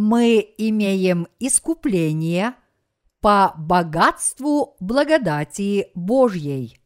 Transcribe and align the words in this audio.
мы 0.00 0.54
имеем 0.56 1.28
искупление 1.40 2.54
по 3.20 3.52
богатству 3.58 4.74
благодати 4.80 5.90
Божьей. 5.94 6.80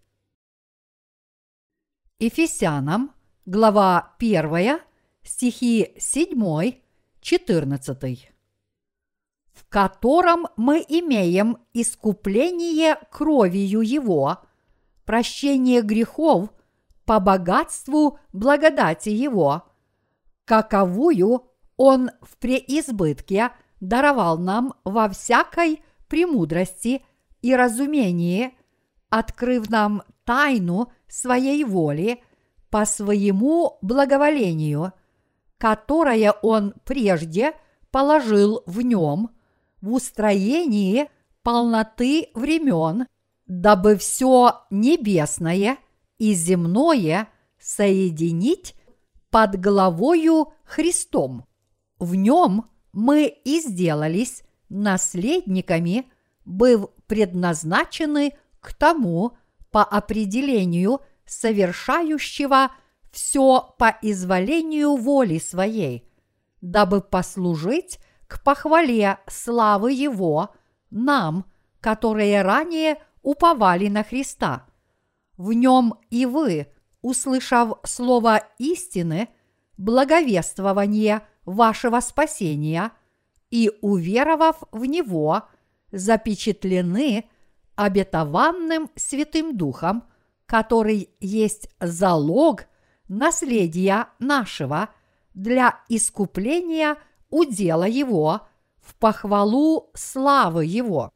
Ефесянам, 2.19 3.13
глава 3.47 4.17
1, 4.19 4.81
стихи 5.23 5.95
7, 5.97 6.73
14 7.21 8.33
в 9.53 9.69
котором 9.69 10.49
мы 10.57 10.79
имеем 10.81 11.59
искупление 11.73 12.99
кровью 13.13 13.83
Его, 13.83 14.39
прощение 15.05 15.83
грехов 15.83 16.51
по 17.05 17.21
богатству 17.21 18.19
благодати 18.33 19.11
Его, 19.11 19.63
каковую 20.45 21.54
Он 21.77 22.11
в 22.23 22.37
преизбытке 22.39 23.51
даровал 23.81 24.39
нам 24.39 24.75
во 24.85 25.09
всякой 25.09 25.83
премудрости 26.09 27.05
и 27.43 27.55
разумении, 27.55 28.57
открыв 29.11 29.69
нам 29.71 30.03
тайну 30.25 30.93
своей 31.09 31.65
воли 31.65 32.23
по 32.71 32.85
своему 32.85 33.79
благоволению, 33.83 34.93
которое 35.59 36.33
Он 36.43 36.75
прежде 36.85 37.53
положил 37.91 38.63
в 38.67 38.81
нем– 38.81 39.31
в 39.85 39.93
устроении 39.93 41.11
полноты 41.43 42.31
времен, 42.35 43.07
дабы 43.47 43.97
все 43.97 44.63
небесное 44.71 45.77
и 46.17 46.33
земное 46.33 47.29
соединить 47.61 48.75
под 49.31 49.61
главою 49.61 50.55
Христом. 50.65 51.45
В 51.99 52.15
нем 52.15 52.71
мы 52.93 53.27
и 53.27 53.61
сделались 53.61 54.43
наследниками, 54.69 56.11
быв 56.45 56.87
предназначены 57.07 58.33
к 58.61 58.75
тому 58.75 59.37
по 59.71 59.85
определению 59.85 61.01
совершающего 61.27 62.71
все 63.11 63.75
по 63.79 63.97
изволению 64.03 64.97
воли 64.97 65.39
своей, 65.39 66.09
дабы 66.61 67.01
послужить 67.01 67.99
к 68.27 68.43
похвале 68.43 69.19
славы 69.29 69.93
Его 69.93 70.51
нам, 70.91 71.47
которые 71.81 72.43
ранее 72.43 72.99
уповали 73.23 73.89
на 73.89 74.03
Христа. 74.03 74.67
В 75.37 75.53
нем 75.53 75.95
и 76.11 76.27
вы, 76.27 76.69
услышав 77.03 77.79
слово 77.85 78.43
истины, 78.59 79.29
благовествование 79.77 81.23
вашего 81.45 82.01
спасения 82.01 82.93
и 83.51 83.71
уверовав 83.81 84.63
в 84.73 84.85
него, 84.85 85.43
запечатлены 85.93 87.25
обетованным 87.77 88.91
Святым 88.97 89.57
Духом, 89.57 90.05
который 90.47 91.11
есть 91.21 91.69
залог 91.81 92.67
наследия 93.09 94.09
нашего 94.19 94.89
для 95.35 95.81
искупления– 95.89 96.97
удела 97.35 97.85
его 97.85 98.43
в 98.81 98.95
похвалу 98.95 99.91
славы 99.95 100.67
его. 100.67 101.11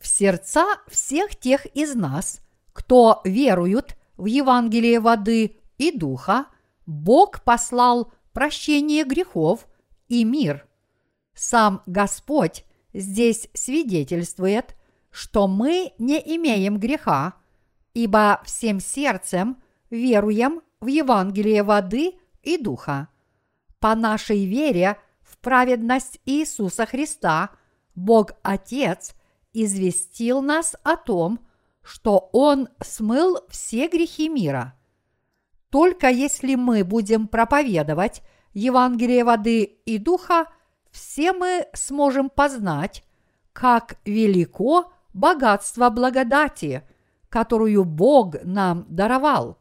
В 0.00 0.06
сердца 0.06 0.64
всех 0.88 1.36
тех 1.36 1.66
из 1.76 1.94
нас, 1.94 2.40
кто 2.72 3.20
веруют 3.24 3.94
в 4.16 4.24
Евангелие 4.24 5.00
воды 5.00 5.58
и 5.76 5.92
духа, 5.92 6.46
Бог 6.86 7.42
послал 7.42 8.10
прощение 8.40 9.04
грехов 9.04 9.68
и 10.08 10.24
мир. 10.24 10.66
Сам 11.34 11.82
Господь 11.84 12.64
здесь 12.94 13.50
свидетельствует, 13.52 14.76
что 15.10 15.46
мы 15.46 15.92
не 15.98 16.16
имеем 16.36 16.78
греха, 16.78 17.34
ибо 17.92 18.40
всем 18.46 18.80
сердцем 18.80 19.62
веруем 19.90 20.62
в 20.80 20.86
Евангелие 20.86 21.62
воды 21.62 22.14
и 22.42 22.56
духа 22.56 23.08
по 23.78 23.94
нашей 23.94 24.46
вере 24.46 24.96
в 25.20 25.36
праведность 25.36 26.18
Иисуса 26.24 26.86
Христа 26.86 27.50
Бог 27.94 28.32
Отец 28.42 29.12
известил 29.52 30.40
нас 30.40 30.76
о 30.82 30.96
том, 30.96 31.40
что 31.82 32.30
Он 32.32 32.70
смыл 32.80 33.40
все 33.50 33.86
грехи 33.86 34.30
мира. 34.30 34.79
Только 35.70 36.08
если 36.08 36.56
мы 36.56 36.84
будем 36.84 37.28
проповедовать 37.28 38.22
Евангелие 38.52 39.24
воды 39.24 39.62
и 39.62 39.98
духа, 39.98 40.46
все 40.90 41.32
мы 41.32 41.66
сможем 41.72 42.28
познать, 42.28 43.04
как 43.52 43.96
велико 44.04 44.92
богатство 45.14 45.88
благодати, 45.90 46.82
которую 47.28 47.84
Бог 47.84 48.42
нам 48.42 48.84
даровал. 48.88 49.58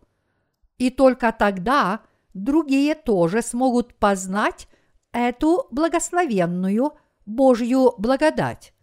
И 0.79 0.89
только 0.89 1.31
тогда 1.31 2.01
другие 2.33 2.95
тоже 2.95 3.43
смогут 3.43 3.93
познать 3.95 4.67
эту 5.11 5.67
благословенную 5.69 6.93
Божью 7.27 7.93
благодать. 7.99 8.73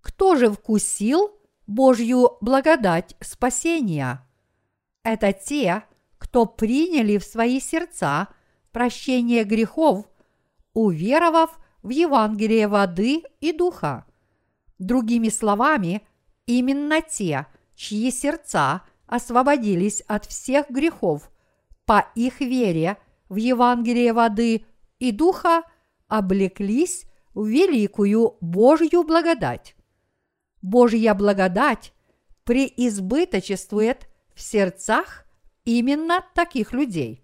Кто 0.00 0.36
же 0.36 0.50
вкусил 0.50 1.32
Божью 1.66 2.36
благодать 2.40 3.16
спасения? 3.20 4.24
Это 5.02 5.32
те, 5.32 5.82
кто 5.90 5.95
приняли 6.44 7.16
в 7.16 7.24
свои 7.24 7.60
сердца 7.60 8.28
прощение 8.72 9.44
грехов, 9.44 10.06
уверовав 10.74 11.58
в 11.82 11.88
Евангелие 11.88 12.68
воды 12.68 13.22
и 13.40 13.52
духа. 13.52 14.04
Другими 14.78 15.30
словами, 15.30 16.06
именно 16.44 17.00
те, 17.00 17.46
чьи 17.74 18.10
сердца 18.10 18.82
освободились 19.06 20.02
от 20.02 20.26
всех 20.26 20.68
грехов– 20.68 21.30
по 21.86 22.08
их 22.16 22.40
вере 22.40 22.98
в 23.28 23.36
Евангелие 23.36 24.12
воды 24.12 24.66
и 24.98 25.12
духа 25.12 25.62
облеклись 26.08 27.04
в 27.32 27.46
великую 27.46 28.36
Божью 28.40 29.04
благодать. 29.04 29.76
Божья 30.62 31.14
благодать 31.14 31.92
преизбыточествует 32.44 34.08
в 34.34 34.40
сердцах 34.40 35.25
именно 35.66 36.24
таких 36.34 36.72
людей. 36.72 37.22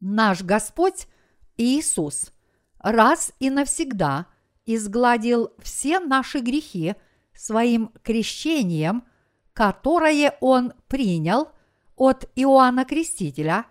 Наш 0.00 0.42
Господь 0.42 1.08
Иисус 1.56 2.30
раз 2.78 3.32
и 3.40 3.50
навсегда 3.50 4.26
изгладил 4.66 5.50
все 5.58 5.98
наши 5.98 6.38
грехи 6.38 6.94
своим 7.34 7.90
крещением, 8.04 9.04
которое 9.52 10.36
Он 10.40 10.72
принял 10.86 11.48
от 11.96 12.30
Иоанна 12.36 12.84
Крестителя 12.84 13.66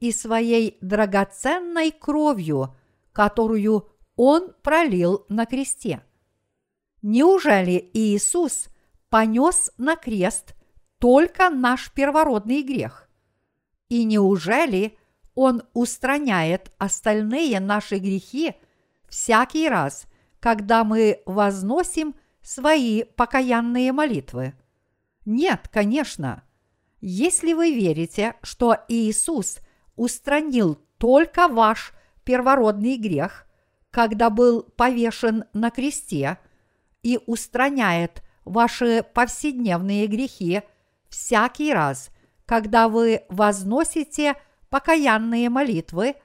и 0.00 0.12
своей 0.12 0.78
драгоценной 0.80 1.90
кровью, 1.90 2.74
которую 3.12 3.88
он 4.16 4.52
пролил 4.62 5.24
на 5.28 5.46
кресте. 5.46 6.02
Неужели 7.02 7.90
Иисус 7.92 8.68
понес 9.08 9.70
на 9.76 9.96
крест 9.96 10.54
только 10.98 11.50
наш 11.50 11.90
первородный 11.92 12.62
грех? 12.62 13.08
И 13.88 14.04
неужели 14.04 14.96
Он 15.34 15.62
устраняет 15.72 16.72
остальные 16.78 17.60
наши 17.60 17.98
грехи 17.98 18.54
всякий 19.08 19.68
раз, 19.68 20.06
когда 20.40 20.84
мы 20.84 21.22
возносим 21.26 22.14
свои 22.42 23.04
покаянные 23.04 23.92
молитвы? 23.92 24.54
Нет, 25.24 25.68
конечно– 25.70 26.42
если 27.06 27.52
вы 27.52 27.74
верите, 27.74 28.34
что 28.42 28.78
Иисус 28.88 29.58
устранил 29.94 30.80
только 30.96 31.48
ваш 31.48 31.92
первородный 32.24 32.96
грех, 32.96 33.46
когда 33.90 34.30
был 34.30 34.62
повешен 34.62 35.44
на 35.52 35.68
кресте, 35.68 36.38
и 37.02 37.20
устраняет 37.26 38.22
ваши 38.46 39.04
повседневные 39.12 40.06
грехи 40.06 40.62
всякий 41.14 41.72
раз, 41.72 42.10
когда 42.46 42.88
вы 42.88 43.22
возносите 43.28 44.34
покаянные 44.68 45.48
молитвы, 45.48 46.16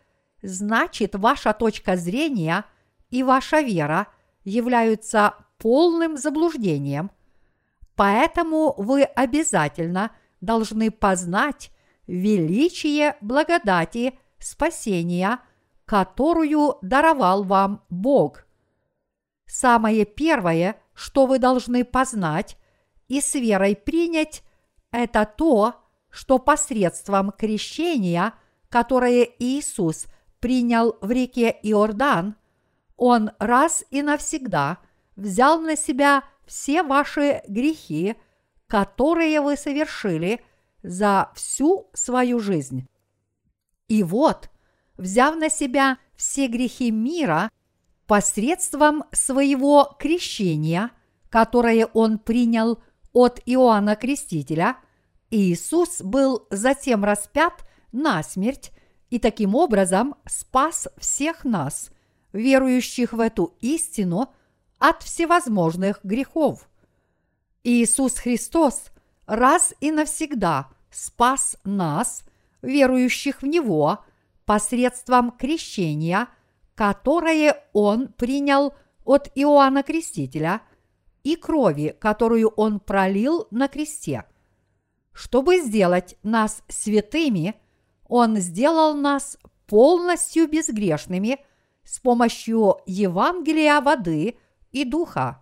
значит 0.41 1.15
ваша 1.15 1.53
точка 1.53 1.95
зрения 1.95 2.65
и 3.09 3.23
ваша 3.23 3.61
вера 3.61 4.07
являются 4.43 5.35
полным 5.57 6.17
заблуждением. 6.17 7.11
Поэтому 7.95 8.73
вы 8.77 9.03
обязательно– 9.03 10.11
должны 10.41 10.91
познать 10.91 11.71
величие 12.07 13.15
благодати 13.21 14.17
спасения, 14.39 15.39
которую 15.85 16.77
даровал 16.81 17.43
вам 17.43 17.83
Бог. 17.89 18.45
Самое 19.45 20.05
первое, 20.05 20.79
что 20.93 21.25
вы 21.25 21.39
должны 21.39 21.83
познать 21.83 22.57
и 23.07 23.21
с 23.21 23.33
верой 23.35 23.75
принять, 23.75 24.43
это 24.91 25.25
то, 25.25 25.75
что 26.09 26.39
посредством 26.39 27.31
крещения, 27.31 28.33
которое 28.69 29.23
Иисус 29.39 30.07
принял 30.39 30.97
в 31.01 31.11
реке 31.11 31.55
Иордан, 31.63 32.35
Он 32.97 33.31
раз 33.39 33.83
и 33.91 34.01
навсегда 34.01 34.79
взял 35.15 35.59
на 35.59 35.75
себя 35.75 36.23
все 36.45 36.81
ваши 36.81 37.41
грехи, 37.47 38.15
которые 38.67 39.41
вы 39.41 39.55
совершили 39.55 40.43
за 40.81 41.31
всю 41.35 41.89
свою 41.93 42.39
жизнь. 42.39 42.87
И 43.87 44.03
вот, 44.03 44.49
взяв 44.97 45.35
на 45.35 45.49
себя 45.49 45.97
все 46.15 46.47
грехи 46.47 46.91
мира 46.91 47.51
посредством 48.07 49.03
своего 49.11 49.95
крещения, 49.99 50.91
которое 51.29 51.85
он 51.87 52.17
принял 52.17 52.81
от 53.13 53.41
Иоанна 53.45 53.95
Крестителя, 53.95 54.77
Иисус 55.31 56.01
был 56.01 56.47
затем 56.49 57.03
распят 57.03 57.65
на 57.91 58.23
смерть 58.23 58.71
и 59.09 59.19
таким 59.19 59.55
образом 59.55 60.15
спас 60.25 60.87
всех 60.97 61.43
нас, 61.43 61.91
верующих 62.33 63.13
в 63.13 63.19
эту 63.19 63.55
истину, 63.61 64.33
от 64.77 65.03
всевозможных 65.03 65.99
грехов. 66.03 66.69
Иисус 67.63 68.17
Христос 68.17 68.85
раз 69.25 69.73
и 69.81 69.91
навсегда 69.91 70.69
спас 70.89 71.57
нас, 71.63 72.23
верующих 72.61 73.41
в 73.41 73.45
Него, 73.45 74.03
посредством 74.45 75.31
крещения, 75.31 76.27
которое 76.75 77.63
Он 77.73 78.07
принял 78.07 78.73
от 79.03 79.29
Иоанна 79.35 79.83
Крестителя 79.83 80.61
и 81.29 81.35
крови, 81.35 81.95
которую 81.99 82.49
Он 82.49 82.79
пролил 82.79 83.47
на 83.51 83.67
кресте. 83.67 84.25
Чтобы 85.13 85.59
сделать 85.59 86.17
нас 86.23 86.63
святыми, 86.67 87.55
Он 88.07 88.37
сделал 88.37 88.95
нас 88.95 89.37
полностью 89.67 90.47
безгрешными 90.47 91.39
с 91.83 91.99
помощью 91.99 92.77
Евангелия 92.87 93.79
воды 93.81 94.37
и 94.71 94.85
духа. 94.85 95.41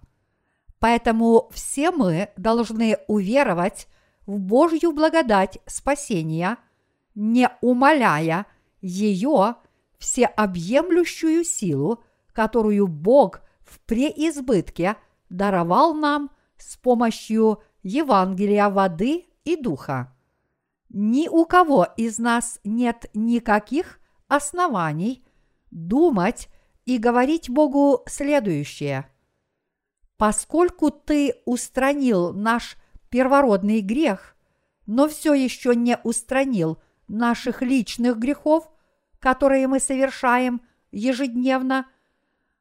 Поэтому 0.80 1.50
все 1.54 1.92
мы 1.92 2.30
должны 2.36 2.98
уверовать 3.08 3.88
в 4.26 4.40
Божью 4.40 4.92
благодать 4.92 5.60
спасения, 5.66 6.58
не 7.16 7.50
умаляя 7.62 8.46
ее 8.82 9.56
всеобъемлющую 9.98 11.44
силу, 11.44 12.04
которую 12.34 12.88
Бог 12.88 13.42
в 13.62 13.80
преизбытке 13.80 14.98
даровал 15.30 15.94
нам 15.94 16.32
с 16.58 16.78
помощью 16.78 17.62
Евангелия 17.84 18.70
воды 18.70 19.26
и 19.44 19.56
духа. 19.56 20.16
Ни 20.90 21.28
у 21.28 21.46
кого 21.46 21.88
из 21.98 22.18
нас 22.18 22.60
нет 22.64 23.10
никаких 23.14 24.00
оснований 24.28 25.26
думать 25.72 26.50
и 26.86 26.98
говорить 26.98 27.50
Богу 27.50 28.04
следующее– 28.08 29.10
поскольку 30.18 30.90
ты 30.90 31.36
устранил 31.46 32.34
наш 32.34 32.76
первородный 33.10 33.82
грех, 33.82 34.36
но 34.86 35.08
все 35.08 35.34
еще 35.34 35.76
не 35.76 35.98
устранил 36.04 36.82
наших 37.08 37.62
личных 37.62 38.18
грехов, 38.18 38.70
которые 39.20 39.68
мы 39.68 39.80
совершаем 39.80 40.62
ежедневно, 40.92 41.88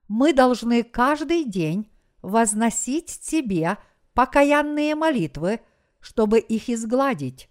мы 0.09 0.33
должны 0.33 0.83
каждый 0.83 1.45
день 1.45 1.91
возносить 2.27 3.21
тебе 3.21 3.79
покаянные 4.13 4.97
молитвы, 4.97 5.61
чтобы 6.01 6.41
их 6.41 6.69
изгладить. 6.69 7.49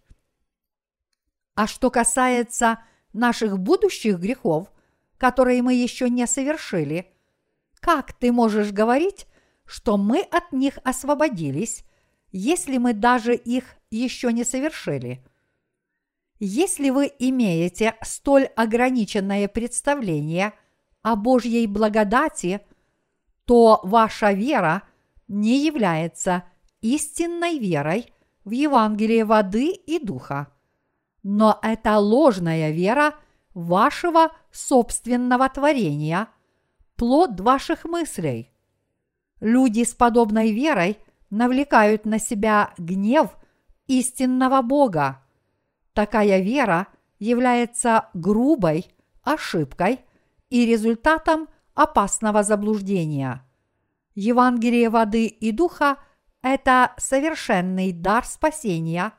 А 1.56 1.66
что 1.66 1.90
касается 1.90 2.84
наших 3.14 3.58
будущих 3.58 4.20
грехов, 4.20 4.70
которые 5.18 5.62
мы 5.62 5.76
еще 5.76 6.10
не 6.10 6.28
совершили, 6.28 7.10
как 7.80 8.12
ты 8.12 8.34
можешь 8.34 8.74
говорить, 8.74 9.28
что 9.66 9.96
мы 9.96 10.20
от 10.20 10.52
них 10.52 10.78
освободились, 10.84 11.86
если 12.34 12.78
мы 12.78 12.94
даже 12.94 13.34
их 13.34 13.64
еще 13.92 14.34
не 14.34 14.44
совершили. 14.44 15.26
Если 16.40 16.90
вы 16.90 17.14
имеете 17.18 17.96
столь 18.02 18.48
ограниченное 18.58 19.48
представление 19.48 20.52
о 21.02 21.16
Божьей 21.16 21.66
благодати, 21.66 22.60
то 23.46 23.80
ваша 23.84 24.32
вера 24.32 24.84
не 25.28 25.66
является 25.66 26.44
истинной 26.82 27.58
верой 27.58 28.14
в 28.44 28.52
Евангелие 28.52 29.26
воды 29.26 29.72
и 29.72 30.04
духа. 30.04 30.48
Но 31.24 31.60
это 31.62 31.98
ложная 31.98 32.72
вера 32.72 33.16
вашего 33.54 34.32
собственного 34.52 35.50
творения, 35.50 36.28
плод 36.96 37.40
ваших 37.40 37.86
мыслей– 37.86 38.52
Люди 39.42 39.84
с 39.84 39.94
подобной 39.94 40.52
верой 40.52 40.98
навлекают 41.30 42.06
на 42.06 42.20
себя 42.20 42.74
гнев 42.78 43.38
истинного 43.88 44.62
Бога. 44.62 45.22
Такая 45.94 46.42
вера 46.42 46.88
является 47.20 48.10
грубой 48.14 48.88
ошибкой 49.24 50.00
и 50.50 50.66
результатом 50.66 51.50
опасного 51.76 52.44
заблуждения. 52.44 53.46
Евангелие 54.16 54.90
воды 54.90 55.28
и 55.28 55.52
духа– 55.52 55.98
это 56.42 56.94
совершенный 56.98 57.92
дар 57.92 58.26
спасения, 58.26 59.14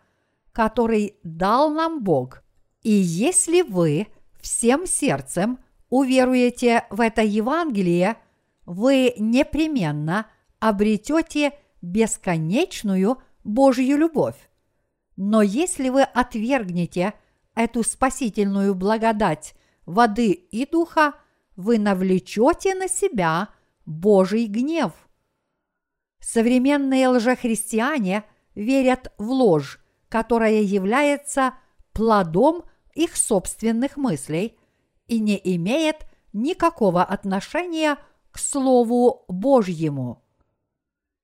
который 0.52 1.18
дал 1.22 1.70
нам 1.70 2.02
Бог. 2.02 2.42
И 2.82 2.90
если 2.90 3.62
вы 3.62 4.08
всем 4.40 4.86
сердцем 4.86 5.58
уверуете 5.90 6.86
в 6.90 7.00
это 7.00 7.22
Евангелие– 7.22 8.16
вы 8.66 9.14
непременно 9.16 10.26
обретете 10.58 11.52
бесконечную 11.80 13.18
Божью 13.44 13.96
любовь. 13.96 14.36
Но 15.16 15.40
если 15.40 15.88
вы 15.88 16.02
отвергнете 16.02 17.14
эту 17.54 17.84
спасительную 17.84 18.74
благодать 18.74 19.54
воды 19.86 20.32
и 20.32 20.66
духа, 20.66 21.14
вы 21.56 21.78
навлечете 21.78 22.74
на 22.74 22.88
себя 22.88 23.48
Божий 23.84 24.46
гнев. 24.46 24.92
Современные 26.20 27.08
лжехристиане 27.08 28.24
верят 28.54 29.12
в 29.18 29.30
ложь, 29.30 29.80
которая 30.08 30.60
является 30.60 31.54
плодом 31.92 32.64
их 32.94 33.16
собственных 33.16 33.96
мыслей 33.96 34.58
и 35.06 35.20
не 35.20 35.40
имеет 35.56 36.06
никакого 36.32 37.02
отношения 37.02 37.98
к 38.30 38.38
Слову 38.38 39.24
Божьему. 39.28 40.22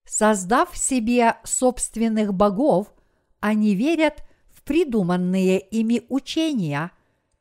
Создав 0.04 0.76
себе 0.76 1.36
собственных 1.44 2.34
богов, 2.34 2.92
они 3.40 3.74
верят 3.74 4.24
в 4.50 4.62
придуманные 4.62 5.60
ими 5.60 6.02
учения, 6.08 6.90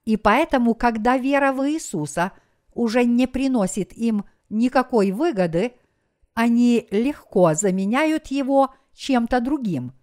и 0.04 0.18
поэтому, 0.18 0.74
когда 0.74 1.18
вера 1.18 1.54
в 1.54 1.68
Иисуса 1.70 2.32
уже 2.74 3.04
не 3.06 3.28
приносит 3.28 3.94
им 3.94 4.26
никакой 4.50 5.12
выгоды, 5.12 5.74
они 6.34 6.88
легко 6.92 7.54
заменяют 7.54 8.28
его 8.28 8.74
чем-то 8.94 9.40
другим. 9.40 9.94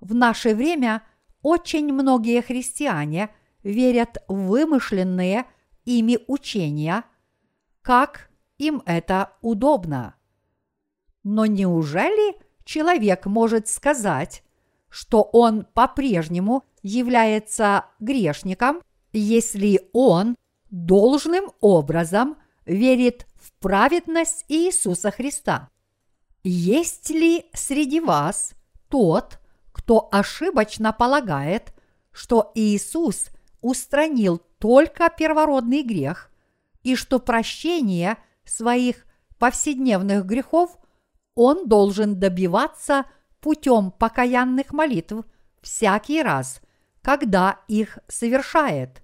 В 0.00 0.14
наше 0.14 0.54
время 0.54 1.02
очень 1.42 1.92
многие 1.92 2.42
христиане 2.42 3.30
верят 3.62 4.18
в 4.28 4.46
вымышленные 4.48 5.46
ими 5.84 6.18
учения, 6.26 7.04
как 7.82 8.30
им 8.58 8.82
это 8.86 9.32
удобно. 9.42 10.14
Но 11.22 11.46
неужели 11.46 12.36
человек 12.64 13.26
может 13.26 13.68
сказать, 13.68 14.42
что 14.88 15.22
он 15.22 15.66
по-прежнему 15.74 16.64
является 16.82 17.86
грешником, 18.00 18.80
если 19.12 19.88
он 19.92 20.36
должным 20.70 21.52
образом 21.60 22.36
верит 22.64 23.26
в 23.34 23.52
праведность 23.60 24.44
Иисуса 24.48 25.10
Христа? 25.10 25.68
Есть 26.42 27.10
ли 27.10 27.46
среди 27.52 28.00
вас 28.00 28.52
тот, 28.88 29.38
кто 29.72 30.08
ошибочно 30.10 30.92
полагает, 30.92 31.74
что 32.12 32.50
Иисус 32.54 33.28
устранил 33.60 34.40
только 34.58 35.10
первородный 35.10 35.82
грех 35.82 36.30
и 36.82 36.96
что 36.96 37.18
прощение– 37.18 38.16
своих 38.50 39.06
повседневных 39.38 40.26
грехов 40.26 40.76
он 41.34 41.68
должен 41.68 42.18
добиваться 42.18 43.04
путем 43.40 43.90
покаянных 43.90 44.72
молитв 44.72 45.24
всякий 45.62 46.22
раз, 46.22 46.60
когда 47.00 47.60
их 47.68 47.98
совершает. 48.08 49.02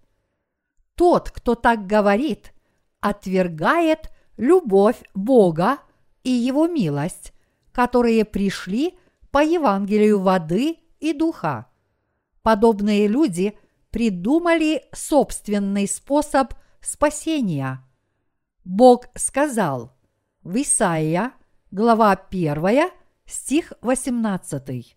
Тот, 0.96 1.30
кто 1.30 1.54
так 1.54 1.86
говорит, 1.86 2.52
отвергает 3.00 4.10
любовь 4.36 5.02
Бога 5.14 5.78
и 6.24 6.30
Его 6.30 6.66
милость, 6.66 7.32
которые 7.70 8.24
пришли 8.24 8.98
по 9.30 9.44
Евангелию 9.44 10.20
воды 10.20 10.78
и 10.98 11.12
духа. 11.12 11.66
Подобные 12.42 13.06
люди 13.06 13.56
придумали 13.90 14.84
собственный 14.92 15.86
способ 15.86 16.54
спасения. 16.80 17.84
Бог 18.64 19.06
сказал 19.14 19.92
в 20.42 20.60
Исаия, 20.60 21.32
глава 21.70 22.12
1, 22.12 22.90
стих 23.26 23.72
18. 23.82 24.96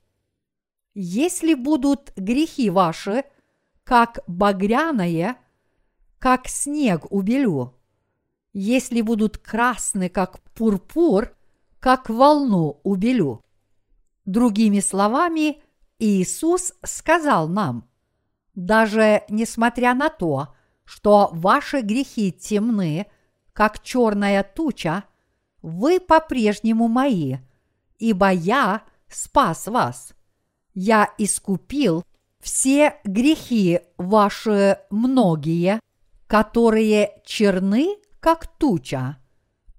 «Если 0.94 1.54
будут 1.54 2.14
грехи 2.16 2.70
ваши, 2.70 3.26
как 3.84 4.20
багряное, 4.28 5.38
как 6.20 6.48
снег 6.48 7.12
убелю, 7.12 7.76
если 8.54 9.02
будут 9.02 9.38
красны, 9.38 10.10
как 10.10 10.40
пурпур, 10.54 11.36
как 11.80 12.10
волну 12.10 12.80
убелю». 12.84 13.42
Другими 14.26 14.80
словами, 14.80 15.62
Иисус 15.98 16.74
сказал 16.84 17.48
нам, 17.48 17.90
даже 18.54 19.24
несмотря 19.30 19.94
на 19.94 20.10
то, 20.10 20.50
что 20.86 21.30
ваши 21.34 21.82
грехи 21.82 22.32
темны, 22.32 23.08
как 23.54 23.82
черная 23.82 24.44
туча, 24.44 25.04
вы 25.62 26.00
по-прежнему 26.00 26.88
мои, 26.88 27.38
ибо 27.98 28.32
я 28.32 28.84
спас 29.08 29.68
вас. 29.68 30.14
Я 30.74 31.14
искупил 31.18 32.04
все 32.40 33.00
грехи 33.04 33.82
ваши 33.98 34.80
многие, 34.90 35.80
которые 36.30 37.22
черны, 37.26 37.98
как 38.20 38.46
туча. 38.46 39.18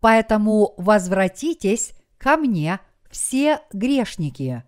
Поэтому 0.00 0.74
возвратитесь 0.78 1.92
ко 2.18 2.36
мне 2.36 2.80
все 3.08 3.60
грешники. 3.72 4.64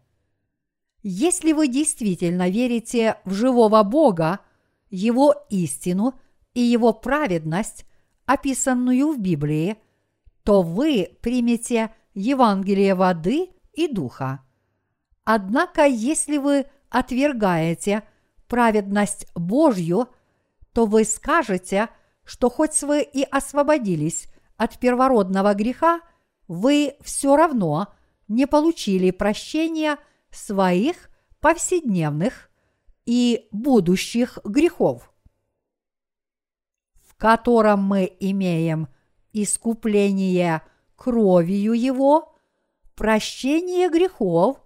Если 1.02 1.52
вы 1.52 1.66
действительно 1.66 2.48
верите 2.48 3.16
в 3.24 3.34
живого 3.34 3.82
Бога, 3.82 4.38
Его 4.90 5.34
истину 5.50 6.14
и 6.54 6.60
Его 6.60 6.92
праведность, 6.92 7.84
описанную 8.26 9.12
в 9.12 9.18
Библии, 9.18 9.76
то 10.44 10.62
вы 10.62 11.18
примете 11.20 11.92
Евангелие 12.14 12.94
воды 12.94 13.50
и 13.72 13.88
духа. 13.88 14.44
Однако, 15.24 15.84
если 15.84 16.38
вы 16.38 16.66
отвергаете 16.90 18.04
праведность 18.46 19.26
Божью, 19.34 20.06
то 20.72 20.86
вы 20.86 21.04
скажете, 21.04 21.88
что 22.24 22.48
хоть 22.50 22.82
вы 22.82 23.02
и 23.02 23.22
освободились 23.22 24.28
от 24.56 24.78
первородного 24.78 25.54
греха, 25.54 26.00
вы 26.48 26.94
все 27.00 27.36
равно 27.36 27.88
не 28.28 28.46
получили 28.46 29.10
прощения 29.10 29.98
своих 30.30 31.10
повседневных 31.40 32.50
и 33.04 33.48
будущих 33.50 34.38
грехов, 34.44 35.12
в 37.04 37.16
котором 37.16 37.82
мы 37.82 38.16
имеем 38.20 38.88
искупление 39.32 40.62
кровью 40.96 41.72
Его, 41.72 42.34
прощение 42.94 43.88
грехов 43.90 44.62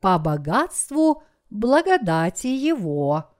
по 0.00 0.18
богатству 0.18 1.22
благодати 1.48 2.48
Его. 2.48 3.30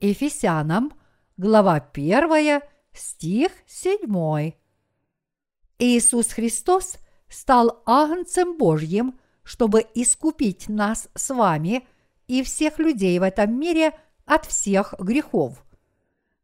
Ефесянам, 0.00 0.92
глава 1.40 1.82
1, 1.94 2.60
стих 2.92 3.50
7. 3.66 4.52
Иисус 5.78 6.32
Христос 6.32 6.98
стал 7.30 7.80
Агнцем 7.86 8.58
Божьим, 8.58 9.18
чтобы 9.42 9.86
искупить 9.94 10.68
нас 10.68 11.08
с 11.14 11.34
вами 11.34 11.88
и 12.28 12.42
всех 12.42 12.78
людей 12.78 13.18
в 13.18 13.22
этом 13.22 13.58
мире 13.58 13.98
от 14.26 14.44
всех 14.44 14.94
грехов. 14.98 15.64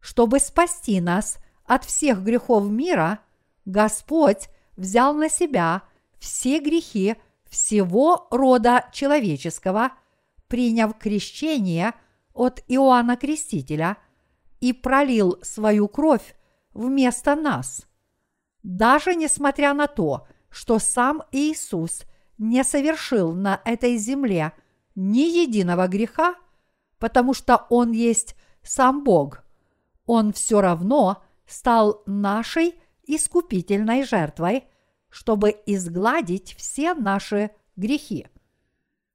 Чтобы 0.00 0.38
спасти 0.40 1.02
нас 1.02 1.36
от 1.66 1.84
всех 1.84 2.22
грехов 2.22 2.66
мира, 2.70 3.18
Господь 3.66 4.48
взял 4.78 5.12
на 5.12 5.28
себя 5.28 5.82
все 6.18 6.58
грехи 6.58 7.16
всего 7.44 8.28
рода 8.30 8.88
человеческого, 8.94 9.92
приняв 10.48 10.96
крещение 10.96 11.92
от 12.32 12.64
Иоанна 12.66 13.18
Крестителя 13.18 13.98
и 14.60 14.72
пролил 14.72 15.38
свою 15.42 15.88
кровь 15.88 16.34
вместо 16.72 17.34
нас. 17.34 17.86
Даже 18.62 19.14
несмотря 19.14 19.74
на 19.74 19.86
то, 19.86 20.26
что 20.50 20.78
сам 20.78 21.22
Иисус 21.32 22.02
не 22.38 22.64
совершил 22.64 23.32
на 23.32 23.60
этой 23.64 23.96
земле 23.96 24.52
ни 24.94 25.20
единого 25.20 25.86
греха, 25.86 26.34
потому 26.98 27.34
что 27.34 27.66
Он 27.70 27.92
есть 27.92 28.36
сам 28.62 29.04
Бог, 29.04 29.44
Он 30.06 30.32
все 30.32 30.60
равно 30.60 31.22
стал 31.46 32.02
нашей 32.06 32.74
искупительной 33.06 34.04
жертвой, 34.04 34.64
чтобы 35.08 35.56
изгладить 35.66 36.54
все 36.56 36.94
наши 36.94 37.50
грехи. 37.76 38.26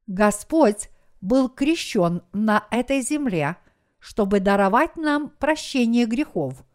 Господь 0.07 0.89
был 1.19 1.49
крещен 1.49 2.23
на 2.33 2.65
этой 2.71 3.01
земле, 3.01 3.57
чтобы 4.01 4.39
даровать 4.39 4.97
нам 4.97 5.29
прощение 5.29 6.05
грехов, 6.05 6.65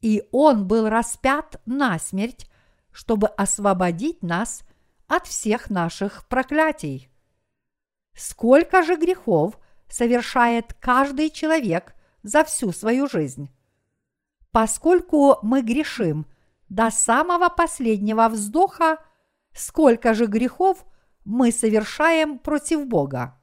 и 0.00 0.26
Он 0.32 0.66
был 0.66 0.88
распят 0.88 1.60
на 1.66 1.98
смерть, 1.98 2.50
чтобы 2.92 3.28
освободить 3.28 4.22
нас 4.22 4.62
от 5.06 5.26
всех 5.26 5.68
наших 5.68 6.26
проклятий. 6.28 7.10
Сколько 8.14 8.82
же 8.82 8.96
грехов 8.96 9.58
совершает 9.86 10.72
каждый 10.80 11.28
человек 11.28 11.94
за 12.22 12.42
всю 12.42 12.72
свою 12.72 13.06
жизнь? 13.06 13.50
Поскольку 14.50 15.38
мы 15.42 15.60
грешим 15.60 16.26
до 16.70 16.90
самого 16.90 17.50
последнего 17.50 18.28
вздоха, 18.30 19.04
сколько 19.52 20.14
же 20.14 20.24
грехов 20.24 20.86
мы 21.26 21.52
совершаем 21.52 22.38
против 22.38 22.86
Бога? 22.86 23.38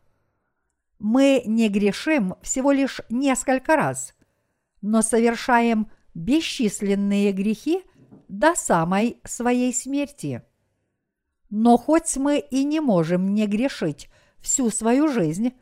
Мы 1.03 1.43
не 1.45 1.69
грешим 1.69 2.33
всего 2.41 2.71
лишь 2.71 3.01
несколько 3.11 3.75
раз, 3.75 4.15
но 4.81 5.03
совершаем 5.03 5.91
бесчисленные 6.15 7.31
грехи 7.31 7.83
до 8.27 8.55
самой 8.55 9.19
своей 9.23 9.71
смерти. 9.71 10.41
Но 11.51 11.77
хоть 11.77 12.17
мы 12.17 12.39
и 12.39 12.63
не 12.63 12.79
можем 12.79 13.35
не 13.35 13.45
грешить 13.45 14.09
всю 14.39 14.71
свою 14.71 15.07
жизнь, 15.07 15.53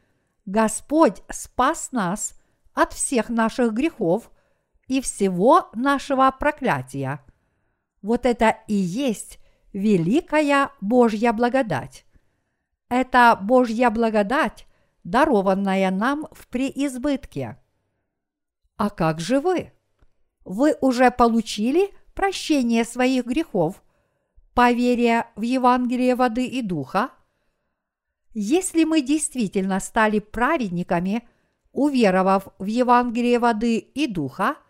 Господь 0.46 1.22
спас 1.30 1.92
нас 1.92 2.40
от 2.74 2.94
всех 2.94 3.28
наших 3.28 3.74
грехов– 3.74 4.32
и 4.92 5.00
всего 5.00 5.70
нашего 5.74 6.30
проклятия. 6.38 7.24
Вот 8.02 8.26
это 8.26 8.58
и 8.68 8.74
есть 8.74 9.40
великая 9.72 10.72
Божья 10.82 11.32
благодать. 11.32 12.06
Это 12.90 13.40
Божья 13.42 13.90
благодать, 13.90 14.68
дарованная 15.04 15.92
нам 15.92 16.28
в 16.32 16.48
преизбытке. 16.48 17.58
А 18.78 18.90
как 18.90 19.20
же 19.20 19.40
вы? 19.40 19.72
Вы 20.46 20.76
уже 20.82 21.12
получили 21.12 21.94
прощение 22.14 22.84
своих 22.84 23.26
грехов 23.26 23.84
по 24.54 24.72
вере 24.72 25.28
в 25.36 25.42
Евангелие 25.42 26.16
воды 26.16 26.46
и 26.46 26.62
духа? 26.62 27.12
Если 28.34 28.84
мы 28.86 29.02
действительно 29.02 29.80
стали 29.80 30.20
праведниками, 30.20 31.28
уверовав 31.72 32.48
в 32.60 32.66
Евангелие 32.66 33.40
воды 33.40 33.78
и 33.78 34.08
духа– 34.08 34.56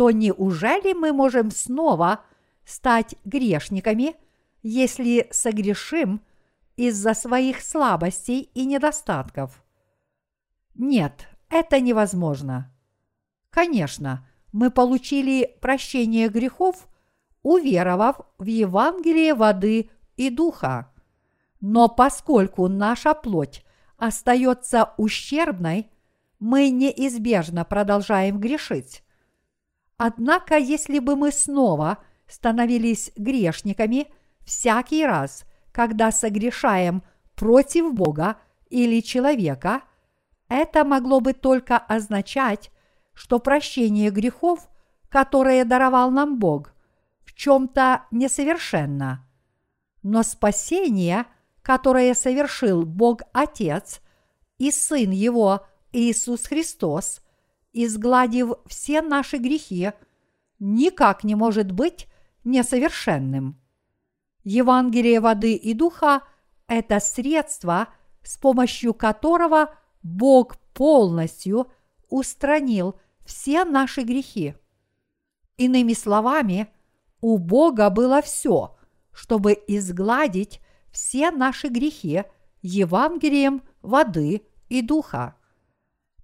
то 0.00 0.10
неужели 0.10 0.94
мы 0.94 1.12
можем 1.12 1.50
снова 1.50 2.24
стать 2.64 3.16
грешниками, 3.26 4.16
если 4.62 5.28
согрешим 5.30 6.22
из-за 6.80 7.12
своих 7.12 7.60
слабостей 7.60 8.50
и 8.54 8.64
недостатков? 8.64 9.62
Нет, 10.74 11.28
это 11.50 11.78
невозможно. 11.78 12.74
Конечно, 13.50 14.26
мы 14.50 14.70
получили 14.70 15.58
прощение 15.60 16.30
грехов, 16.30 16.88
уверовав 17.42 18.20
в 18.38 18.46
Евангелие 18.46 19.34
воды 19.34 19.90
и 20.16 20.30
духа. 20.30 20.90
Но 21.60 21.90
поскольку 21.90 22.66
наша 22.68 23.12
плоть 23.12 23.62
остается 23.98 24.94
ущербной, 24.96 25.90
мы 26.38 26.70
неизбежно 26.70 27.66
продолжаем 27.66 28.40
грешить. 28.40 29.04
Однако, 29.98 30.56
если 30.56 30.98
бы 30.98 31.14
мы 31.14 31.30
снова 31.30 31.98
становились 32.26 33.12
грешниками 33.16 34.08
всякий 34.46 35.04
раз, 35.04 35.44
когда 35.80 36.12
согрешаем 36.12 37.02
против 37.34 37.94
Бога 37.94 38.36
или 38.68 39.00
человека, 39.00 39.80
это 40.46 40.84
могло 40.84 41.20
бы 41.20 41.32
только 41.32 41.78
означать, 41.78 42.70
что 43.14 43.38
прощение 43.38 44.10
грехов, 44.10 44.68
которое 45.08 45.64
даровал 45.64 46.10
нам 46.10 46.38
Бог, 46.38 46.74
в 47.24 47.32
чем-то 47.32 48.02
несовершенно. 48.10 49.26
Но 50.02 50.22
спасение, 50.22 51.24
которое 51.62 52.12
совершил 52.12 52.84
Бог 52.84 53.22
Отец 53.32 54.02
и 54.58 54.70
Сын 54.70 55.12
Его 55.12 55.66
Иисус 55.92 56.44
Христос– 56.44 57.22
изгладив 57.72 58.52
все 58.66 59.00
наши 59.00 59.38
грехи, 59.38 59.92
никак 60.58 61.24
не 61.24 61.34
может 61.34 61.72
быть 61.72 62.06
несовершенным. 62.44 63.58
Евангелие 64.44 65.20
воды 65.20 65.54
и 65.54 65.74
духа– 65.74 66.22
это 66.66 67.00
средство, 67.00 67.88
с 68.22 68.36
помощью 68.36 68.94
которого 68.94 69.74
Бог 70.02 70.56
полностью 70.72 71.70
устранил 72.08 72.98
все 73.24 73.64
наши 73.64 74.02
грехи. 74.02 74.54
Иными 75.56 75.92
словами, 75.92 76.68
у 77.20 77.38
Бога 77.38 77.90
было 77.90 78.22
все, 78.22 78.76
чтобы 79.12 79.52
изгладить 79.66 80.60
все 80.90 81.30
наши 81.30 81.68
грехи 81.68 82.24
Евангелием 82.62 83.62
воды 83.82 84.42
и 84.68 84.82
духа. 84.82 85.36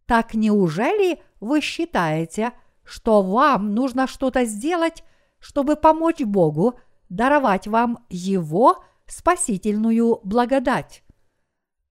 Так 0.06 0.35
неужели 0.35 1.20
вы 1.40 1.61
считаете, 1.61 2.52
что 2.85 3.23
вам 3.23 3.75
нужно 3.75 4.06
что-то 4.06 4.44
сделать, 4.44 5.04
чтобы 5.38 5.76
помочь 5.76 6.20
Богу 6.20 6.78
даровать 7.08 7.66
вам 7.66 8.04
Его 8.08 8.84
спасительную 9.06 10.20
благодать? 10.25 11.02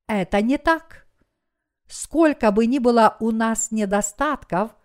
Это 0.07 0.41
не 0.41 0.57
так. 0.57 1.07
Сколько 1.87 2.51
бы 2.51 2.65
ни 2.65 2.79
было 2.79 3.17
у 3.19 3.31
нас 3.31 3.71
недостатков, 3.71 4.75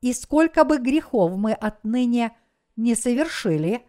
и 0.00 0.12
сколько 0.12 0.64
бы 0.64 0.78
грехов 0.78 1.36
мы 1.36 1.52
отныне 1.52 2.36
не 2.76 2.94
совершили, 2.94 3.84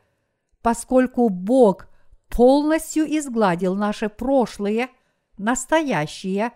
поскольку 0.62 1.30
Бог 1.30 1.88
полностью 2.30 3.06
изгладил 3.06 3.75
наши 3.75 4.10
прошлые, 4.10 4.89
настоящие 5.38 6.51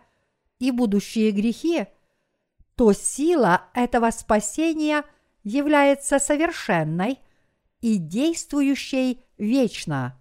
и 0.59 0.71
будущие 0.71 1.31
грехи, 1.31 1.87
то 2.75 2.93
сила 2.93 3.63
этого 3.73 4.09
спасения 4.11 5.03
является 5.43 6.19
совершенной 6.19 7.19
и 7.81 7.97
действующей 7.97 9.23
вечно. 9.41 10.17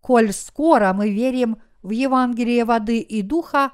Коль 0.00 0.32
скоро 0.32 0.92
мы 0.92 1.10
верим 1.10 1.60
в 1.82 1.90
Евангелие 1.90 2.64
воды 2.64 3.00
и 3.00 3.22
духа, 3.22 3.72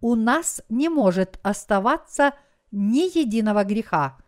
у 0.00 0.14
нас 0.14 0.62
не 0.68 0.88
может 0.88 1.38
оставаться 1.42 2.34
ни 2.70 3.18
единого 3.18 3.64
греха, 3.64 4.18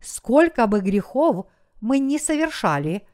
сколько 0.00 0.66
бы 0.66 0.80
грехов 0.80 1.46
мы 1.80 1.98
не 1.98 2.18
совершали, 2.18 3.06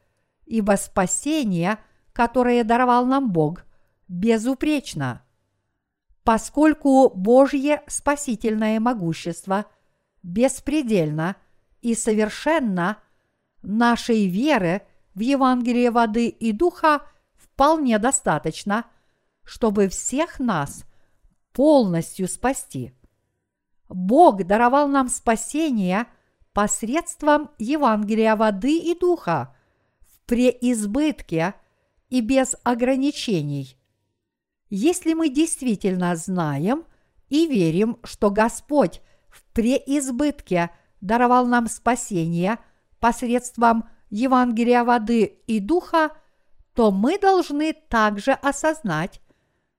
ибо 0.45 0.77
спасение, 0.77 1.79
которое 2.13 2.65
даровал 2.65 3.07
нам 3.07 3.33
Бог, 3.33 3.65
безупречно. 4.09 5.23
Поскольку 6.23 7.11
Божье 7.11 7.83
спасительное 7.89 8.79
могущество 8.79 9.67
беспредельно 10.23 11.37
и 11.81 11.95
совершенно, 11.95 12.99
нашей 13.63 14.29
веры 14.29 14.83
в 15.15 15.21
Евангелие 15.21 15.91
воды 15.91 16.29
и 16.29 16.53
духа 16.53 17.03
вполне 17.37 17.99
достаточно, 17.99 18.87
чтобы 19.45 19.89
всех 19.89 20.39
нас 20.39 20.85
полностью 21.53 22.29
спасти. 22.29 22.93
Бог 23.89 24.45
даровал 24.45 24.89
нам 24.89 25.09
спасение 25.09 26.07
посредством 26.53 27.51
Евангелия 27.59 28.37
воды 28.37 28.79
и 28.79 28.99
духа 28.99 29.55
в 30.01 30.27
преизбытке 30.27 31.55
и 32.09 32.21
без 32.21 32.57
ограничений– 32.65 33.77
если 34.75 35.13
мы 35.13 35.29
действительно 35.29 36.17
знаем 36.17 36.87
и 37.29 37.47
верим, 37.47 37.99
что 38.05 38.31
Господь 38.31 39.03
в 39.29 39.45
преизбытке 39.53 40.71
даровал 41.03 41.45
нам 41.47 41.69
спасение 41.69 42.59
посредством 42.99 43.87
Евангелия 44.13 44.85
воды 44.85 45.25
и 45.47 45.59
духа, 45.59 46.11
то 46.75 46.91
мы 46.91 47.19
должны 47.19 47.73
также 47.73 48.33
осознать, 48.33 49.23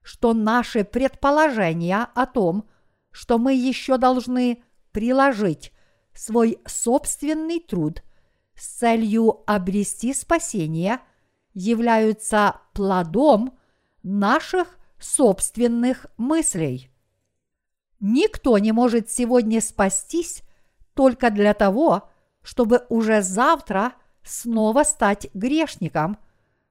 что 0.02 0.34
наши 0.34 0.84
предположения 0.84 2.08
о 2.16 2.26
том, 2.26 2.68
что 3.12 3.38
мы 3.38 3.54
еще 3.54 4.00
должны 4.00 4.64
приложить 4.92 5.72
свой 6.16 6.60
собственный 6.66 7.60
труд 7.60 8.02
с 8.56 8.80
целью 8.80 9.44
обрести 9.46 10.16
спасение, 10.16 11.00
являются 11.54 12.60
плодом 12.74 13.56
наших 14.02 14.80
собственных 15.00 16.08
мыслей. 16.18 16.90
Никто 18.00 18.58
не 18.58 18.72
может 18.72 19.12
сегодня 19.12 19.62
спастись 19.62 20.42
только 20.96 21.30
для 21.30 21.54
того, 21.54 22.10
чтобы 22.42 22.88
уже 22.90 23.22
завтра 23.22 23.94
снова 24.24 24.84
стать 24.84 25.28
грешником, 25.34 26.18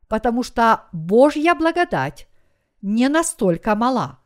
потому 0.08 0.42
что 0.42 0.84
Божья 0.92 1.54
благодать 1.54 2.28
не 2.80 3.08
настолько 3.08 3.74
мала. 3.74 4.18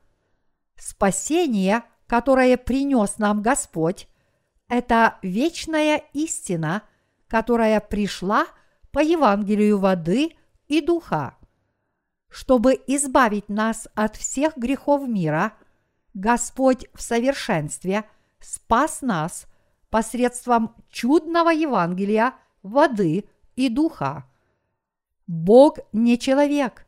Спасение, 0.77 1.83
которое 2.07 2.57
принес 2.57 3.19
нам 3.19 3.43
Господь, 3.43 4.09
это 4.69 5.19
вечная 5.23 6.03
истина, 6.13 6.83
которая 7.29 7.81
пришла 7.81 8.47
по 8.91 9.01
Евангелию 9.01 9.79
воды 9.79 10.37
и 10.69 10.81
духа. 10.81 11.37
Чтобы 12.29 12.81
избавить 12.87 13.49
нас 13.49 13.89
от 13.95 14.17
всех 14.17 14.57
грехов 14.57 15.07
мира, 15.07 15.53
Господь 16.15 16.87
в 16.95 17.03
совершенстве 17.03 18.05
спас 18.41 19.03
нас 19.03 19.47
посредством 19.91 20.75
чудного 20.91 21.51
Евангелия 21.51 22.35
воды 22.67 23.25
и 23.55 23.69
духа. 23.69 24.31
Бог 25.27 25.79
не 25.93 26.19
человек, 26.19 26.87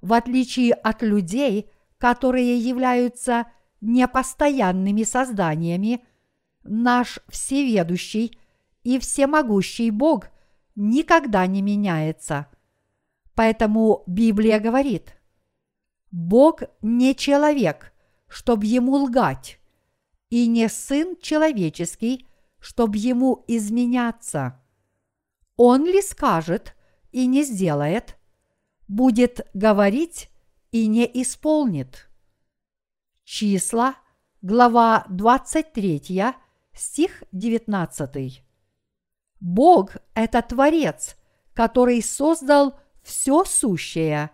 в 0.00 0.12
отличие 0.12 0.74
от 0.74 1.02
людей, 1.02 1.70
которые 1.98 2.58
являются 2.58 3.46
непостоянными 3.80 5.02
созданиями, 5.02 6.04
наш 6.62 7.20
всеведущий 7.28 8.38
и 8.82 8.98
всемогущий 8.98 9.90
Бог 9.90 10.28
никогда 10.74 11.46
не 11.46 11.62
меняется– 11.62 12.46
Поэтому 13.34 14.04
Библия 14.06 14.60
говорит, 14.60 15.16
Бог 16.10 16.62
не 16.82 17.14
человек, 17.14 17.92
чтобы 18.28 18.66
ему 18.66 18.94
лгать, 18.94 19.58
и 20.30 20.46
не 20.46 20.68
сын 20.68 21.16
человеческий, 21.20 22.26
чтобы 22.60 22.96
ему 22.96 23.44
изменяться. 23.48 24.60
Он 25.56 25.84
ли 25.84 26.02
скажет 26.02 26.74
и 27.12 27.26
не 27.26 27.44
сделает, 27.44 28.16
будет 28.88 29.46
говорить 29.54 30.30
и 30.72 30.86
не 30.86 31.08
исполнит. 31.22 32.08
Числа, 33.24 33.94
глава 34.42 35.06
23, 35.08 36.24
стих 36.72 37.22
19. 37.32 38.44
Бог– 39.40 39.96
это 40.14 40.42
Творец, 40.42 41.16
который 41.52 42.02
создал 42.02 42.78
все 43.02 43.44
сущее, 43.44 44.30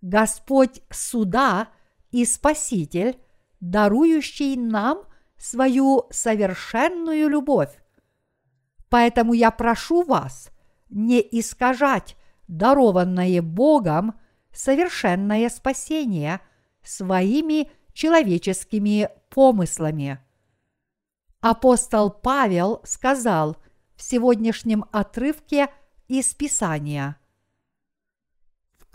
Господь 0.00 0.82
суда 0.90 1.68
и 2.10 2.24
Спаситель, 2.24 3.18
дарующий 3.60 4.56
нам 4.56 5.04
свою 5.36 6.06
совершенную 6.10 7.28
любовь. 7.28 7.78
Поэтому 8.88 9.32
я 9.32 9.50
прошу 9.50 10.02
вас 10.02 10.50
не 10.88 11.20
искажать 11.20 12.16
дарованное 12.46 13.42
Богом 13.42 14.18
совершенное 14.52 15.48
спасение 15.50 16.40
своими 16.82 17.70
человеческими 17.92 19.10
помыслами. 19.30 20.20
Апостол 21.40 22.10
Павел 22.10 22.80
сказал 22.84 23.56
в 23.94 24.02
сегодняшнем 24.02 24.84
отрывке 24.92 25.68
из 26.08 26.34
Писания– 26.34 27.16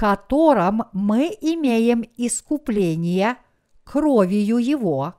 котором 0.04 0.84
мы 0.92 1.28
имеем 1.40 2.04
искупление 2.18 3.38
кровью 3.86 4.58
Его, 4.58 5.16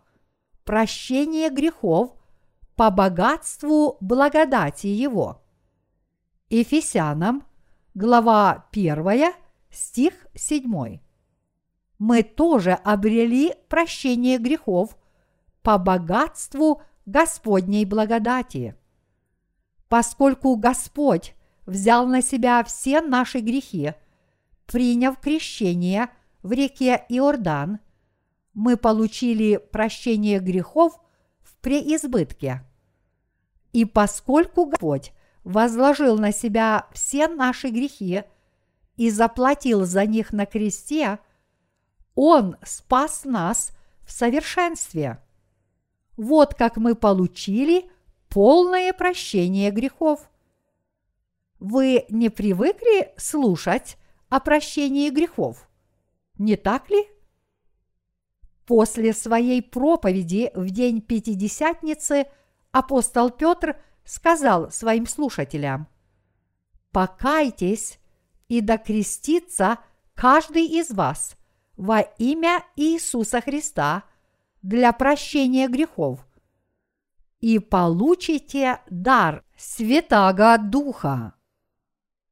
прощение 0.64 1.48
грехов 1.48 2.12
по 2.76 2.90
богатству 2.90 3.96
благодати 4.00 4.86
Его. 4.86 5.42
Ефесянам, 6.50 7.44
глава 7.94 8.66
1, 8.72 9.32
стих 9.70 10.26
7. 10.34 11.00
Мы 11.98 12.22
тоже 12.22 12.72
обрели 12.72 13.54
прощение 13.68 14.38
грехов 14.38 14.96
по 15.62 15.78
богатству 15.78 16.82
Господней 17.06 17.84
благодати. 17.84 18.76
Поскольку 19.88 20.56
Господь 20.56 21.34
взял 21.66 22.06
на 22.06 22.22
себя 22.22 22.62
все 22.64 23.00
наши 23.00 23.40
грехи– 23.40 23.94
приняв 24.66 25.18
крещение 25.18 26.08
в 26.42 26.52
реке 26.52 27.04
Иордан, 27.08 27.80
мы 28.52 28.76
получили 28.76 29.56
прощение 29.56 30.38
грехов 30.38 31.00
в 31.64 31.66
преизбытке. 31.66 32.62
И 33.72 33.86
поскольку 33.86 34.66
Господь 34.66 35.12
возложил 35.44 36.18
на 36.18 36.30
себя 36.30 36.86
все 36.92 37.26
наши 37.26 37.68
грехи 37.68 38.24
и 38.96 39.08
заплатил 39.08 39.86
за 39.86 40.04
них 40.04 40.34
на 40.34 40.44
кресте, 40.44 41.18
Он 42.14 42.56
спас 42.62 43.24
нас 43.24 43.72
в 44.02 44.12
совершенстве. 44.12 45.24
Вот 46.18 46.54
как 46.54 46.76
мы 46.76 46.94
получили 46.94 47.90
полное 48.28 48.92
прощение 48.92 49.70
грехов. 49.70 50.28
Вы 51.60 52.04
не 52.10 52.28
привыкли 52.28 53.14
слушать 53.16 53.96
о 54.28 54.38
прощении 54.38 55.08
грехов? 55.08 55.66
Не 56.36 56.56
так 56.56 56.90
ли? 56.90 57.08
После 58.66 59.12
своей 59.12 59.62
проповеди 59.62 60.50
в 60.54 60.70
день 60.70 61.02
Пятидесятницы 61.02 62.26
апостол 62.72 63.30
Петр 63.30 63.76
сказал 64.04 64.70
своим 64.70 65.06
слушателям, 65.06 65.86
«Покайтесь 66.90 67.98
и 68.48 68.60
докрестится 68.60 69.78
каждый 70.14 70.64
из 70.64 70.90
вас 70.90 71.36
во 71.76 72.00
имя 72.00 72.64
Иисуса 72.76 73.40
Христа 73.40 74.04
для 74.62 74.92
прощения 74.92 75.68
грехов, 75.68 76.26
и 77.40 77.58
получите 77.58 78.80
дар 78.88 79.44
Святаго 79.58 80.56
Духа». 80.58 81.34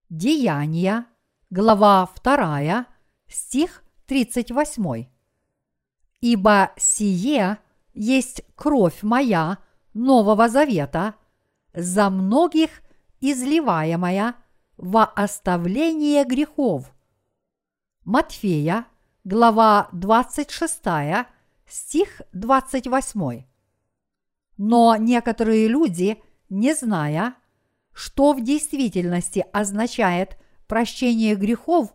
Деяния, 0.09 1.07
глава 1.51 2.09
2, 2.23 2.87
стих 3.29 3.85
38 4.07 5.12
ибо 6.22 6.70
сие 6.78 7.58
есть 7.92 8.42
кровь 8.54 9.02
моя 9.02 9.58
Нового 9.92 10.48
Завета, 10.48 11.16
за 11.74 12.08
многих 12.08 12.70
изливаемая 13.20 14.37
во 14.78 15.04
оставление 15.04 16.24
грехов. 16.24 16.90
Матфея, 18.04 18.87
глава 19.24 19.88
26, 19.92 20.80
стих 21.66 22.22
28. 22.32 23.44
Но 24.58 24.96
некоторые 24.96 25.66
люди, 25.66 26.22
не 26.48 26.74
зная, 26.74 27.35
что 27.92 28.32
в 28.32 28.42
действительности 28.42 29.44
означает 29.52 30.38
прощение 30.68 31.35
грехов, 31.35 31.92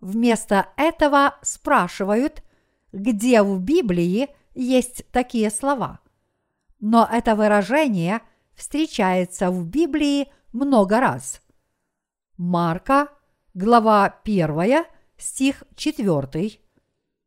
вместо 0.00 0.68
этого 0.76 1.36
спрашивают– 1.42 2.42
где 2.92 3.42
в 3.42 3.60
Библии 3.60 4.28
есть 4.54 5.04
такие 5.10 5.50
слова. 5.50 6.00
Но 6.80 7.08
это 7.10 7.34
выражение 7.34 8.20
встречается 8.54 9.50
в 9.50 9.66
Библии 9.66 10.28
много 10.52 11.00
раз. 11.00 11.42
Марка, 12.36 13.08
глава 13.54 14.20
1, 14.24 14.84
стих 15.16 15.64
4, 15.74 16.60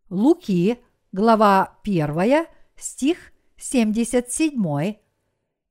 Луки, 0.09 0.79
глава 1.11 1.77
1, 1.83 2.47
стих 2.75 3.31
77, 3.57 4.95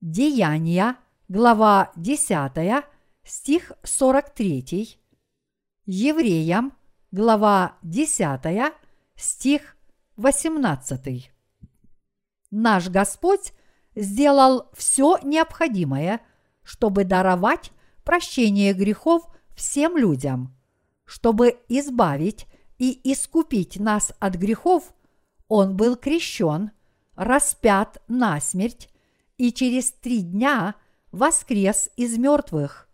Деяния, 0.00 0.96
глава 1.29 1.92
10, 1.96 2.85
стих 3.24 3.72
43, 3.83 4.98
Евреям, 5.87 6.72
глава 7.11 7.76
10, 7.83 8.72
стих 9.16 9.76
18. 10.20 11.33
Наш 12.50 12.88
Господь 12.88 13.52
сделал 13.94 14.68
все 14.74 15.18
необходимое, 15.22 16.20
чтобы 16.62 17.04
даровать 17.04 17.72
прощение 18.04 18.74
грехов 18.74 19.22
всем 19.56 19.96
людям. 19.96 20.54
Чтобы 21.06 21.59
избавить 21.68 22.46
и 22.78 23.00
искупить 23.11 23.80
нас 23.80 24.12
от 24.20 24.35
грехов, 24.35 24.94
Он 25.48 25.76
был 25.76 25.96
крещен, 25.96 26.70
распят 27.14 28.02
на 28.06 28.40
смерть 28.40 28.90
и 29.38 29.52
через 29.52 29.90
три 29.90 30.20
дня 30.20 30.74
воскрес 31.12 31.88
из 31.96 32.18
мертвых. 32.18 32.88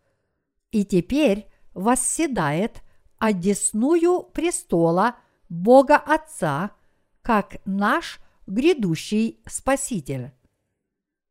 И 0.71 0.85
теперь 0.85 1.49
восседает 1.75 2.83
одесную 3.19 4.23
престола 4.23 5.17
Бога 5.49 5.97
Отца– 5.97 6.71
как 7.27 7.57
наш 7.65 8.21
грядущий 8.47 9.41
Спаситель. 9.47 10.31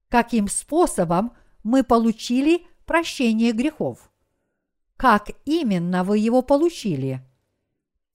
Каким 0.10 0.50
способом 0.50 1.32
мы 1.64 1.86
получили 1.86 2.68
прощение 2.86 3.54
грехов? 3.54 4.12
Как 4.98 5.30
именно 5.46 6.04
вы 6.04 6.18
его 6.18 6.42
получили? 6.42 7.22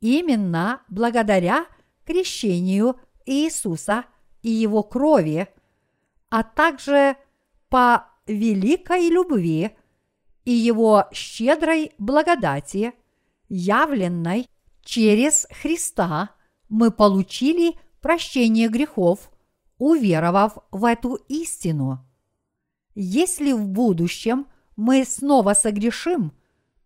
Именно 0.01 0.83
благодаря 0.91 1.65
крещению 2.05 3.01
Иисуса 3.25 4.05
и 4.43 4.51
его 4.51 4.83
крови, 4.83 5.49
а 6.29 6.43
также 6.43 7.17
по 7.71 8.09
великой 8.27 9.09
любви 9.09 9.71
и 10.45 10.53
его 10.53 11.07
щедрой 11.15 11.93
благодати, 11.97 12.93
явленной 13.49 14.47
через 14.83 15.47
Христа– 15.63 16.35
мы 16.71 16.91
получили 16.91 17.75
прощение 18.01 18.69
грехов, 18.69 19.31
уверовав 19.77 20.59
в 20.71 20.85
эту 20.87 21.17
истину. 21.29 22.07
Если 22.95 23.53
в 23.53 23.69
будущем 23.69 24.47
мы 24.77 25.05
снова 25.05 25.53
согрешим, 25.53 26.33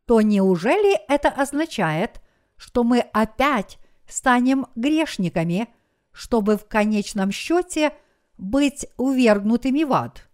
то 0.07 0.21
неужели 0.21 0.99
это 1.09 1.29
означает, 1.29 2.21
что 2.57 2.83
мы 2.83 3.01
опять 3.01 3.79
станем 4.09 4.67
грешниками, 4.75 5.69
чтобы 6.13 6.57
в 6.57 6.67
конечном 6.67 7.31
счете 7.31 7.93
быть 8.39 8.87
увергнутыми 8.97 9.85
в 9.85 9.93
ад? 9.93 10.29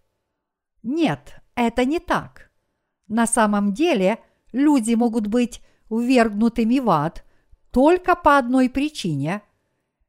Нет, 0.82 1.40
это 1.54 1.84
не 1.84 1.98
так. 1.98 2.50
На 3.08 3.26
самом 3.26 3.74
деле 3.74 4.18
люди 4.52 4.94
могут 4.94 5.26
быть 5.26 5.60
увергнутыми 5.88 6.78
в 6.78 6.88
ад– 6.88 7.24
только 7.70 8.16
по 8.16 8.38
одной 8.38 8.68
причине, 8.68 9.42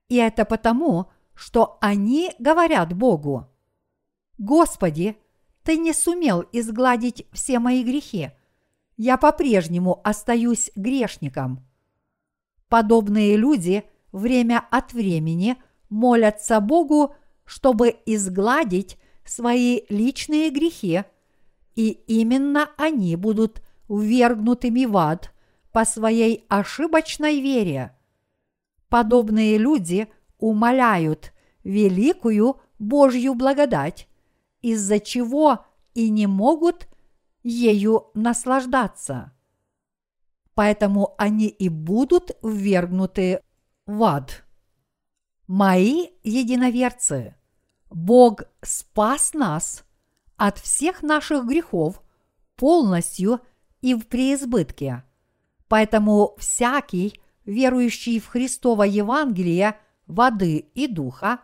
и 0.10 0.16
это 0.16 0.46
потому, 0.46 1.08
что 1.34 1.78
они 1.82 2.34
говорят 2.40 2.94
Богу, 2.94 3.48
«Господи, 4.38 5.18
Ты 5.64 5.78
не 5.78 5.94
сумел 5.94 6.44
изгладить 6.52 7.28
все 7.32 7.60
мои 7.60 7.84
грехи, 7.84 8.32
я 8.98 9.18
по-прежнему 9.18 10.02
остаюсь 10.04 10.72
грешником». 10.76 11.64
Подобные 12.68 13.36
люди 13.38 13.84
время 14.12 14.66
от 14.72 14.94
времени 14.94 15.58
молятся 15.90 16.60
Богу, 16.62 17.16
чтобы 17.46 17.96
изгладить 18.06 18.98
свои 19.24 19.82
личные 19.90 20.50
грехи, 20.50 21.04
и 21.76 21.90
именно 21.90 22.72
они 22.78 23.16
будут 23.16 23.62
ввергнутыми 23.88 24.86
в 24.86 24.98
ад– 24.98 25.32
по 25.72 25.86
своей 25.86 26.46
ошибочной 26.50 27.42
вере. 27.42 27.96
Подобные 28.90 29.58
люди 29.58 30.08
умоляют 30.38 31.34
великую 31.64 32.60
Божью 32.78 33.36
благодать, 33.36 34.08
из-за 34.62 35.00
чего 35.00 35.66
и 35.94 36.10
не 36.10 36.28
могут 36.28 36.88
ею 37.44 38.08
наслаждаться. 38.14 39.32
Поэтому 40.54 41.16
они 41.18 41.48
и 41.48 41.70
будут 41.70 42.32
ввергнуты 42.44 43.42
в 43.86 44.04
ад. 44.04 44.44
Мои 45.48 46.08
единоверцы, 46.24 47.36
Бог 47.90 48.44
спас 48.62 49.34
нас 49.34 49.84
от 50.38 50.58
всех 50.60 51.02
наших 51.02 51.46
грехов 51.46 52.02
полностью 52.56 53.40
и 53.82 53.94
в 53.94 54.08
преизбытке– 54.08 55.04
Поэтому 55.72 56.36
всякий, 56.38 57.18
верующий 57.46 58.20
в 58.20 58.28
Христово 58.28 58.84
Евангелие 58.84 59.78
воды 60.06 60.66
и 60.76 60.86
духа, 60.86 61.40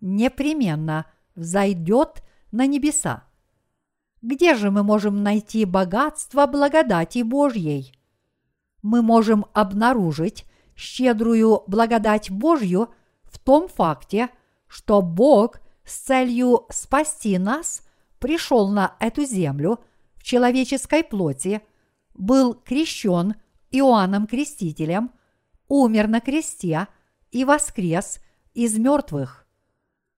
непременно 0.00 1.06
взойдет 1.36 2.24
на 2.50 2.66
небеса. 2.66 3.22
Где 4.22 4.56
же 4.56 4.72
мы 4.72 4.82
можем 4.82 5.22
найти 5.22 5.64
богатство 5.66 6.48
благодати 6.48 7.22
Божьей? 7.22 7.94
Мы 8.82 9.02
можем 9.02 9.46
обнаружить 9.52 10.46
щедрую 10.74 11.62
благодать 11.68 12.28
Божью 12.28 12.88
в 13.22 13.38
том 13.38 13.68
факте, 13.68 14.30
что 14.66 15.00
Бог 15.00 15.60
с 15.84 15.96
целью 15.96 16.66
спасти 16.70 17.38
нас 17.38 17.86
пришел 18.18 18.68
на 18.68 18.96
эту 18.98 19.24
землю 19.24 19.78
в 20.16 20.24
человеческой 20.24 21.04
плоти, 21.04 21.62
был 22.14 22.54
крещен– 22.54 23.36
Иоанном 23.70 24.26
Крестителем, 24.26 25.12
умер 25.68 26.08
на 26.08 26.20
кресте 26.20 26.88
и 27.30 27.44
воскрес 27.44 28.20
из 28.54 28.76
мертвых. 28.78 29.46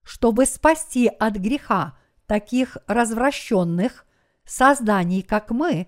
Чтобы 0.02 0.46
спасти 0.46 1.06
от 1.06 1.34
греха 1.34 1.96
таких 2.26 2.78
развращенных 2.86 4.06
созданий, 4.44 5.22
как 5.22 5.50
мы, 5.50 5.86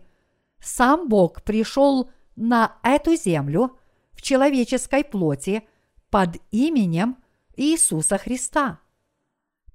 сам 0.60 1.08
Бог 1.08 1.42
пришел 1.42 2.10
на 2.36 2.78
эту 2.82 3.16
землю 3.16 3.78
в 4.12 4.22
человеческой 4.22 5.04
плоти 5.04 5.66
под 6.10 6.36
именем 6.50 7.16
Иисуса 7.56 8.18
Христа. 8.18 8.80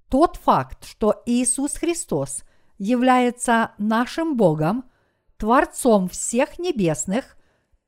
Тот 0.09 0.37
факт, 0.37 0.85
что 0.85 1.21
Иисус 1.25 1.73
Христос 1.73 2.43
является 2.77 3.71
нашим 3.77 4.37
Богом, 4.37 4.85
Творцом 5.37 6.09
всех 6.09 6.59
небесных 6.59 7.37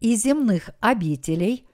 и 0.01 0.15
земных 0.15 0.71
обителей, 0.81 1.67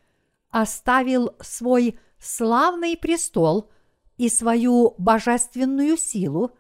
оставил 0.51 1.35
свой 1.39 1.97
славный 2.19 2.95
престол 2.95 3.71
и 4.17 4.29
свою 4.29 4.93
божественную 4.97 5.97
силу 5.97 6.51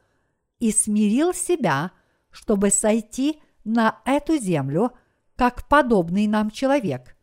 и 0.59 0.71
смирил 0.71 1.33
себя, 1.33 1.91
чтобы 2.31 2.71
сойти 2.71 3.41
на 3.63 3.99
эту 4.05 4.37
землю, 4.37 4.93
как 5.35 5.67
подобный 5.67 6.25
нам 6.25 6.49
человек. 6.49 7.15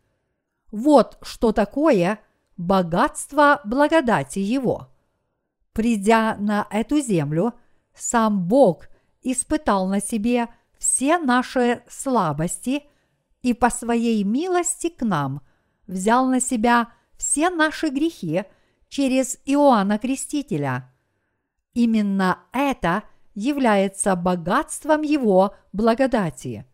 Вот 0.71 1.19
что 1.23 1.53
такое 1.53 2.21
богатство 2.57 3.61
благодати 3.65 4.39
Его. 4.39 4.89
Придя 5.73 6.37
на 6.39 6.67
эту 6.71 7.01
землю, 7.01 7.55
сам 7.95 8.47
Бог 8.47 8.89
испытал 9.23 9.89
на 9.89 10.01
себе 10.01 10.49
все 10.79 11.19
наши 11.19 11.83
слабости 11.89 12.85
и 13.45 13.53
по 13.53 13.69
своей 13.69 14.25
милости 14.25 14.89
к 14.89 15.05
нам 15.05 15.43
взял 15.87 16.27
на 16.27 16.41
себя 16.41 16.89
все 17.19 17.51
наши 17.51 17.91
грехи 17.91 18.45
через 18.89 19.39
Иоанна 19.45 19.99
Крестителя. 19.99 20.91
Именно 21.75 22.39
это 22.53 23.03
является 23.35 24.17
богатством 24.17 25.03
Его 25.03 25.55
благодати. 25.75 26.65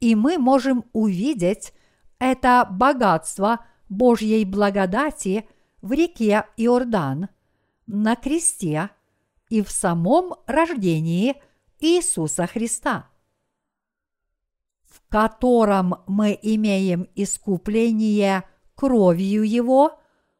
И 0.00 0.16
мы 0.16 0.36
можем 0.36 0.84
увидеть 0.92 1.72
это 2.18 2.66
богатство 2.68 3.64
Божьей 3.88 4.44
благодати 4.44 5.48
в 5.80 5.92
реке 5.92 6.44
Иордан, 6.56 7.28
на 7.86 8.16
кресте 8.16 8.90
и 9.48 9.62
в 9.62 9.70
самом 9.70 10.34
рождении 10.46 11.40
Иисуса 11.78 12.48
Христа 12.48 13.10
котором 15.08 15.96
мы 16.06 16.38
имеем 16.40 17.08
искупление 17.14 18.44
кровью 18.74 19.42
Его, 19.42 19.98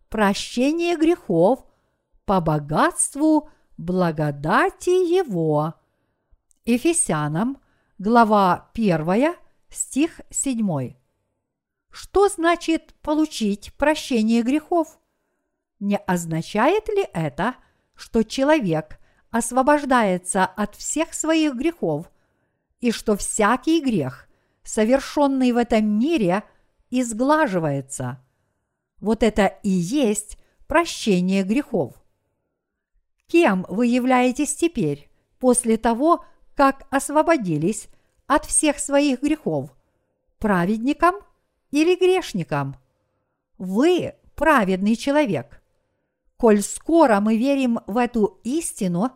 прощение 0.08 0.96
грехов 0.96 1.64
по 2.24 2.40
богатству 2.40 3.48
благодати 3.76 4.90
Его. 4.90 5.74
Ефесянам, 6.64 7.58
глава 7.98 8.70
1, 8.74 9.34
стих 9.68 10.20
7. 10.30 10.94
Что 11.90 12.28
значит 12.28 12.94
получить 13.02 13.72
прощение 13.74 14.42
грехов? 14.42 14.98
Не 15.80 15.98
означает 15.98 16.88
ли 16.88 17.06
это, 17.12 17.54
что 17.94 18.22
человек 18.22 18.98
освобождается 19.30 20.44
от 20.44 20.74
всех 20.74 21.12
своих 21.14 21.54
грехов 21.54 22.10
и 22.80 22.90
что 22.90 23.16
всякий 23.16 23.80
грех– 23.80 24.22
совершенный 24.64 25.53
в 25.53 25.57
этом 25.57 25.87
мире, 25.87 26.42
изглаживается. 26.90 28.20
Вот 29.00 29.22
это 29.22 29.46
и 29.62 29.68
есть 29.68 30.38
прощение 30.66 31.42
грехов. 31.42 31.94
Кем 33.27 33.66
вы 33.68 33.87
являетесь 33.87 34.55
теперь, 34.55 35.11
после 35.38 35.77
того, 35.77 36.24
как 36.55 36.87
освободились 36.90 37.88
от 38.27 38.44
всех 38.44 38.79
своих 38.79 39.22
грехов? 39.22 39.70
Праведником 40.38 41.16
или 41.70 41.96
грешником? 41.96 42.77
Вы 43.59 44.14
праведный 44.35 44.96
человек. 44.96 45.62
Коль 46.37 46.62
скоро 46.62 47.20
мы 47.20 47.37
верим 47.37 47.81
в 47.87 47.96
эту 47.96 48.40
истину, 48.44 49.11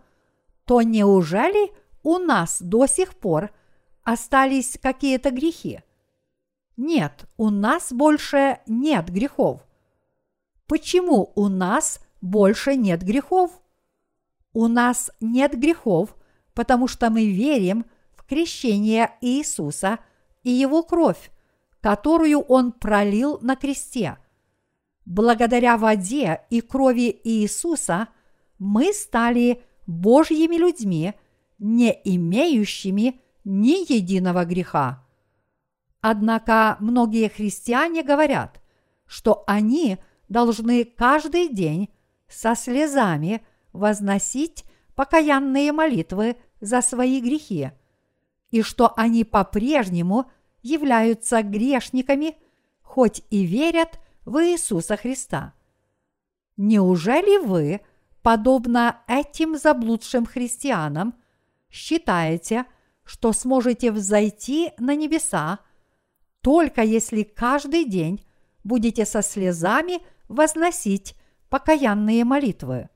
то 0.64 0.82
неужели 0.82 1.72
у 2.02 2.18
нас 2.18 2.60
до 2.60 2.86
сих 2.86 3.14
пор 3.16 3.50
остались 4.08 4.78
какие-то 4.80 5.30
грехи? 5.30 5.80
Нет, 6.78 7.26
у 7.36 7.50
нас 7.50 7.92
больше 7.92 8.60
нет 8.66 9.10
грехов. 9.10 9.60
Почему 10.66 11.30
у 11.34 11.48
нас 11.48 12.00
больше 12.22 12.74
нет 12.74 13.02
грехов? 13.02 13.60
У 14.54 14.66
нас 14.66 15.10
нет 15.20 15.58
грехов, 15.58 16.16
потому 16.54 16.88
что 16.88 17.10
мы 17.10 17.30
верим 17.30 17.84
в 18.16 18.24
крещение 18.24 19.12
Иисуса 19.20 19.98
и 20.42 20.50
Его 20.50 20.82
кровь, 20.82 21.30
которую 21.82 22.40
Он 22.40 22.72
пролил 22.72 23.38
на 23.42 23.56
кресте. 23.56 24.16
Благодаря 25.04 25.76
воде 25.76 26.46
и 26.48 26.62
крови 26.62 27.20
Иисуса 27.24 28.08
мы 28.58 28.94
стали 28.94 29.62
Божьими 29.86 30.56
людьми, 30.56 31.12
не 31.58 31.92
имеющими 32.04 33.20
ни 33.48 33.90
единого 33.90 34.44
греха. 34.44 35.02
Однако 36.02 36.76
многие 36.80 37.30
христиане 37.30 38.02
говорят, 38.02 38.60
что 39.06 39.42
они 39.46 39.96
должны 40.28 40.84
каждый 40.84 41.48
день 41.48 41.88
со 42.28 42.54
слезами 42.54 43.42
возносить 43.72 44.64
покаянные 44.94 45.72
молитвы 45.72 46.36
за 46.60 46.82
свои 46.82 47.22
грехи, 47.22 47.70
и 48.50 48.60
что 48.60 48.92
они 48.96 49.24
по-прежнему 49.24 50.30
являются 50.62 51.42
грешниками, 51.42 52.36
хоть 52.82 53.22
и 53.30 53.46
верят 53.46 53.98
в 54.26 54.44
Иисуса 54.44 54.98
Христа. 54.98 55.54
Неужели 56.58 57.38
вы, 57.38 57.80
подобно 58.20 59.00
этим 59.06 59.56
заблудшим 59.56 60.26
христианам, 60.26 61.14
считаете, 61.70 62.62
что 62.62 62.77
сможете 63.32 63.90
взойти 63.90 64.72
на 64.78 64.94
небеса, 64.94 65.60
только 66.42 66.82
если 66.82 67.22
каждый 67.22 67.86
день 67.86 68.24
будете 68.64 69.06
со 69.06 69.22
слезами 69.22 70.00
возносить 70.28 71.16
покаянные 71.48 72.24
молитвы. 72.24 72.90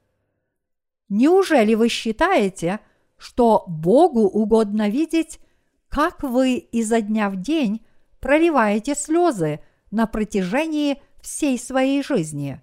Неужели 1.09 1.75
вы 1.75 1.89
считаете, 1.89 2.81
что 3.17 3.65
Богу 3.67 4.21
угодно 4.21 4.91
видеть, 4.91 5.41
как 5.89 6.23
вы 6.23 6.57
изо 6.57 7.01
дня 7.01 7.31
в 7.31 7.37
день 7.37 7.85
проливаете 8.21 8.95
слезы 8.95 9.61
на 9.91 10.07
протяжении 10.07 11.03
всей 11.23 11.59
своей 11.59 12.03
жизни? 12.03 12.61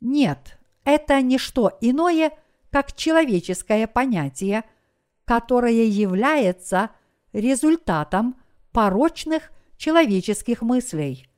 Нет, 0.00 0.58
это 0.84 1.20
не 1.20 1.36
что 1.36 1.76
иное, 1.82 2.32
как 2.70 2.94
человеческое 2.94 3.86
понятие– 3.86 4.64
которое 5.26 5.84
является 5.84 6.90
результатом 7.32 8.36
порочных 8.72 9.50
человеческих 9.76 10.62
мыслей. 10.62 11.28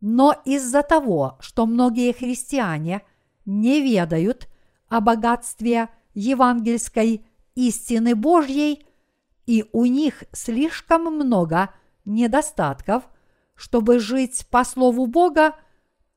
Но 0.00 0.34
из-за 0.44 0.82
того, 0.82 1.36
что 1.40 1.66
многие 1.66 2.12
христиане 2.12 3.02
не 3.44 3.80
ведают 3.80 4.48
о 4.88 5.00
богатстве 5.00 5.88
евангельской 6.14 7.26
истины 7.54 8.14
Божьей, 8.14 8.86
и 9.46 9.64
у 9.72 9.86
них 9.86 10.24
слишком 10.32 11.04
много 11.04 11.70
недостатков, 12.04 13.04
чтобы 13.54 13.98
жить 13.98 14.46
по 14.50 14.64
Слову 14.64 15.06
Бога, 15.06 15.56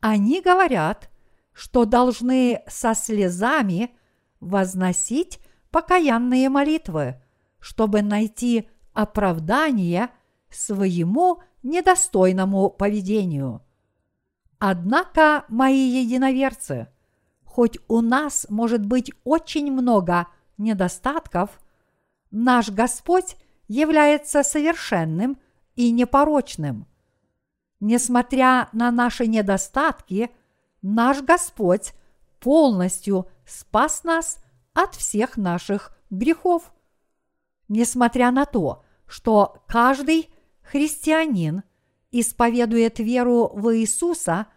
они 0.02 0.42
говорят, 0.42 1.10
что 1.54 1.86
должны 1.86 2.62
со 2.68 2.94
слезами 2.94 3.96
возносить 4.40 5.40
покаянные 5.72 6.50
молитвы, 6.50 7.22
чтобы 7.60 8.02
найти 8.02 8.70
оправдание 8.94 10.10
своему 10.50 11.42
недостойному 11.64 12.70
поведению. 12.70 13.62
Однако, 14.60 15.46
мои 15.48 16.02
единоверцы, 16.04 16.88
хоть 17.44 17.80
у 17.88 18.02
нас 18.02 18.46
может 18.50 18.86
быть 18.86 19.12
очень 19.24 19.72
много 19.72 20.28
недостатков, 20.58 21.60
наш 22.30 22.70
Господь 22.70 23.38
является 23.68 24.44
совершенным 24.44 25.40
и 25.76 25.92
непорочным. 25.92 26.88
Несмотря 27.80 28.70
на 28.74 28.92
наши 28.92 29.26
недостатки, 29.26 30.30
наш 30.82 31.22
Господь 31.22 31.94
полностью 32.40 33.28
спас 33.46 34.04
нас 34.04 34.38
от 34.74 34.96
всех 34.96 35.38
наших 35.38 35.98
грехов. 36.10 36.72
Несмотря 37.68 38.32
на 38.32 38.46
то, 38.46 38.84
что 39.08 39.64
каждый 39.68 40.30
христианин 40.62 41.64
исповедует 42.12 43.00
веру 43.00 43.50
в 43.54 43.76
Иисуса 43.76 44.48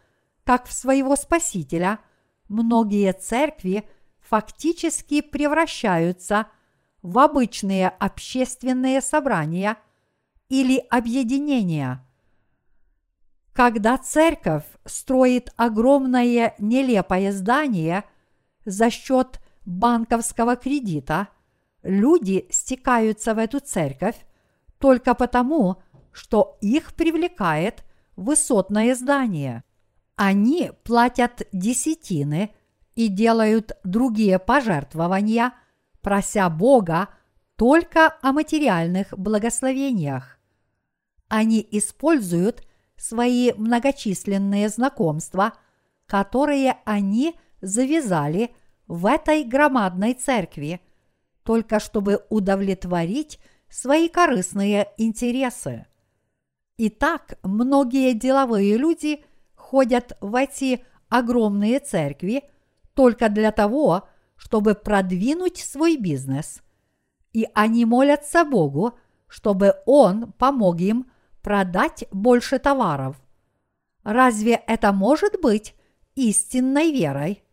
как 0.44 0.66
в 0.66 0.72
своего 0.72 1.16
Спасителя, 1.16 2.00
многие 2.48 3.12
церкви 3.12 3.88
фактически 4.20 5.20
превращаются 5.20 6.46
в 7.02 7.18
обычные 7.18 7.88
общественные 7.88 9.00
собрания 9.00 9.76
или 10.48 10.78
объединения. 10.90 12.04
Когда 13.52 13.98
церковь 13.98 14.64
строит 14.84 15.52
огромное 15.56 16.54
нелепое 16.58 17.30
здание 17.32 18.04
за 18.64 18.90
счет 18.90 19.40
банковского 19.64 20.56
кредита, 20.56 21.28
люди 21.82 22.46
стекаются 22.50 23.34
в 23.34 23.38
эту 23.38 23.60
церковь 23.60 24.16
только 24.78 25.14
потому, 25.14 25.82
что 26.12 26.58
их 26.60 26.94
привлекает 26.94 27.84
высотное 28.16 28.94
здание. 28.94 29.64
Они 30.16 30.70
платят 30.84 31.42
десятины 31.52 32.54
и 32.94 33.08
делают 33.08 33.72
другие 33.82 34.38
пожертвования, 34.38 35.52
прося 36.00 36.48
Бога 36.48 37.08
только 37.56 38.16
о 38.22 38.32
материальных 38.32 39.08
благословениях. 39.16 40.38
Они 41.28 41.66
используют 41.70 42.64
свои 42.96 43.52
многочисленные 43.52 44.68
знакомства, 44.68 45.54
которые 46.06 46.76
они 46.84 47.34
завязали 47.60 48.54
в 48.86 49.06
этой 49.06 49.44
громадной 49.44 50.14
церкви, 50.14 50.80
только 51.42 51.80
чтобы 51.80 52.24
удовлетворить 52.30 53.38
свои 53.68 54.08
корыстные 54.08 54.88
интересы. 54.96 55.86
Итак, 56.76 57.38
многие 57.42 58.14
деловые 58.14 58.76
люди 58.76 59.24
ходят 59.54 60.16
в 60.20 60.34
эти 60.34 60.84
огромные 61.08 61.78
церкви 61.78 62.44
только 62.94 63.28
для 63.28 63.52
того, 63.52 64.08
чтобы 64.36 64.74
продвинуть 64.74 65.58
свой 65.58 65.96
бизнес. 65.96 66.62
И 67.32 67.46
они 67.54 67.84
молятся 67.84 68.44
Богу, 68.44 68.98
чтобы 69.28 69.76
Он 69.86 70.32
помог 70.32 70.80
им 70.80 71.10
продать 71.42 72.04
больше 72.10 72.58
товаров. 72.58 73.20
Разве 74.02 74.54
это 74.66 74.92
может 74.92 75.40
быть 75.40 75.74
истинной 76.14 76.92
верой? 76.92 77.43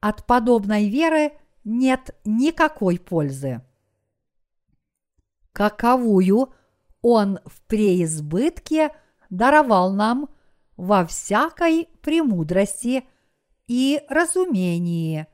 От 0.00 0.26
подобной 0.26 0.88
веры 0.88 1.32
нет 1.64 2.16
никакой 2.24 2.98
пользы. 2.98 3.62
Каковую 5.52 6.52
Он 7.02 7.40
в 7.46 7.60
преизбытке 7.62 8.94
даровал 9.28 9.92
нам 9.92 10.28
во 10.76 11.04
всякой 11.04 11.88
премудрости 12.00 13.04
и 13.66 14.00
разумении. 14.08 15.26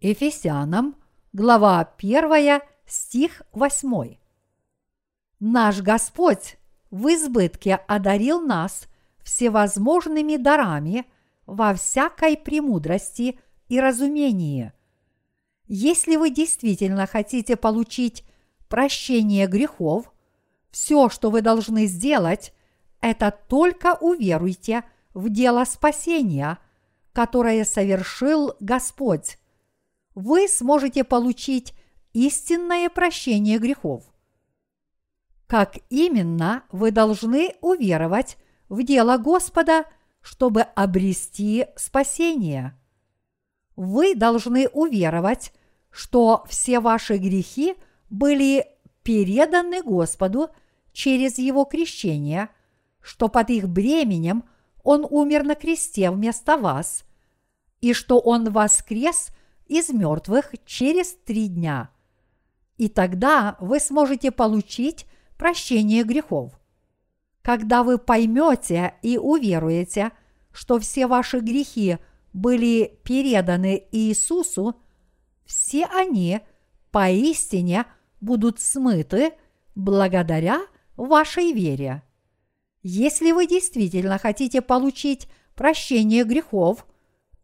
Ефесянам, 0.00 0.96
глава 1.32 1.94
1, 1.98 2.60
стих 2.84 3.42
8. 3.52 4.16
Наш 5.38 5.80
Господь 5.82 6.58
в 6.90 7.06
избытке 7.14 7.76
одарил 7.86 8.40
нас 8.40 8.88
всевозможными 9.22 10.36
дарами 10.36 11.06
во 11.46 11.74
всякой 11.74 12.36
премудрости 12.36 13.38
и 13.68 13.80
разумении. 13.80 14.72
Если 15.66 16.16
вы 16.16 16.30
действительно 16.30 17.06
хотите 17.06 17.56
получить 17.56 18.24
прощение 18.68 19.46
грехов, 19.46 20.12
все, 20.70 21.08
что 21.08 21.30
вы 21.30 21.42
должны 21.42 21.86
сделать, 21.86 22.52
это 23.00 23.30
только 23.48 23.96
уверуйте 24.00 24.84
в 25.14 25.28
дело 25.28 25.64
спасения, 25.64 26.58
которое 27.12 27.64
совершил 27.64 28.54
Господь. 28.60 29.38
Вы 30.14 30.48
сможете 30.48 31.04
получить 31.04 31.74
истинное 32.12 32.88
прощение 32.88 33.58
грехов. 33.58 34.04
Как 35.46 35.78
именно 35.88 36.64
вы 36.70 36.90
должны 36.90 37.54
уверовать 37.60 38.36
в 38.68 38.82
дело 38.82 39.16
Господа, 39.16 39.84
чтобы 40.20 40.62
обрести 40.62 41.66
спасение? 41.76 42.77
Вы 43.78 44.16
должны 44.16 44.66
уверовать, 44.66 45.52
что 45.90 46.44
все 46.48 46.80
ваши 46.80 47.16
грехи 47.16 47.76
были 48.10 48.66
переданы 49.04 49.84
Господу 49.84 50.50
через 50.92 51.38
Его 51.38 51.64
крещение, 51.64 52.48
что 53.00 53.28
под 53.28 53.50
их 53.50 53.68
бременем 53.68 54.42
Он 54.82 55.06
умер 55.08 55.44
на 55.44 55.54
кресте 55.54 56.10
вместо 56.10 56.56
вас, 56.56 57.04
и 57.80 57.92
что 57.92 58.18
Он 58.18 58.50
воскрес 58.50 59.28
из 59.68 59.90
мертвых 59.90 60.54
через 60.66 61.12
три 61.24 61.46
дня. 61.46 61.90
И 62.78 62.88
тогда 62.88 63.56
вы 63.60 63.78
сможете 63.78 64.32
получить 64.32 65.06
прощение 65.36 66.02
грехов. 66.02 66.58
Когда 67.42 67.84
вы 67.84 67.98
поймете 67.98 68.94
и 69.02 69.18
уверуете, 69.18 70.10
что 70.50 70.80
все 70.80 71.06
ваши 71.06 71.38
грехи 71.38 71.98
были 72.40 72.98
переданы 73.04 73.86
Иисусу, 73.92 74.80
все 75.44 75.86
они 75.86 76.40
поистине 76.90 77.86
будут 78.20 78.60
смыты 78.60 79.32
благодаря 79.74 80.60
вашей 80.96 81.52
вере. 81.52 82.02
Если 82.82 83.32
вы 83.32 83.46
действительно 83.46 84.18
хотите 84.18 84.62
получить 84.62 85.28
прощение 85.54 86.24
грехов, 86.24 86.86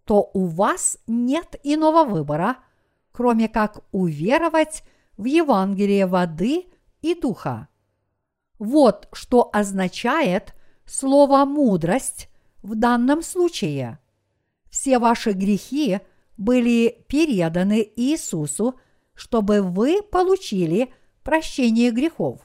то 0.05 0.31
у 0.33 0.47
вас 0.47 0.99
нет 1.07 1.57
иного 1.63 2.05
выбора, 2.05 2.59
кроме 3.13 3.49
как 3.49 3.85
уверовать 3.93 4.85
в 5.17 5.25
Евангелие 5.25 6.07
воды 6.07 6.67
и 7.03 7.15
духа. 7.15 7.69
Вот 8.59 9.09
что 9.13 9.51
означает 9.53 10.55
слово 10.87 11.45
«мудрость» 11.45 12.29
в 12.63 12.75
данном 12.75 13.23
случае. 13.23 13.99
Все 14.75 14.99
ваши 14.99 15.35
грехи 15.35 16.01
были 16.37 17.07
переданы 17.07 17.89
Иисусу, 17.95 18.75
чтобы 19.15 19.63
вы 19.63 20.03
получили 20.03 20.93
прощение 21.23 21.93
грехов. 21.93 22.41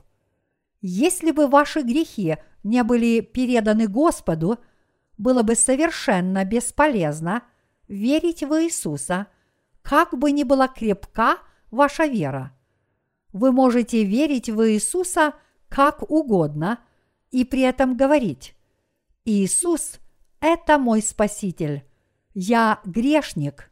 Если 0.79 1.31
бы 1.31 1.47
ваши 1.47 1.81
грехи 1.81 2.37
не 2.61 2.83
были 2.83 3.21
переданы 3.21 3.87
Господу, 3.87 4.59
было 5.17 5.41
бы 5.41 5.55
совершенно 5.55 6.45
бесполезно 6.45 7.41
верить 7.87 8.43
в 8.43 8.63
Иисуса, 8.63 9.25
как 9.81 10.15
бы 10.15 10.31
ни 10.31 10.43
была 10.43 10.67
крепка 10.67 11.39
ваша 11.71 12.05
вера. 12.05 12.55
Вы 13.33 13.51
можете 13.51 14.03
верить 14.03 14.51
в 14.51 14.69
Иисуса– 14.69 15.33
как 15.67 16.03
угодно 16.11 16.79
и 17.31 17.43
при 17.43 17.61
этом 17.61 17.97
говорить 17.97 18.55
«Иисус– 19.25 19.99
это 20.41 20.77
мой 20.77 21.01
Спаситель, 21.01 21.88
я 22.41 22.79
грешник, 22.85 23.71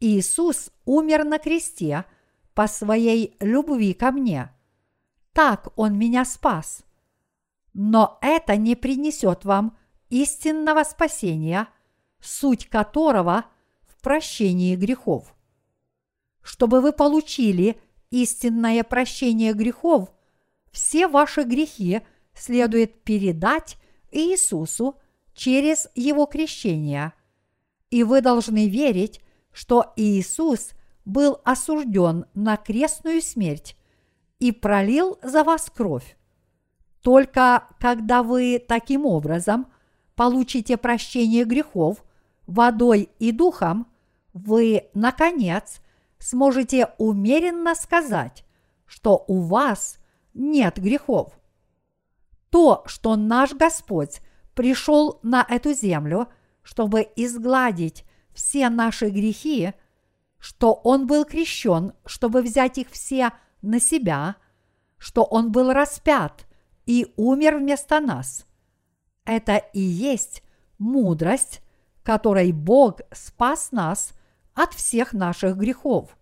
Иисус 0.00 0.70
умер 0.84 1.24
на 1.24 1.38
кресте 1.38 2.04
по 2.54 2.66
своей 2.66 3.36
любви 3.40 3.94
ко 3.94 4.10
мне, 4.10 4.50
так 5.32 5.68
Он 5.76 5.96
меня 5.96 6.24
спас». 6.24 6.84
Но 7.74 8.18
это 8.20 8.56
не 8.56 8.74
принесет 8.76 9.46
вам 9.46 9.78
истинного 10.10 10.82
спасения, 10.82 11.68
суть 12.20 12.68
которого 12.68 13.46
в 13.86 14.02
прощении 14.02 14.76
грехов. 14.76 15.34
Чтобы 16.42 16.82
вы 16.82 16.92
получили 16.92 17.80
истинное 18.10 18.84
прощение 18.84 19.54
грехов– 19.54 20.12
все 20.72 21.06
ваши 21.06 21.42
грехи 21.42 22.00
следует 22.34 23.04
передать 23.04 23.76
Иисусу 24.10 24.96
через 25.34 25.88
Его 25.94 26.26
крещение. 26.26 27.12
И 27.92 28.04
вы 28.04 28.22
должны 28.22 28.70
верить, 28.70 29.20
что 29.52 29.92
Иисус 29.96 30.70
был 31.04 31.42
осужден 31.44 32.24
на 32.32 32.56
крестную 32.56 33.20
смерть 33.20 33.76
и 34.38 34.50
пролил 34.50 35.18
за 35.22 35.44
вас 35.44 35.68
кровь. 35.68 36.16
Только 37.02 37.64
когда 37.78 38.22
вы 38.22 38.64
таким 38.66 39.04
образом 39.04 39.66
получите 40.16 40.78
прощение 40.78 41.44
грехов 41.44 42.02
водой 42.46 43.10
и 43.18 43.30
духом, 43.30 43.86
вы, 44.32 44.88
наконец, 44.94 45.82
сможете 46.18 46.94
умеренно 46.96 47.74
сказать, 47.74 48.46
что 48.86 49.22
у 49.28 49.42
вас 49.42 49.98
нет 50.32 50.78
грехов. 50.78 51.38
То, 52.48 52.84
что 52.86 53.16
наш 53.16 53.52
Господь 53.52 54.22
пришел 54.54 55.20
на 55.22 55.44
эту 55.46 55.74
землю, 55.74 56.28
чтобы 56.62 57.08
изгладить 57.16 58.04
все 58.32 58.68
наши 58.68 59.10
грехи, 59.10 59.72
что 60.38 60.72
Он 60.72 61.06
был 61.06 61.24
крещен, 61.24 61.92
чтобы 62.04 62.42
взять 62.42 62.78
их 62.78 62.90
все 62.90 63.32
на 63.62 63.80
себя, 63.80 64.36
что 64.98 65.24
Он 65.24 65.52
был 65.52 65.72
распят 65.72 66.46
и 66.86 67.12
умер 67.16 67.58
вместо 67.58 68.00
нас. 68.00 68.46
Это 69.24 69.56
и 69.56 69.80
есть 69.80 70.42
мудрость, 70.78 71.62
которой 72.02 72.52
Бог 72.52 73.00
спас 73.12 73.70
нас 73.70 74.12
от 74.54 74.74
всех 74.74 75.12
наших 75.12 75.56
грехов. 75.56 76.16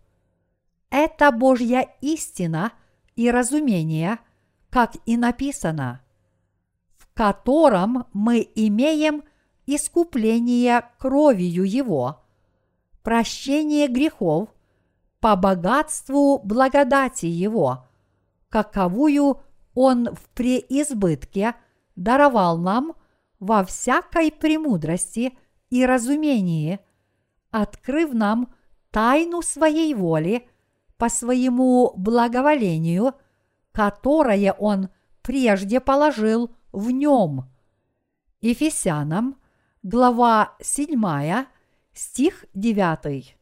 Это 0.91 1.31
Божья 1.31 1.89
истина 2.01 2.73
и 3.17 3.31
разумение, 3.31 4.19
как 4.69 4.97
и 5.07 5.17
написано, 5.17 6.03
в 6.97 7.07
котором 7.15 8.07
мы 8.13 8.47
имеем 8.55 9.23
искупление 9.77 10.85
кровью 10.99 11.65
Его, 11.65 12.23
прощение 13.03 13.89
грехов 13.89 14.49
по 15.21 15.37
богатству 15.37 16.39
благодати 16.39 17.27
Его, 17.27 17.87
каковую 18.49 19.41
Он 19.75 20.15
в 20.15 20.29
преизбытке 20.31 21.55
даровал 21.97 22.59
нам 22.59 22.95
во 23.39 23.65
всякой 23.65 24.33
премудрости 24.33 25.39
и 25.71 25.87
разумении, 25.87 26.81
открыв 27.51 28.13
нам 28.13 28.53
тайну 28.91 29.43
своей 29.43 29.95
воли 29.95 30.49
по 30.97 31.09
своему 31.09 31.93
благоволению, 31.97 33.15
которое 33.73 34.53
Он 34.53 34.89
прежде 35.23 35.81
положил 35.81 36.51
в 36.73 36.91
нем. 36.91 37.51
Ефесянам, 38.41 39.40
глава 39.83 40.57
7, 40.61 41.47
стих 41.95 42.45
9. 42.55 43.37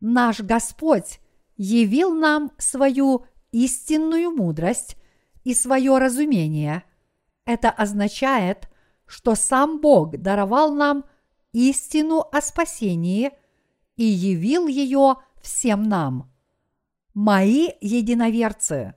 Наш 0.00 0.40
Господь 0.40 1.20
явил 1.56 2.14
нам 2.14 2.52
свою 2.56 3.26
истинную 3.50 4.30
мудрость 4.30 4.96
и 5.42 5.54
свое 5.54 5.98
разумение. 5.98 6.84
Это 7.44 7.70
означает, 7.70 8.68
что 9.06 9.34
сам 9.34 9.80
Бог 9.80 10.16
даровал 10.16 10.72
нам 10.72 11.04
истину 11.52 12.24
о 12.30 12.40
спасении 12.40 13.32
и 13.96 14.04
явил 14.04 14.68
ее 14.68 15.16
всем 15.42 15.82
нам. 15.84 16.30
Мои 17.14 17.70
единоверцы, 17.80 18.94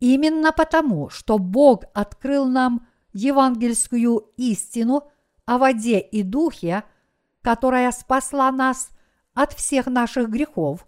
именно 0.00 0.52
потому, 0.52 1.10
что 1.10 1.38
Бог 1.38 1.84
открыл 1.92 2.46
нам 2.46 2.88
евангельскую 3.12 4.32
истину 4.36 5.12
о 5.44 5.58
воде 5.58 5.98
и 6.00 6.22
духе, 6.22 6.84
которая 7.42 7.90
спасла 7.92 8.50
нас 8.52 8.90
от 9.34 9.52
всех 9.52 9.86
наших 9.86 10.28
грехов, 10.28 10.86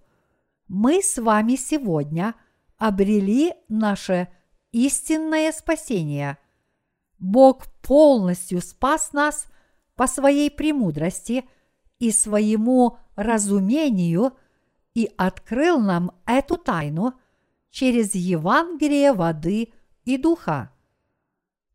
мы 0.68 1.02
с 1.02 1.18
вами 1.18 1.56
сегодня 1.56 2.34
обрели 2.76 3.54
наше 3.68 4.28
истинное 4.72 5.52
спасение. 5.52 6.38
Бог 7.18 7.66
полностью 7.80 8.60
спас 8.60 9.12
нас 9.12 9.46
по 9.94 10.06
своей 10.06 10.50
премудрости 10.50 11.44
и 11.98 12.10
своему 12.10 12.98
разумению 13.16 14.32
и 14.94 15.10
открыл 15.16 15.78
нам 15.80 16.12
эту 16.26 16.56
тайну 16.56 17.14
через 17.70 18.14
Евангелие 18.14 19.12
воды 19.12 19.72
и 20.04 20.16
духа. 20.16 20.72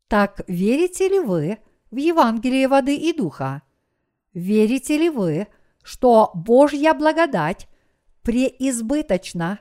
Так 0.07 0.41
верите 0.47 1.07
ли 1.07 1.19
вы 1.19 1.59
в 1.91 1.97
Евангелие 1.97 2.67
воды 2.67 2.95
и 2.95 3.13
духа? 3.13 3.63
Верите 4.33 4.97
ли 4.97 5.09
вы, 5.09 5.47
что 5.83 6.31
Божья 6.33 6.93
благодать 6.93 7.67
преизбыточна 8.21 9.59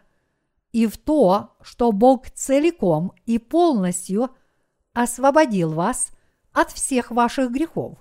и 0.72 0.86
в 0.86 0.98
то, 0.98 1.56
что 1.62 1.92
Бог 1.92 2.30
целиком 2.30 3.12
и 3.24 3.38
полностью 3.38 4.30
освободил 4.92 5.72
вас 5.72 6.10
от 6.52 6.70
всех 6.72 7.10
ваших 7.10 7.50
грехов? 7.50 7.98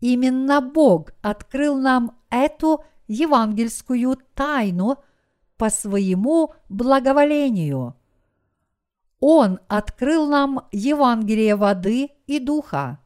Именно 0.00 0.60
Бог 0.60 1.10
открыл 1.20 1.76
нам 1.76 2.18
эту 2.30 2.84
евангельскую 3.06 4.18
тайну 4.34 4.96
по 5.56 5.68
своему 5.68 6.54
благоволению. 6.68 7.96
Он 9.20 9.60
открыл 9.68 10.28
нам 10.28 10.66
Евангелие 10.72 11.56
воды 11.56 12.10
и 12.26 12.38
духа. 12.38 13.00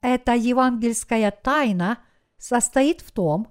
Эта 0.00 0.34
евангельская 0.34 1.30
тайна 1.30 1.98
состоит 2.38 3.00
в 3.00 3.10
том, 3.12 3.48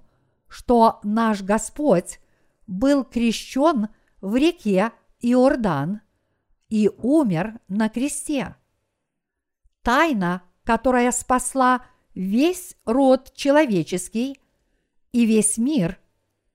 что 0.48 1.00
наш 1.02 1.42
Господь 1.42 2.18
был 2.66 3.04
крещен 3.04 3.88
в 4.20 4.36
реке 4.36 4.92
Иордан 5.20 6.00
и 6.68 6.90
умер 6.98 7.60
на 7.68 7.88
кресте. 7.88 8.56
Тайна, 9.82 10.42
которая 10.64 11.12
спасла 11.12 11.84
весь 12.14 12.76
род 12.84 13.32
человеческий 13.34 14.40
и 15.12 15.26
весь 15.26 15.58
мир– 15.58 15.98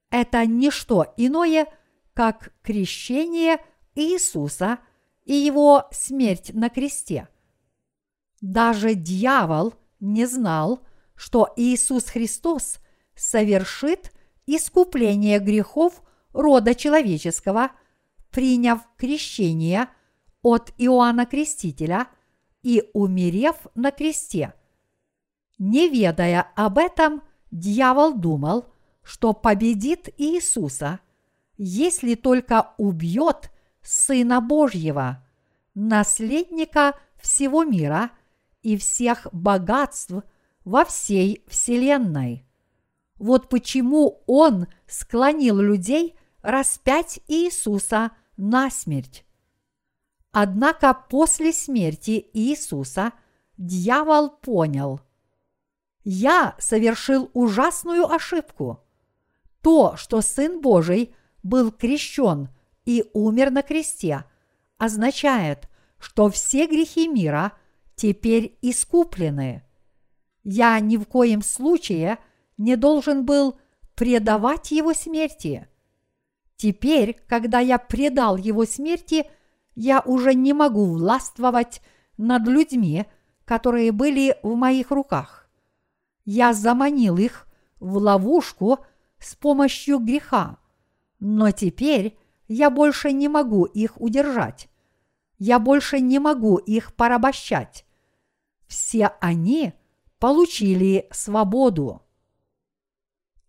это 0.09 0.45
не 0.45 0.71
что 0.71 1.13
иное, 1.17 1.67
как 2.13 2.53
крещение 2.63 3.59
Иисуса 3.95 4.79
и 5.27 5.33
его 5.33 5.87
смерть 5.91 6.51
на 6.53 6.69
кресте. 6.69 7.27
Даже 8.41 8.95
дьявол 8.95 9.73
не 9.99 10.25
знал, 10.25 10.81
что 11.15 11.53
Иисус 11.55 12.05
Христос 12.05 12.79
совершит 13.15 14.11
искупление 14.45 15.39
грехов 15.39 16.01
рода 16.33 16.73
человеческого, 16.75 17.71
приняв 18.31 18.81
крещение 18.97 19.89
от 20.41 20.71
Иоанна 20.77 21.25
Крестителя 21.25 22.07
и 22.63 22.89
умерев 22.93 23.67
на 23.75 23.91
кресте– 23.91 24.53
не 25.59 25.89
ведая 25.89 26.51
об 26.55 26.77
этом, 26.77 27.23
дьявол 27.51 28.13
думал, 28.13 28.65
что 29.01 29.33
победит 29.33 30.09
Иисуса, 30.17 30.99
если 31.57 32.15
только 32.15 32.73
убьет 32.77 33.51
Сына 33.87 34.41
Божьего, 34.41 35.23
наследника 35.73 36.99
всего 37.15 37.63
мира 37.63 38.11
и 38.61 38.75
всех 38.77 39.27
богатств 39.31 40.11
во 40.65 40.83
всей 40.83 41.43
Вселенной. 41.47 42.45
Вот 43.15 43.49
почему 43.49 44.23
он 44.27 44.67
склонил 44.87 45.59
людей 45.59 46.17
распять 46.41 47.19
Иисуса 47.27 48.11
на 48.35 48.69
смерть. 48.69 49.25
Однако 50.31 50.93
после 50.93 51.53
смерти 51.53 52.29
Иисуса 52.33 53.13
дьявол 53.57 54.29
понял– 54.29 54.99
я 56.09 56.55
совершил 56.57 57.29
ужасную 57.33 58.09
ошибку. 58.09 58.81
То, 59.61 59.97
что 59.97 60.21
Сын 60.21 60.61
Божий 60.61 61.13
был 61.43 61.69
крещен 61.69 62.47
и 62.87 63.05
умер 63.13 63.51
на 63.51 63.61
кресте, 63.61 64.25
означает, 64.79 65.69
что 65.99 66.29
все 66.29 66.65
грехи 66.65 67.07
мира 67.07 67.51
теперь 67.95 68.57
искуплены. 68.63 69.63
Я 70.43 70.79
ни 70.79 70.97
в 70.97 71.05
коем 71.05 71.43
случае 71.43 72.17
не 72.57 72.75
должен 72.75 73.25
был 73.25 73.59
предавать 73.93 74.71
его 74.71 74.93
смерти. 74.93 75.67
Теперь, 76.55 77.19
когда 77.27 77.59
я 77.59 77.77
предал 77.77 78.37
его 78.37 78.65
смерти, 78.65 79.29
я 79.75 80.01
уже 80.01 80.33
не 80.33 80.53
могу 80.53 80.85
властвовать 80.85 81.81
над 82.17 82.47
людьми, 82.47 83.05
которые 83.45 83.91
были 83.91 84.37
в 84.41 84.55
моих 84.55 84.89
руках 84.89 85.47
я 86.27 86.51
заманил 86.53 87.17
их 87.17 87.47
в 87.79 87.95
ловушку 87.97 88.79
с 89.17 89.33
помощью 89.33 89.97
греха, 89.99 90.57
но 91.21 91.51
теперь 91.51 92.17
я 92.47 92.69
больше 92.69 93.11
не 93.11 93.27
могу 93.27 93.65
их 93.65 93.99
удержать. 93.99 94.69
Я 95.37 95.59
больше 95.59 95.99
не 95.99 96.19
могу 96.19 96.57
их 96.57 96.93
порабощать. 96.93 97.85
Все 98.67 99.11
они 99.21 99.73
получили 100.19 101.07
свободу. 101.11 102.01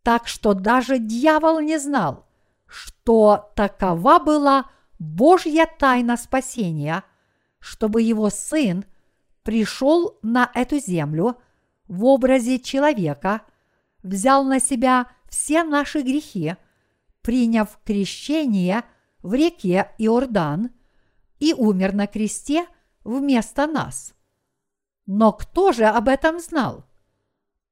Так 0.02 0.26
что 0.26 0.54
даже 0.54 0.98
дьявол 0.98 1.60
не 1.60 1.78
знал, 1.78 2.26
что 2.66 3.52
такова 3.54 4.18
была 4.18 4.70
Божья 4.98 5.66
тайна 5.78 6.16
спасения, 6.16 7.04
чтобы 7.58 8.02
его 8.02 8.30
сын 8.30 8.84
пришел 9.42 10.18
на 10.22 10.50
эту 10.54 10.78
землю– 10.78 11.36
в 11.88 12.04
образе 12.04 12.60
человека 12.60 13.42
взял 14.02 14.44
на 14.44 14.60
себя 14.60 15.06
все 15.28 15.64
наши 15.64 16.02
грехи, 16.02 16.56
приняв 17.28 17.78
крещение 17.84 18.84
в 19.22 19.34
реке 19.34 19.90
Иордан 19.98 20.70
и 21.38 21.52
умер 21.52 21.92
на 21.92 22.06
кресте 22.06 22.66
вместо 23.04 23.66
нас. 23.66 24.14
Но 25.04 25.34
кто 25.34 25.72
же 25.72 25.84
об 25.84 26.08
этом 26.08 26.40
знал? 26.40 26.86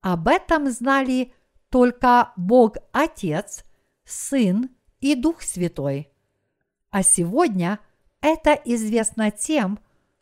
Об 0.02 0.28
этом 0.28 0.70
знали 0.70 1.32
только 1.70 2.34
Бог 2.36 2.76
Отец, 2.92 3.64
Сын 4.04 4.68
и 5.00 5.14
Дух 5.14 5.40
Святой. 5.40 6.12
А 6.90 7.02
сегодня 7.02 7.78
это 8.20 8.52
известно 8.52 9.30
тем, 9.30 9.78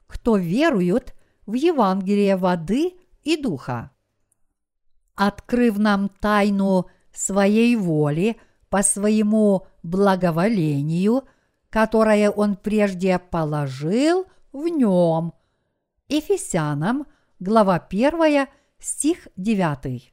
кто 0.06 0.36
верует 0.36 1.12
в 1.44 1.54
Евангелие 1.54 2.36
воды 2.36 2.94
и 3.24 3.36
духа. 3.36 3.90
Открыв 5.16 5.76
нам 5.78 6.08
тайну 6.08 6.86
своей 7.12 7.74
воли 7.74 8.36
по 8.74 8.82
своему 8.82 9.68
благоволению, 9.84 11.28
которое 11.70 12.28
Он 12.28 12.56
прежде 12.56 13.20
положил 13.20 14.26
в 14.50 14.66
нем. 14.66 15.32
Ефесянам, 16.08 17.06
глава 17.38 17.76
1, 17.76 18.48
стих 18.80 19.28
9. 19.36 20.12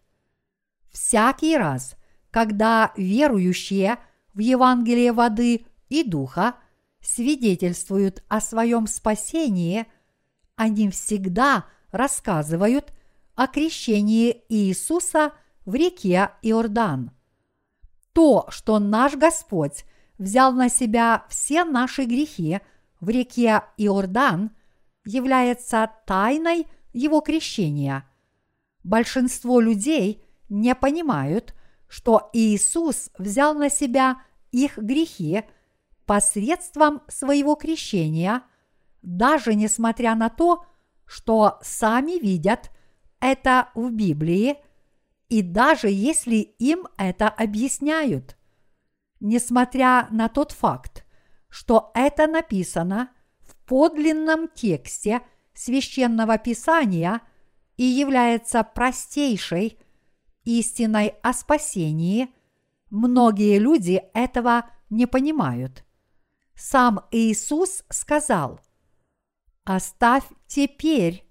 Всякий 0.92 1.58
раз, 1.58 1.96
когда 2.30 2.94
верующие 2.96 3.98
в 4.36 4.38
Евангелие 4.38 5.12
воды 5.12 5.66
и 5.90 6.04
духа 6.04 6.54
свидетельствуют 7.02 8.24
о 8.28 8.40
своем 8.42 8.86
спасении, 8.86 9.88
они 10.56 10.92
всегда 10.92 11.66
рассказывают 11.90 12.94
о 13.34 13.48
крещении 13.48 14.44
Иисуса 14.50 15.32
в 15.66 15.74
реке 15.74 16.30
Иордан. 16.44 17.10
То, 18.14 18.46
что 18.50 18.80
наш 18.80 19.16
Господь 19.16 19.86
взял 20.18 20.54
на 20.54 20.70
себя 20.70 21.26
все 21.30 21.64
наши 21.64 22.06
грехи 22.06 22.60
в 23.00 23.10
реке 23.10 23.64
Иордан, 23.78 24.52
является 25.06 25.90
тайной 26.06 26.68
его 26.94 27.22
крещения. 27.22 28.08
Большинство 28.84 29.60
людей 29.60 30.24
не 30.50 30.76
понимают, 30.76 31.56
что 31.88 32.30
Иисус 32.34 33.10
взял 33.18 33.54
на 33.54 33.70
себя 33.70 34.22
их 34.52 34.78
грехи 34.78 35.44
посредством 36.06 37.02
своего 37.08 37.56
крещения, 37.56 38.44
даже 39.02 39.56
несмотря 39.56 40.16
на 40.16 40.30
то, 40.30 40.66
что 41.06 41.60
сами 41.62 42.20
видят 42.20 42.70
это 43.20 43.70
в 43.76 43.92
Библии, 43.92 44.58
и 45.32 45.42
даже 45.42 45.88
если 45.88 46.36
им 46.36 46.90
это 46.98 47.30
объясняют. 47.30 48.36
Несмотря 49.22 50.10
на 50.12 50.28
тот 50.28 50.52
факт, 50.52 51.06
что 51.48 51.90
это 51.94 52.28
написано 52.28 53.12
в 53.40 53.56
подлинном 53.66 54.50
тексте 54.50 55.22
священного 55.54 56.38
писания 56.38 57.22
и 57.78 57.86
является 57.86 58.62
простейшей 58.64 59.80
истиной 60.44 61.14
о 61.24 61.32
спасении, 61.32 62.30
многие 62.90 63.58
люди 63.58 64.04
этого 64.14 64.70
не 64.90 65.06
понимают. 65.06 65.86
Сам 66.56 67.06
Иисус 67.12 67.86
сказал– 67.90 68.60
оставь 69.64 70.26
теперь, 70.48 71.26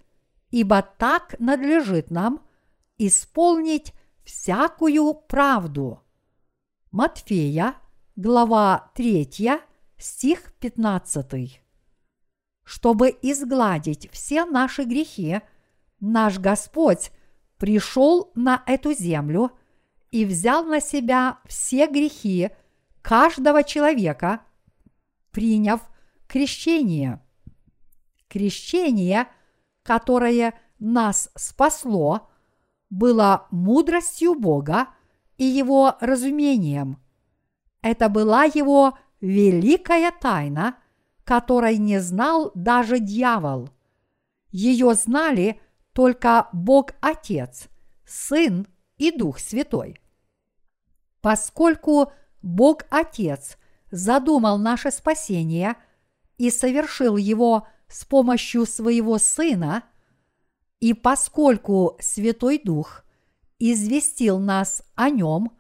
ибо 0.51 0.81
так 0.81 1.35
надлежит 1.39 2.11
нам 2.11 2.41
исполнить 3.07 3.95
всякую 4.25 5.15
правду. 5.15 6.03
Матфея, 6.91 7.77
глава 8.15 8.91
3, 8.95 9.61
стих 9.97 10.53
15. 10.61 11.63
Чтобы 12.63 13.17
изгладить 13.23 14.11
все 14.13 14.45
наши 14.45 14.85
грехи, 14.85 15.41
наш 15.99 16.39
Господь 16.39 17.11
пришел 17.59 18.31
на 18.35 18.63
эту 18.67 18.93
землю 18.93 19.51
и 20.11 20.25
взял 20.25 20.65
на 20.65 20.81
себя 20.81 21.39
все 21.47 21.87
грехи 21.87 22.51
каждого 23.03 23.65
человека, 23.65 24.43
приняв 25.33 25.81
крещение– 26.29 27.25
Крещение, 28.31 29.27
которое 29.83 30.55
нас 30.79 31.33
спасло, 31.35 32.30
было 32.91 33.47
мудростью 33.51 34.35
Бога 34.35 34.89
и 35.39 35.45
его 35.45 35.97
разумением. 36.01 36.99
Это 37.81 38.09
была 38.09 38.45
его 38.45 38.99
великая 39.21 40.13
тайна, 40.13 40.77
которой 41.25 41.79
не 41.79 42.01
знал 42.01 42.51
даже 42.55 42.99
дьявол. 42.99 43.71
Ее 44.51 44.95
знали 44.95 45.61
только 45.93 46.49
Бог 46.53 46.91
Отец, 47.01 47.69
Сын 48.05 48.67
и 48.99 49.11
Дух 49.13 49.39
Святой. 49.39 50.01
Поскольку 51.21 52.13
Бог 52.43 52.85
Отец 52.91 53.57
задумал 53.91 54.59
наше 54.59 54.91
спасение 54.91 55.77
и 56.39 56.51
совершил 56.51 57.17
его 57.17 57.67
с 57.89 58.05
помощью 58.05 58.67
своего 58.67 59.19
Сына, 59.19 59.85
и 60.81 60.95
поскольку 60.95 61.97
Святой 62.01 62.61
Дух 62.63 63.05
известил 63.59 64.39
нас 64.39 64.83
о 64.95 65.11
нем 65.11 65.53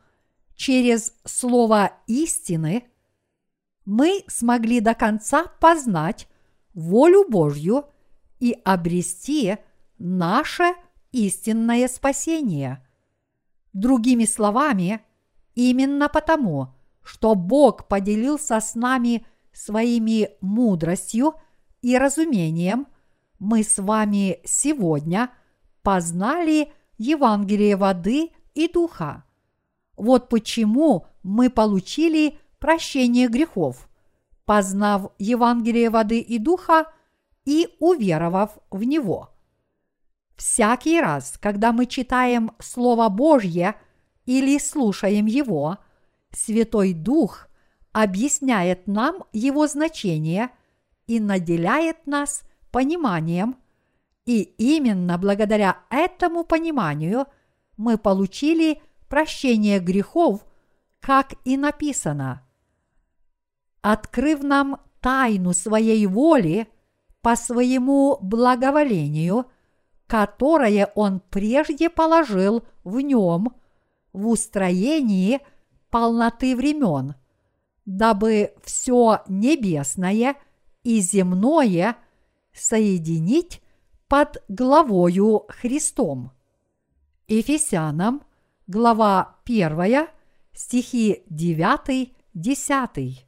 через 0.57 1.15
Слово 1.25 1.93
истины, 2.07 2.85
мы 3.85 4.25
смогли 4.27 4.81
до 4.81 4.95
конца 4.95 5.45
познать 5.61 6.29
волю 6.75 7.27
Божью 7.29 7.87
и 8.39 8.57
обрести 8.65 9.59
наше 9.99 10.75
истинное 11.13 11.89
спасение. 11.89 12.87
Другими 13.73 14.25
словами, 14.25 15.01
именно 15.55 16.09
потому, 16.09 16.75
что 17.03 17.35
Бог 17.35 17.89
поделился 17.89 18.61
с 18.61 18.75
нами 18.75 19.27
своими 19.53 20.31
мудростью– 20.41 21.35
и 21.83 21.97
разумением 21.97 22.87
мы 23.41 23.65
с 23.65 23.79
вами 23.83 24.39
сегодня 24.45 25.31
познали 25.83 26.73
Евангелие 26.99 27.75
воды 27.75 28.31
и 28.55 28.69
духа. 28.69 29.25
Вот 29.97 30.29
почему 30.29 31.07
мы 31.25 31.51
получили 31.51 32.39
прощение 32.61 33.27
грехов, 33.27 33.89
познав 34.45 35.11
Евангелие 35.19 35.91
воды 35.91 36.21
и 36.21 36.39
духа 36.39 36.85
и 37.45 37.69
уверовав 37.81 38.59
в 38.71 38.85
него. 38.85 39.31
Всякий 40.37 41.01
раз, 41.01 41.37
когда 41.41 41.73
мы 41.73 41.87
читаем 41.87 42.53
Слово 42.61 43.09
Божье 43.09 43.75
или 44.25 44.59
слушаем 44.59 45.27
его, 45.27 45.79
Святой 46.31 46.93
Дух 46.93 47.49
объясняет 47.91 48.87
нам 48.87 49.25
его 49.33 49.67
значение– 49.67 50.51
и 51.11 51.19
наделяет 51.19 52.07
нас 52.07 52.45
пониманием, 52.71 53.57
и 54.27 54.43
именно 54.43 55.19
благодаря 55.19 55.79
этому 55.91 56.45
пониманию 56.45 57.27
мы 57.77 57.99
получили 57.99 58.83
прощение 59.09 59.81
грехов, 59.81 60.45
как 61.01 61.35
и 61.45 61.57
написано. 61.57 62.47
Открыв 63.83 64.43
нам 64.43 64.81
тайну 65.01 65.53
своей 65.53 66.07
воли 66.07 66.69
по 67.23 67.35
своему 67.35 68.19
благоволению, 68.21 69.47
которое 70.07 70.93
Он 70.95 71.21
прежде 71.21 71.89
положил 71.89 72.65
в 72.85 73.01
нем 73.01 73.55
в 74.13 74.29
устроении 74.29 75.41
полноты 75.91 76.55
времен, 76.55 77.15
дабы 77.85 78.55
все 78.63 79.23
небесное– 79.29 80.37
и 80.83 81.01
земное 81.01 81.97
соединить 82.53 83.63
под 84.09 84.43
главою 84.49 85.45
Христом. 85.49 86.33
Ефесянам, 87.29 88.23
глава 88.67 89.37
1, 89.45 90.09
стихи 90.53 91.23
9-10. 91.31 93.19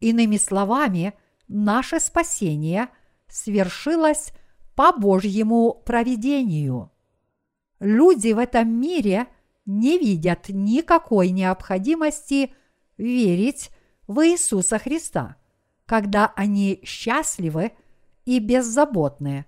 Иными 0.00 0.36
словами, 0.36 1.14
наше 1.48 2.00
спасение 2.00 2.88
свершилось 3.28 4.32
по 4.74 4.92
Божьему 4.92 5.82
провидению. 5.86 6.90
Люди 7.78 8.32
в 8.32 8.38
этом 8.38 8.68
мире 8.68 9.28
не 9.66 9.98
видят 9.98 10.48
никакой 10.48 11.30
необходимости 11.30 12.52
верить 12.96 13.70
в 14.06 14.26
Иисуса 14.26 14.78
Христа– 14.78 15.36
когда 15.86 16.32
они 16.34 16.80
счастливы 16.84 17.72
и 18.24 18.38
беззаботны. 18.38 19.46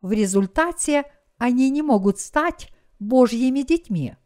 В 0.00 0.12
результате 0.12 1.04
они 1.38 1.70
не 1.70 1.82
могут 1.82 2.18
стать 2.18 2.70
Божьими 2.98 3.62
детьми. 3.62 4.16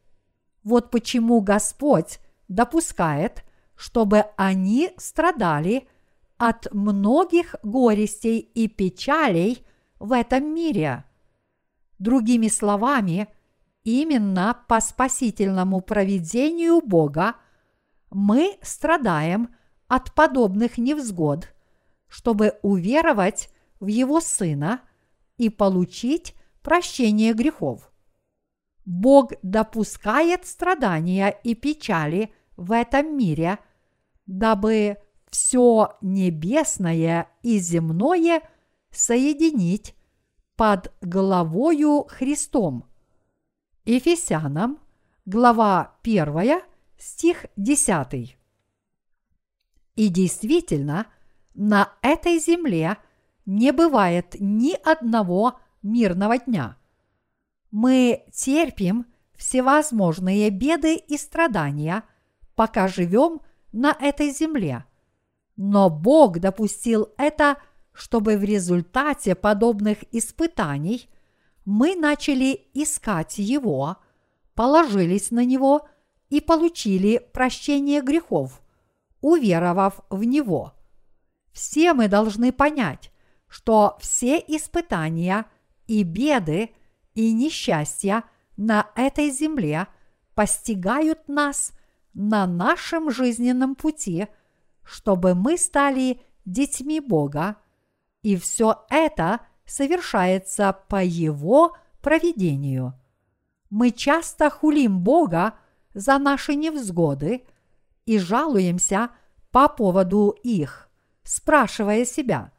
Вот 0.62 0.90
почему 0.90 1.40
Господь 1.40 2.18
допускает, 2.48 3.44
чтобы 3.76 4.24
они 4.36 4.90
страдали 4.96 5.88
от 6.36 6.72
многих 6.72 7.54
горестей 7.62 8.38
и 8.38 8.68
печалей 8.68 9.64
в 9.98 10.12
этом 10.12 10.54
мире. 10.54 11.04
Другими 11.98 12.48
словами, 12.48 13.28
именно 13.82 14.56
по 14.68 14.80
спасительному 14.80 15.80
проведению 15.80 16.80
Бога 16.80 17.34
мы 18.10 18.56
страдаем 18.62 19.54
от 19.88 20.14
подобных 20.14 20.78
невзгод, 20.78 21.52
чтобы 22.08 22.58
уверовать 22.62 23.50
в 23.80 23.86
Его 23.86 24.20
Сына 24.20 24.82
и 25.36 25.48
получить 25.48 26.34
прощение 26.62 27.32
грехов. 27.32 27.90
Бог 28.84 29.32
допускает 29.42 30.46
страдания 30.46 31.28
и 31.44 31.54
печали 31.54 32.32
в 32.56 32.72
этом 32.72 33.16
мире, 33.16 33.58
дабы 34.26 34.96
все 35.30 35.96
небесное 36.00 37.28
и 37.42 37.58
земное 37.58 38.42
соединить 38.90 39.94
под 40.56 40.92
головою 41.00 42.06
Христом. 42.08 42.86
Ефесянам, 43.84 44.78
глава 45.24 45.98
1, 46.02 46.62
стих 46.98 47.46
10. 47.56 48.36
И 49.96 50.08
действительно, 50.08 51.06
на 51.54 51.92
этой 52.02 52.38
земле 52.38 52.98
не 53.48 53.72
бывает 53.72 54.36
ни 54.38 54.74
одного 54.74 55.58
мирного 55.82 56.36
дня. 56.36 56.76
Мы 57.70 58.26
терпим 58.30 59.06
всевозможные 59.36 60.50
беды 60.50 60.96
и 60.96 61.16
страдания, 61.16 62.04
пока 62.54 62.88
живем 62.88 63.40
на 63.72 63.96
этой 63.98 64.32
земле. 64.32 64.84
Но 65.56 65.88
Бог 65.88 66.40
допустил 66.40 67.08
это, 67.16 67.56
чтобы 67.94 68.36
в 68.36 68.44
результате 68.44 69.34
подобных 69.34 70.04
испытаний 70.12 71.08
мы 71.64 71.96
начали 71.96 72.68
искать 72.74 73.38
Его, 73.38 73.96
положились 74.54 75.30
на 75.30 75.42
Него 75.46 75.88
и 76.28 76.42
получили 76.42 77.26
прощение 77.32 78.02
грехов, 78.02 78.60
уверовав 79.22 80.02
в 80.10 80.22
Него. 80.24 80.74
Все 81.50 81.94
мы 81.94 82.08
должны 82.08 82.52
понять, 82.52 83.10
что 83.48 83.96
все 84.00 84.38
испытания 84.38 85.46
и 85.86 86.02
беды 86.02 86.70
и 87.14 87.32
несчастья 87.32 88.24
на 88.56 88.90
этой 88.94 89.30
земле 89.30 89.88
постигают 90.34 91.28
нас 91.28 91.72
на 92.12 92.46
нашем 92.46 93.10
жизненном 93.10 93.74
пути, 93.74 94.28
чтобы 94.84 95.34
мы 95.34 95.56
стали 95.56 96.20
детьми 96.44 97.00
Бога, 97.00 97.56
и 98.22 98.36
все 98.36 98.84
это 98.90 99.40
совершается 99.64 100.76
по 100.88 101.02
Его 101.02 101.76
проведению. 102.00 102.94
Мы 103.70 103.90
часто 103.90 104.50
хулим 104.50 105.00
Бога 105.00 105.54
за 105.94 106.18
наши 106.18 106.54
невзгоды 106.54 107.44
и 108.06 108.18
жалуемся 108.18 109.10
по 109.50 109.68
поводу 109.68 110.34
их, 110.42 110.88
спрашивая 111.22 112.04
себя– 112.04 112.52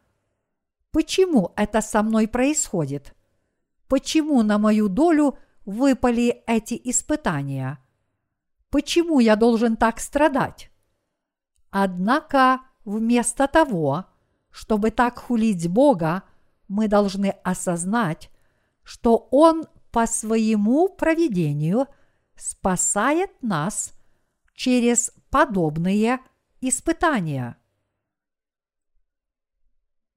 Почему 0.91 1.53
это 1.55 1.81
со 1.81 2.01
мной 2.01 2.27
происходит? 2.27 3.15
Почему 3.87 4.41
на 4.41 4.57
мою 4.57 4.87
долю 4.89 5.37
выпали 5.65 6.43
эти 6.47 6.79
испытания? 6.83 7.79
Почему 8.69 9.19
я 9.19 9.35
должен 9.35 9.77
так 9.77 9.99
страдать? 9.99 10.71
Однако 11.69 12.61
вместо 12.85 13.47
того, 13.47 14.05
чтобы 14.49 14.89
так 14.89 15.19
хулить 15.19 15.67
Бога, 15.67 16.23
мы 16.67 16.87
должны 16.87 17.35
осознать, 17.43 18.31
что 18.83 19.27
Он 19.31 19.65
по 19.91 20.07
своему 20.07 20.89
проведению 20.89 21.87
спасает 22.35 23.31
нас 23.43 23.93
через 24.53 25.11
подобные 25.29 26.19
испытания 26.61 27.58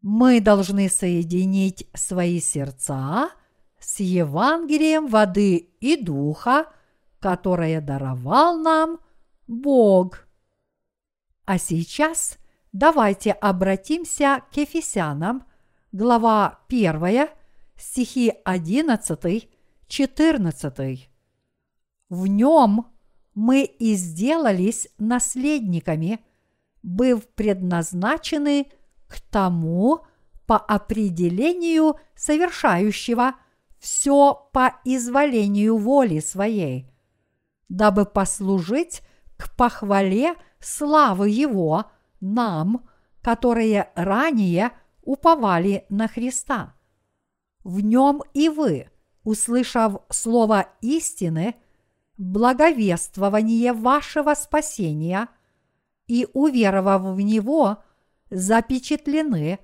мы 0.02 0.40
должны 0.40 0.88
соединить 0.88 1.88
свои 1.94 2.40
сердца 2.40 3.30
с 3.78 4.00
Евангелием 4.00 5.06
воды 5.06 5.56
и 5.80 5.96
духа, 5.96 6.66
которое 7.20 7.80
даровал 7.80 8.58
нам 8.58 8.98
Бог. 9.46 10.26
А 11.44 11.58
сейчас 11.58 12.38
давайте 12.72 13.30
обратимся 13.30 14.42
к 14.52 14.56
Ефесянам, 14.56 15.44
глава 15.92 16.60
1, 16.68 17.28
стихи 17.76 18.34
11, 18.44 19.48
14. 19.86 21.10
В 22.08 22.26
нем 22.26 22.86
мы 23.34 23.62
и 23.62 23.94
сделались 23.94 24.88
наследниками, 24.98 26.18
быв 26.82 27.28
предназначены– 27.28 28.66
к 29.12 29.20
тому 29.20 30.00
по 30.46 30.56
определению 30.56 31.96
совершающего 32.14 33.34
все 33.78 34.48
по 34.52 34.80
изволению 34.84 35.76
воли 35.76 36.20
своей, 36.20 36.90
дабы 37.68 38.06
послужить 38.06 39.02
к 39.36 39.54
похвале 39.54 40.34
славы 40.60 41.28
Его 41.28 41.84
нам, 42.20 42.88
которые 43.20 43.90
ранее 43.94 44.70
уповали 45.02 45.84
на 45.90 46.08
Христа. 46.08 46.74
В 47.64 47.80
нем 47.80 48.22
и 48.32 48.48
вы, 48.48 48.88
услышав 49.24 49.96
слово 50.08 50.68
истины, 50.80 51.56
благовествование 52.16 53.74
вашего 53.74 54.32
спасения 54.34 55.28
и 56.06 56.26
уверовав 56.32 57.02
в 57.14 57.20
него– 57.20 57.82
запечатлены 58.32 59.58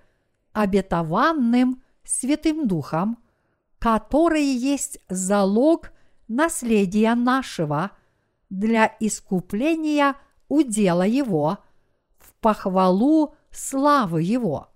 обетованным 0.52 1.82
Святым 2.04 2.68
Духом, 2.68 3.18
который 3.78 4.44
есть 4.44 4.98
залог 5.08 5.92
наследия 6.26 7.14
нашего 7.14 7.92
для 8.50 8.94
искупления 9.00 10.16
удела 10.48 11.06
Его 11.06 11.58
в 12.18 12.34
похвалу 12.40 13.34
славы 13.50 14.22
Его. 14.22 14.68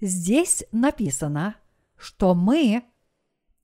Здесь 0.00 0.64
написано, 0.72 1.56
что 1.96 2.34
мы 2.34 2.84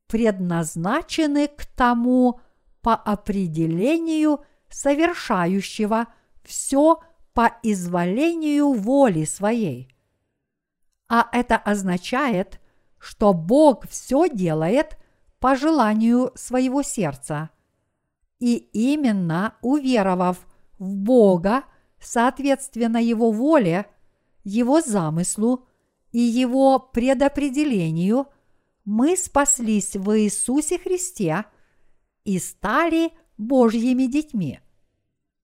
предназначены 0.06 1.48
к 1.48 1.66
тому 1.66 2.40
по 2.82 2.94
определению 2.94 4.44
совершающего 4.68 6.06
все 6.42 7.00
по 7.34 7.58
изволению 7.62 8.72
воли 8.72 9.24
своей. 9.24 9.88
А 11.08 11.28
это 11.32 11.56
означает, 11.56 12.60
что 12.98 13.32
Бог 13.32 13.88
все 13.88 14.28
делает 14.28 14.96
по 15.38 15.56
желанию 15.56 16.32
своего 16.34 16.82
сердца. 16.82 17.50
И 18.38 18.56
именно 18.72 19.54
уверовав 19.62 20.38
в 20.78 20.96
Бога, 20.96 21.64
соответственно 22.00 22.98
Его 22.98 23.32
воле, 23.32 23.86
Его 24.44 24.80
замыслу 24.80 25.66
и 26.12 26.18
Его 26.18 26.78
предопределению, 26.78 28.26
мы 28.84 29.16
спаслись 29.16 29.94
в 29.94 30.18
Иисусе 30.18 30.78
Христе 30.78 31.44
и 32.24 32.38
стали 32.38 33.12
Божьими 33.36 34.06
детьми– 34.06 34.60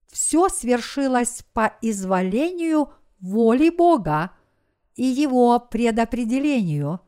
все 0.06 0.48
свершилось 0.48 1.44
по 1.52 1.76
изволению 1.82 2.92
воли 3.20 3.70
Бога 3.70 4.32
и 4.94 5.04
его 5.04 5.58
предопределению, 5.60 7.00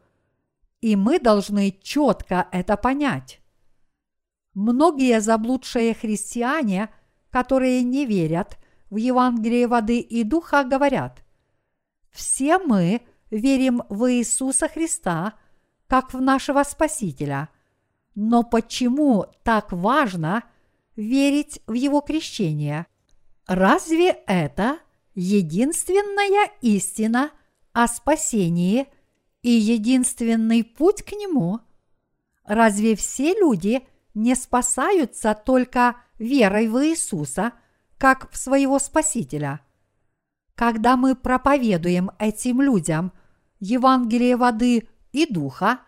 и 0.80 0.96
мы 0.96 1.18
должны 1.18 1.76
четко 1.82 2.48
это 2.52 2.76
понять. 2.76 3.40
Многие 4.54 5.20
заблудшие 5.20 5.94
христиане, 5.94 6.90
которые 7.30 7.82
не 7.82 8.06
верят 8.06 8.58
в 8.90 8.96
Евангелие 8.96 9.66
воды 9.66 10.00
и 10.00 10.24
духа, 10.24 10.64
говорят, 10.64 11.22
все 12.10 12.58
мы 12.58 13.02
верим 13.30 13.82
в 13.88 14.10
Иисуса 14.10 14.68
Христа 14.68 15.34
как 15.86 16.12
в 16.12 16.20
нашего 16.20 16.62
Спасителя. 16.62 17.48
Но 18.14 18.42
почему 18.42 19.26
так 19.42 19.72
важно 19.72 20.44
верить 20.98 21.62
в 21.66 21.72
Его 21.72 22.02
крещение– 22.02 22.86
Разве 23.48 24.10
это 24.26 24.78
единственная 25.14 26.50
истина 26.60 27.30
о 27.72 27.88
спасении 27.88 28.86
и 29.40 29.48
единственный 29.48 30.62
путь 30.62 31.02
к 31.02 31.12
нему? 31.12 31.60
Разве 32.44 32.94
все 32.94 33.32
люди 33.32 33.88
не 34.12 34.34
спасаются 34.34 35.34
только 35.34 35.96
верой 36.18 36.68
в 36.68 36.84
Иисуса, 36.84 37.54
как 37.96 38.30
в 38.30 38.36
своего 38.36 38.78
Спасителя? 38.78 39.60
Когда 40.54 40.98
мы 40.98 41.14
проповедуем 41.14 42.10
этим 42.18 42.60
людям 42.60 43.14
Евангелие 43.60 44.36
воды 44.36 44.90
и 45.12 45.24
духа 45.24 45.80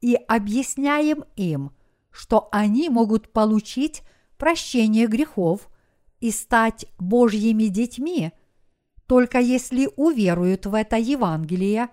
и 0.00 0.14
объясняем 0.14 1.24
им, 1.34 1.72
что 2.12 2.48
они 2.52 2.88
могут 2.88 3.32
получить 3.32 4.04
прощение 4.40 5.06
грехов– 5.06 5.68
и 6.20 6.30
стать 6.30 6.86
Божьими 6.98 7.64
детьми, 7.64 8.32
только 9.06 9.38
если 9.40 9.88
уверуют 9.96 10.66
в 10.66 10.74
это 10.74 10.96
Евангелие, 10.96 11.88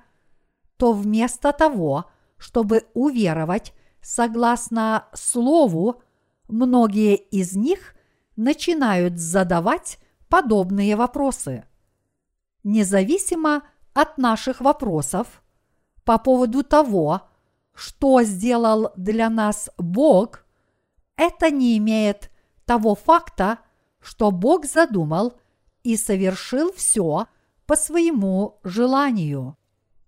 то 0.77 0.93
вместо 0.93 1.53
того, 1.53 2.05
чтобы 2.37 2.85
уверовать 2.93 3.73
согласно 4.01 5.07
Слову, 5.13 6.03
многие 6.47 7.15
из 7.15 7.55
них 7.55 7.95
начинают 8.35 9.17
задавать 9.17 9.97
подобные 10.29 10.95
вопросы. 10.95 11.65
Независимо 12.63 13.63
от 13.93 14.17
наших 14.17 14.61
вопросов 14.61 15.41
по 16.03 16.19
поводу 16.19 16.63
того, 16.63 17.21
что 17.73 18.21
сделал 18.21 18.91
для 18.95 19.29
нас 19.29 19.69
Бог, 19.77 20.45
это 21.15 21.49
не 21.49 21.77
имеет 21.77 22.29
того 22.67 22.95
факта, 22.95 23.59
что 23.99 24.29
Бог 24.29 24.65
задумал 24.65 25.33
и 25.83 25.97
совершил 25.97 26.71
все 26.73 27.27
по 27.65 27.75
своему 27.75 28.59
желанию. 28.63 29.57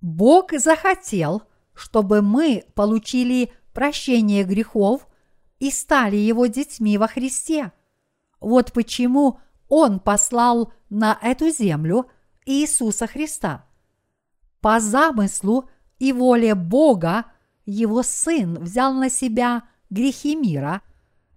Бог 0.01 0.51
захотел, 0.51 1.43
чтобы 1.73 2.21
мы 2.21 2.65
получили 2.75 3.51
прощение 3.73 4.43
грехов 4.43 5.07
и 5.59 5.71
стали 5.71 6.17
Его 6.17 6.45
детьми 6.47 6.97
во 6.97 7.07
Христе. 7.07 7.71
Вот 8.41 8.73
почему 8.73 9.39
Он 9.69 9.99
послал 9.99 10.73
на 10.89 11.17
эту 11.21 11.49
землю 11.49 12.09
Иисуса 12.45 13.07
Христа. 13.07 13.65
По 14.59 14.81
замыслу 14.81 15.69
и 15.97 16.11
воле 16.11 16.55
Бога 16.55 17.25
Его 17.65 18.03
Сын 18.03 18.55
взял 18.59 18.93
на 18.93 19.09
себя 19.09 19.63
грехи 19.89 20.35
мира, 20.35 20.81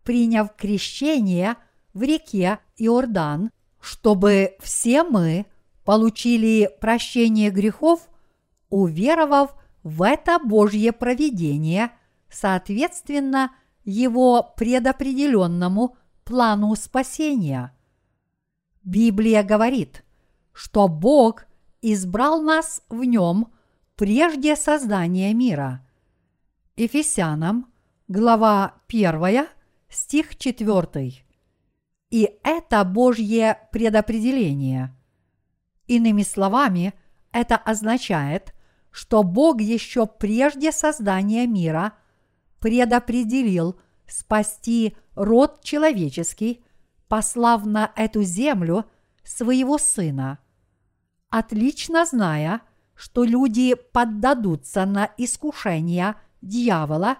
приняв 0.05 0.55
крещение 0.57 1.57
в 1.95 2.03
реке 2.03 2.59
Иордан, 2.77 3.51
чтобы 3.81 4.57
все 4.61 5.03
мы 5.03 5.47
получили 5.85 6.71
прощение 6.81 7.51
грехов, 7.51 8.09
уверовав 8.71 9.55
в 9.83 10.03
это 10.03 10.39
Божье 10.39 10.93
провидение, 10.93 11.91
соответственно, 12.31 13.53
его 13.85 14.55
предопределенному 14.57 15.97
плану 16.25 16.75
спасения. 16.77 17.77
Библия 18.85 19.43
говорит, 19.43 20.05
что 20.53 20.89
Бог 20.89 21.47
избрал 21.81 22.41
нас 22.41 22.83
в 22.89 23.03
нем 23.05 23.53
прежде 23.97 24.57
создания 24.57 25.35
мира. 25.35 25.87
Ефесянам, 26.77 27.73
глава 28.09 28.77
1, 28.89 29.47
стих 29.93 30.37
4. 30.37 31.25
И 32.11 32.39
это 32.43 32.85
Божье 32.85 33.69
предопределение. 33.73 34.95
Иными 35.87 36.23
словами, 36.23 36.95
это 37.33 37.57
означает, 37.57 38.55
что 38.91 39.23
Бог 39.23 39.61
еще 39.61 40.07
прежде 40.07 40.73
создания 40.73 41.47
мира 41.47 41.95
предопределил 42.61 43.79
спасти 44.07 44.97
род 45.15 45.63
человеческий, 45.63 46.65
послав 47.09 47.65
на 47.65 47.93
эту 47.97 48.23
землю 48.23 48.85
своего 49.25 49.79
Сына. 49.79 50.39
Отлично 51.31 52.05
зная, 52.05 52.61
что 52.95 53.25
люди 53.25 53.75
поддадутся 53.75 54.85
на 54.85 55.11
искушения 55.17 56.17
дьявола 56.43 57.19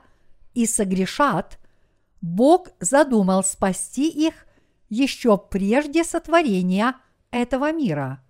и 0.55 0.67
согрешат, 0.67 1.59
Бог 2.23 2.69
задумал 2.79 3.43
спасти 3.43 4.09
их 4.09 4.47
еще 4.89 5.37
прежде 5.37 6.05
сотворения 6.05 6.95
этого 7.33 7.73
мира. 7.73 8.23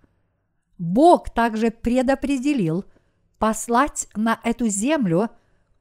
Бог 0.79 1.29
также 1.29 1.69
предопределил 1.69 2.85
послать 3.37 4.07
на 4.15 4.39
эту 4.43 4.67
землю 4.67 5.29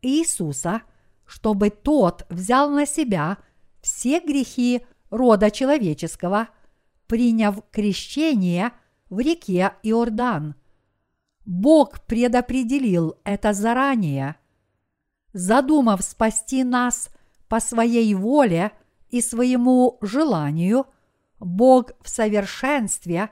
Иисуса, 0.03 0.83
чтобы 1.25 1.71
тот 1.71 2.27
взял 2.29 2.71
на 2.71 2.85
себя 2.85 3.39
все 3.81 4.21
грехи 4.21 4.85
рода 5.11 5.51
человеческого, 5.51 6.49
приняв 7.07 7.63
крещение 7.71 8.73
в 9.09 9.21
реке 9.21 9.73
Иордан. 9.83 10.55
Бог 11.47 12.03
предопределил 12.03 13.17
это 13.25 13.55
заранее. 13.55 14.37
Задумав 15.33 16.03
спасти 16.03 16.63
нас 16.63 17.09
по 17.53 17.61
своей 17.61 18.15
воле 18.15 18.73
и 19.11 19.21
своему 19.21 19.99
желанию, 20.01 20.87
Бог 21.39 21.93
в 22.01 22.09
совершенстве 22.09 23.29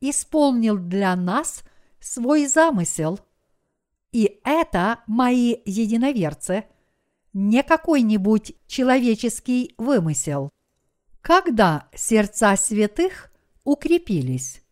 исполнил 0.00 0.78
для 0.78 1.14
нас 1.14 1.62
свой 2.00 2.46
замысел– 2.46 3.20
и 4.12 4.40
это, 4.44 5.00
мои 5.06 5.56
единоверцы, 5.66 6.64
не 7.34 7.62
какой-нибудь 7.62 8.54
человеческий 8.66 9.74
вымысел. 9.76 10.50
Когда 11.20 11.88
сердца 11.94 12.56
святых 12.56 13.30
укрепились? 13.62 14.62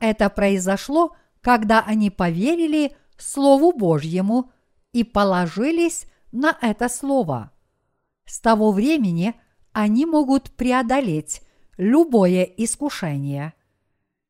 Это 0.00 0.28
произошло, 0.30 1.16
когда 1.40 1.80
они 1.80 2.10
поверили 2.10 2.96
Слову 3.16 3.72
Божьему 3.72 4.50
и 4.92 5.04
положились 5.04 6.06
на 6.32 6.58
это 6.60 6.88
Слово. 6.88 7.52
С 8.30 8.40
того 8.40 8.72
времени 8.72 9.34
они 9.72 10.06
могут 10.06 10.50
преодолеть 10.52 11.42
любое 11.76 12.44
искушение. 12.44 13.54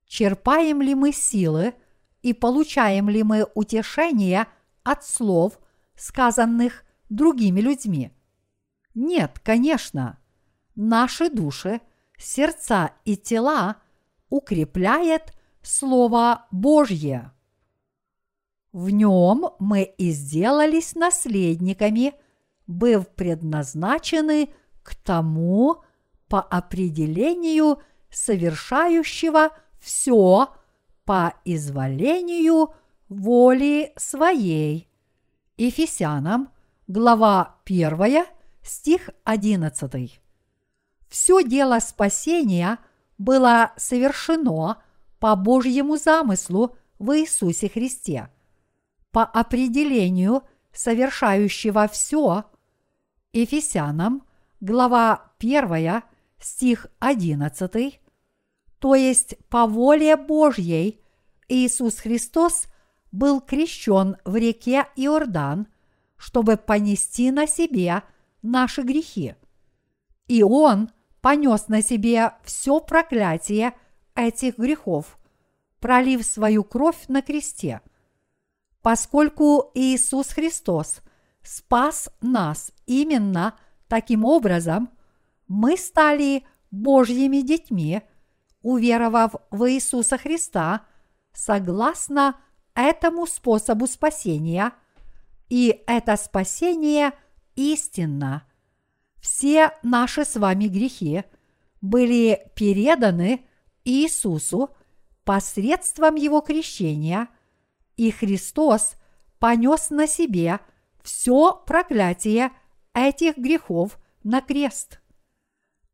Черпаем 0.07 0.83
ли 0.83 0.95
мы 0.95 1.13
силы– 1.13 1.75
и 2.23 2.33
получаем 2.33 3.09
ли 3.09 3.23
мы 3.23 3.47
утешение 3.55 4.47
от 4.83 5.05
слов, 5.05 5.59
сказанных 5.97 6.85
другими 7.09 7.61
людьми? 7.61 8.13
Нет, 8.95 9.39
конечно. 9.43 10.19
Наши 10.75 11.31
души, 11.31 11.81
сердца 12.19 12.93
и 13.05 13.17
тела 13.17 13.77
укрепляет 14.29 15.35
Слово 15.63 16.47
Божье. 16.51 17.33
В 18.73 18.91
нем 18.91 19.51
мы 19.59 19.83
и 19.83 20.11
сделались 20.11 20.95
наследниками, 20.95 22.15
быв 22.71 23.09
предназначены 23.09 24.51
к 24.83 24.95
тому 24.95 25.83
по 26.29 26.41
определению 26.41 27.83
совершающего 28.11 29.51
все 29.81 30.55
по 31.05 31.35
изволению 31.45 32.73
воли 33.09 33.93
своей. 33.97 34.89
Ефесянам, 35.57 36.51
глава 36.87 37.57
1, 37.65 38.25
стих 38.63 39.11
11. 39.25 40.21
Все 41.09 41.43
дело 41.43 41.81
спасения 41.81 42.79
было 43.19 43.73
совершено 43.77 44.81
по 45.19 45.35
Божьему 45.35 45.97
замыслу 45.97 46.77
в 46.99 47.19
Иисусе 47.19 47.69
Христе. 47.69 48.31
По 49.11 49.25
определению 49.25 50.43
совершающего 50.73 51.89
все, 51.89 52.45
Ефесянам, 53.33 54.27
глава 54.61 55.31
1, 55.39 56.03
стих 56.41 56.89
11, 56.99 58.01
то 58.81 58.95
есть 58.97 59.37
по 59.49 59.67
воле 59.67 60.17
Божьей 60.17 61.01
Иисус 61.49 62.01
Христос 62.01 62.65
был 63.13 63.41
крещен 63.41 64.17
в 64.25 64.35
реке 64.35 64.87
Иордан, 64.97 65.69
чтобы 66.17 66.57
понести 66.57 67.31
на 67.31 67.47
себе 67.47 68.03
наши 68.43 68.83
грехи. 68.83 69.37
И 70.27 70.43
Он 70.43 70.91
понес 71.21 71.69
на 71.69 71.83
себе 71.83 72.33
все 72.43 72.81
проклятие 72.81 73.75
этих 74.17 74.59
грехов, 74.59 75.19
пролив 75.79 76.27
свою 76.27 76.65
кровь 76.65 77.07
на 77.07 77.23
кресте. 77.23 77.81
Поскольку 78.83 79.71
Иисус 79.75 80.31
Христос 80.31 81.01
спас 81.43 82.09
нас 82.21 82.73
именно 82.87 83.55
таким 83.89 84.25
образом, 84.25 84.91
мы 85.49 85.77
стали 85.77 86.45
Божьими 86.71 87.41
детьми, 87.41 88.03
уверовав 88.63 89.35
в 89.51 89.71
Иисуса 89.71 90.19
Христа– 90.19 90.87
согласно 91.33 92.37
этому 92.75 93.27
способу 93.27 93.87
спасения, 93.87 94.73
и 95.49 95.83
это 95.87 96.17
спасение 96.17 97.13
истинно. 97.57 98.45
Все 99.21 99.73
наши 99.83 100.25
с 100.25 100.37
вами 100.37 100.67
грехи 100.67 101.25
были 101.81 102.51
переданы 102.55 103.47
Иисусу 103.85 104.71
посредством 105.25 106.15
Его 106.15 106.41
крещения, 106.41 107.29
и 107.97 108.11
Христос 108.11 108.95
понес 109.39 109.91
на 109.91 110.07
себе 110.07 110.61
все 111.03 111.63
проклятие 111.67 112.53
этих 112.95 113.37
грехов 113.37 113.99
на 114.23 114.41
крест. 114.41 115.01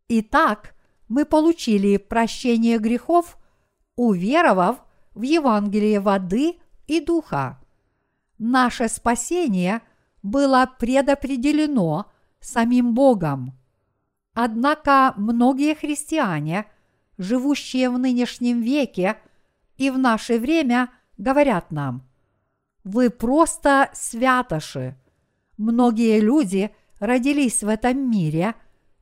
Итак, 0.08 0.74
мы 1.08 1.24
получили 1.24 1.96
прощение 1.96 2.78
грехов, 2.78 3.38
уверовав 3.96 4.82
в 5.14 5.22
Евангелие 5.22 6.00
воды 6.00 6.58
и 6.86 7.00
духа. 7.00 7.60
Наше 8.38 8.88
спасение 8.88 9.82
было 10.22 10.70
предопределено 10.78 12.06
самим 12.40 12.94
Богом. 12.94 13.58
Однако 14.34 15.14
многие 15.16 15.74
христиане, 15.74 16.66
живущие 17.16 17.88
в 17.88 17.98
нынешнем 17.98 18.60
веке 18.60 19.16
и 19.76 19.90
в 19.90 19.98
наше 19.98 20.38
время, 20.38 20.90
говорят 21.16 21.70
нам, 21.70 22.05
вы 22.86 23.10
просто 23.10 23.90
святоши. 23.94 24.96
Многие 25.58 26.20
люди 26.20 26.70
родились 27.00 27.64
в 27.64 27.68
этом 27.68 28.08
мире, 28.08 28.54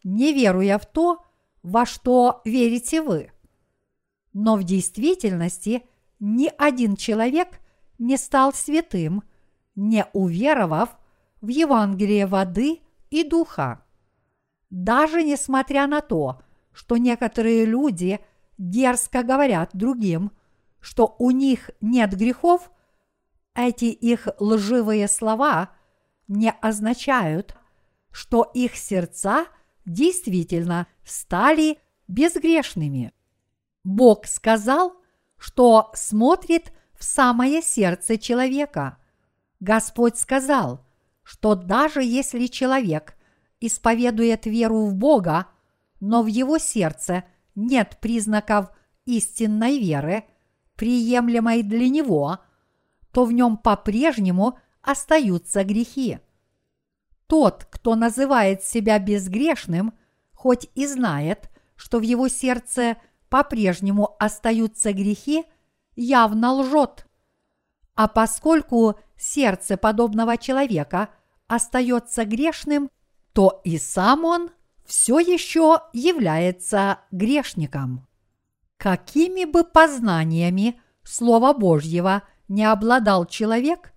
не 0.02 0.32
веруя 0.32 0.78
в 0.78 0.86
то, 0.86 1.22
во 1.62 1.84
что 1.84 2.40
верите 2.46 3.02
вы. 3.02 3.30
Но 4.32 4.56
в 4.56 4.64
действительности 4.64 5.82
ни 6.18 6.50
один 6.56 6.96
человек 6.96 7.60
не 7.98 8.16
стал 8.16 8.54
святым, 8.54 9.22
не 9.74 10.06
уверовав 10.14 10.96
в 11.42 11.48
Евангелие 11.48 12.26
воды 12.26 12.80
и 13.10 13.22
духа. 13.22 13.84
Даже 14.70 15.22
несмотря 15.22 15.86
на 15.86 16.00
то, 16.00 16.40
что 16.72 16.96
некоторые 16.96 17.66
люди 17.66 18.18
дерзко 18.56 19.22
говорят 19.22 19.70
другим, 19.74 20.32
что 20.80 21.14
у 21.18 21.30
них 21.30 21.70
нет 21.82 22.16
грехов, 22.16 22.70
эти 23.54 23.86
их 23.86 24.28
лживые 24.38 25.08
слова 25.08 25.70
не 26.28 26.50
означают, 26.50 27.54
что 28.10 28.50
их 28.54 28.76
сердца 28.76 29.46
действительно 29.84 30.86
стали 31.04 31.78
безгрешными. 32.08 33.12
Бог 33.82 34.26
сказал, 34.26 34.94
что 35.36 35.90
смотрит 35.94 36.72
в 36.94 37.04
самое 37.04 37.60
сердце 37.60 38.16
человека. 38.16 38.98
Господь 39.60 40.16
сказал, 40.18 40.84
что 41.22 41.54
даже 41.54 42.02
если 42.02 42.46
человек 42.46 43.14
исповедует 43.60 44.46
веру 44.46 44.86
в 44.86 44.94
Бога, 44.94 45.48
но 46.00 46.22
в 46.22 46.26
его 46.26 46.58
сердце 46.58 47.24
нет 47.54 47.98
признаков 48.00 48.70
истинной 49.04 49.78
веры, 49.78 50.24
приемлемой 50.76 51.62
для 51.62 51.88
него, 51.88 52.38
то 53.14 53.24
в 53.24 53.32
нем 53.32 53.56
по-прежнему 53.56 54.58
остаются 54.82 55.62
грехи. 55.62 56.18
Тот, 57.28 57.64
кто 57.70 57.94
называет 57.94 58.64
себя 58.64 58.98
безгрешным, 58.98 59.94
хоть 60.32 60.68
и 60.74 60.86
знает, 60.86 61.48
что 61.76 62.00
в 62.00 62.02
его 62.02 62.26
сердце 62.28 62.96
по-прежнему 63.28 64.16
остаются 64.18 64.92
грехи, 64.92 65.44
явно 65.94 66.54
лжет. 66.54 67.06
А 67.94 68.08
поскольку 68.08 68.98
сердце 69.16 69.76
подобного 69.76 70.36
человека 70.36 71.10
остается 71.46 72.24
грешным, 72.24 72.90
то 73.32 73.60
и 73.64 73.78
сам 73.78 74.24
он 74.24 74.50
все 74.84 75.20
еще 75.20 75.82
является 75.92 76.98
грешником. 77.12 78.08
Какими 78.76 79.44
бы 79.44 79.62
познаниями 79.62 80.80
Слова 81.04 81.52
Божьего 81.52 82.24
не 82.48 82.64
обладал 82.64 83.26
человек, 83.26 83.92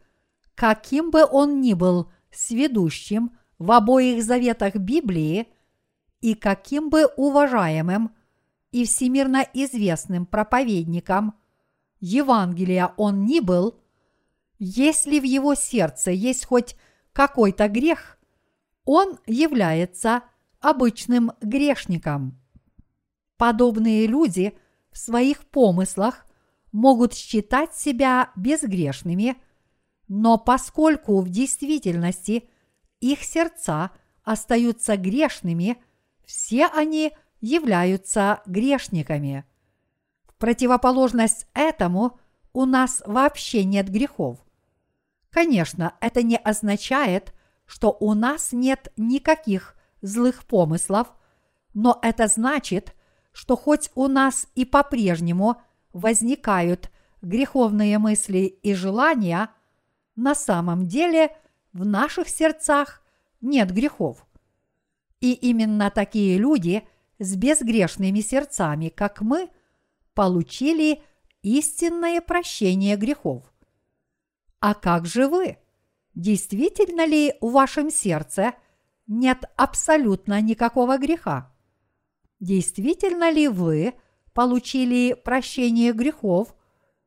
каким 0.55 1.11
бы 1.11 1.25
он 1.25 1.61
ни 1.61 1.73
был 1.73 2.11
сведущим 2.31 3.37
в 3.59 3.71
обоих 3.71 4.23
заветах 4.23 4.75
Библии 4.75 5.47
и 6.21 6.35
каким 6.35 6.89
бы 6.89 7.05
уважаемым 7.17 8.11
и 8.71 8.85
всемирно 8.85 9.45
известным 9.53 10.25
проповедником 10.25 11.35
Евангелия 11.99 12.93
он 12.97 13.25
ни 13.25 13.39
был, 13.39 13.79
если 14.59 15.19
в 15.19 15.23
его 15.23 15.55
сердце 15.55 16.11
есть 16.11 16.45
хоть 16.45 16.75
какой-то 17.13 17.67
грех, 17.67 18.19
он 18.85 19.17
является 19.25 20.23
обычным 20.59 21.31
грешником. 21.41 22.39
Подобные 23.37 24.07
люди 24.07 24.57
в 24.91 24.97
своих 24.97 25.45
помыслах 25.47 26.26
могут 26.77 27.15
считать 27.15 27.73
себя 27.73 28.29
безгрешными, 28.35 29.37
но 30.07 30.37
поскольку 30.37 31.21
в 31.21 31.29
действительности 31.29 32.47
их 32.99 33.23
сердца 33.23 33.89
остаются 34.23 34.95
грешными, 34.95 35.81
все 36.23 36.67
они 36.67 37.13
являются 37.41 38.43
грешниками. 38.45 39.43
В 40.27 40.35
противоположность 40.35 41.47
этому 41.55 42.19
у 42.53 42.65
нас 42.65 43.01
вообще 43.07 43.63
нет 43.63 43.89
грехов. 43.89 44.37
Конечно, 45.31 45.95
это 45.99 46.21
не 46.21 46.37
означает, 46.37 47.33
что 47.65 47.97
у 47.99 48.13
нас 48.13 48.51
нет 48.51 48.93
никаких 48.97 49.75
злых 50.01 50.45
помыслов, 50.45 51.07
но 51.73 51.97
это 52.03 52.27
значит, 52.27 52.93
что 53.31 53.57
хоть 53.57 53.89
у 53.95 54.07
нас 54.07 54.47
и 54.53 54.63
по-прежнему 54.63 55.59
возникают 55.97 56.91
греховные 57.21 57.97
мысли 57.97 58.45
и 58.61 58.73
желания, 58.75 59.49
на 60.15 60.35
самом 60.35 60.87
деле 60.87 61.35
в 61.73 61.85
наших 61.85 62.29
сердцах 62.29 63.01
нет 63.41 63.71
грехов. 63.71 64.25
И 65.19 65.33
именно 65.33 65.89
такие 65.89 66.37
люди 66.37 66.87
с 67.17 67.35
безгрешными 67.35 68.19
сердцами, 68.19 68.89
как 68.89 69.21
мы, 69.21 69.49
получили 70.13 71.01
истинное 71.41 72.21
прощение 72.21 72.95
грехов. 72.95 73.43
А 74.59 74.75
как 74.75 75.07
же 75.07 75.27
вы? 75.27 75.57
Действительно 76.13 77.05
ли 77.05 77.33
в 77.41 77.51
вашем 77.51 77.89
сердце 77.89 78.53
нет 79.07 79.45
абсолютно 79.55 80.41
никакого 80.41 80.99
греха? 80.99 81.51
Действительно 82.39 83.31
ли 83.31 83.47
вы 83.47 83.95
получили 84.37 85.13
прощение 85.13 85.93
грехов, 85.93 86.53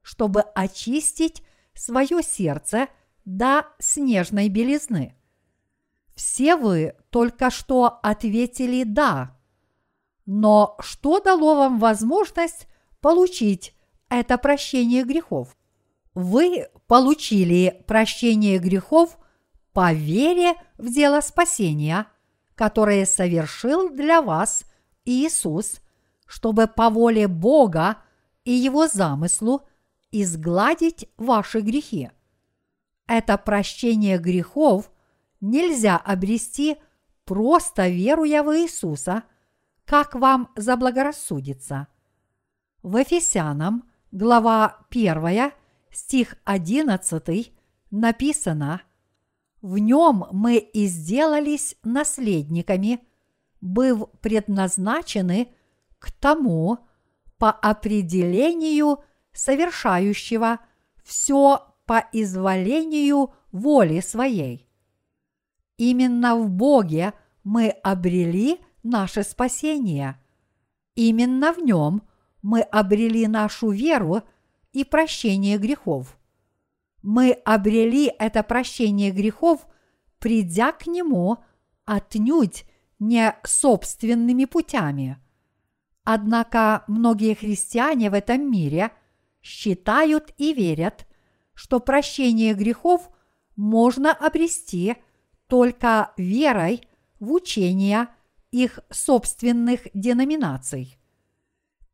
чтобы 0.03 0.41
очистить 0.41 1.45
свое 1.75 2.25
сердце 2.25 2.89
до 3.25 3.67
снежной 3.79 4.49
белизны? 4.49 5.15
Все 6.17 6.57
вы 6.57 6.97
только 7.11 7.51
что 7.51 8.01
ответили 8.03 8.83
«да». 8.83 9.39
Но 10.27 10.77
что 10.81 11.21
дало 11.21 11.55
вам 11.55 11.79
возможность 11.79 12.67
получить 13.01 13.77
это 14.09 14.37
прощение 14.37 15.05
грехов? 15.05 15.57
Вы 16.15 16.67
получили 16.89 17.85
прощение 17.87 18.59
грехов 18.59 19.17
по 19.73 19.93
вере 19.93 20.55
в 20.79 20.93
дело 20.93 21.21
спасения, 21.21 22.09
которое 22.57 23.07
совершил 23.07 23.89
для 23.89 24.21
вас 24.21 24.65
Иисус, 25.05 25.81
чтобы 26.31 26.69
по 26.69 26.91
воле 26.91 27.27
Бога 27.27 27.97
и 28.45 28.53
Его 28.53 28.87
замыслу 28.87 29.63
изгладить 30.13 31.11
ваши 31.17 31.61
грехи. 31.61 32.09
Это 33.09 33.37
прощение 33.37 34.17
грехов 34.17 34.93
нельзя 35.41 35.97
обрести 35.97 36.77
просто 37.25 37.89
веруя 37.89 38.45
в 38.45 38.57
Иисуса, 38.57 39.25
как 39.85 40.15
вам 40.15 40.53
заблагорассудится. 40.55 41.89
В 42.85 42.99
Ефесянам, 42.99 43.91
глава 44.13 44.87
1, 44.91 45.51
стих 45.91 46.37
11 46.45 47.53
написано 47.91 48.83
«В 49.63 49.79
нем 49.79 50.27
мы 50.31 50.59
и 50.59 50.87
сделались 50.87 51.75
наследниками, 51.83 53.01
быв 53.61 54.09
предназначены 54.21 55.53
к 56.01 56.11
тому, 56.11 56.79
по 57.39 57.51
определению 57.51 58.99
совершающего 59.33 60.59
все 61.05 61.75
по 61.87 62.05
изволению 62.13 63.33
воли 63.53 64.01
своей. 64.01 64.69
Именно 65.77 66.37
в 66.37 66.51
Боге 66.51 67.15
мы 67.43 67.69
обрели 67.69 68.61
наше 68.83 69.23
спасение. 69.23 70.21
Именно 70.95 71.55
в 71.55 71.59
нем 71.59 72.03
мы 72.43 72.61
обрели 72.61 73.27
нашу 73.27 73.71
веру 73.71 74.23
и 74.73 74.85
прощение 74.85 75.57
грехов. 75.57 76.19
Мы 77.03 77.33
обрели 77.33 78.13
это 78.19 78.43
прощение 78.43 79.11
грехов, 79.11 79.67
придя 80.19 80.73
к 80.73 80.87
Нему 80.87 81.39
отнюдь 81.87 82.67
не 82.99 83.35
собственными 83.45 84.45
путями. 84.45 85.19
Однако 86.05 86.85
многие 86.89 87.35
христиане 87.35 88.11
в 88.11 88.15
этом 88.15 88.51
мире 88.51 88.93
считают 89.43 90.33
и 90.39 90.55
верят, 90.55 91.07
что 91.55 91.81
прощение 91.81 92.55
грехов 92.55 93.11
можно 93.57 94.13
обрести 94.13 94.97
только 95.47 96.13
верой 96.17 96.89
в 97.19 97.33
учения 97.33 98.09
их 98.51 98.81
собственных 98.91 99.83
деноминаций. 99.95 100.99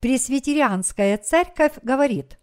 Пресвитерианская 0.00 1.18
церковь 1.18 1.78
говорит, 1.82 2.38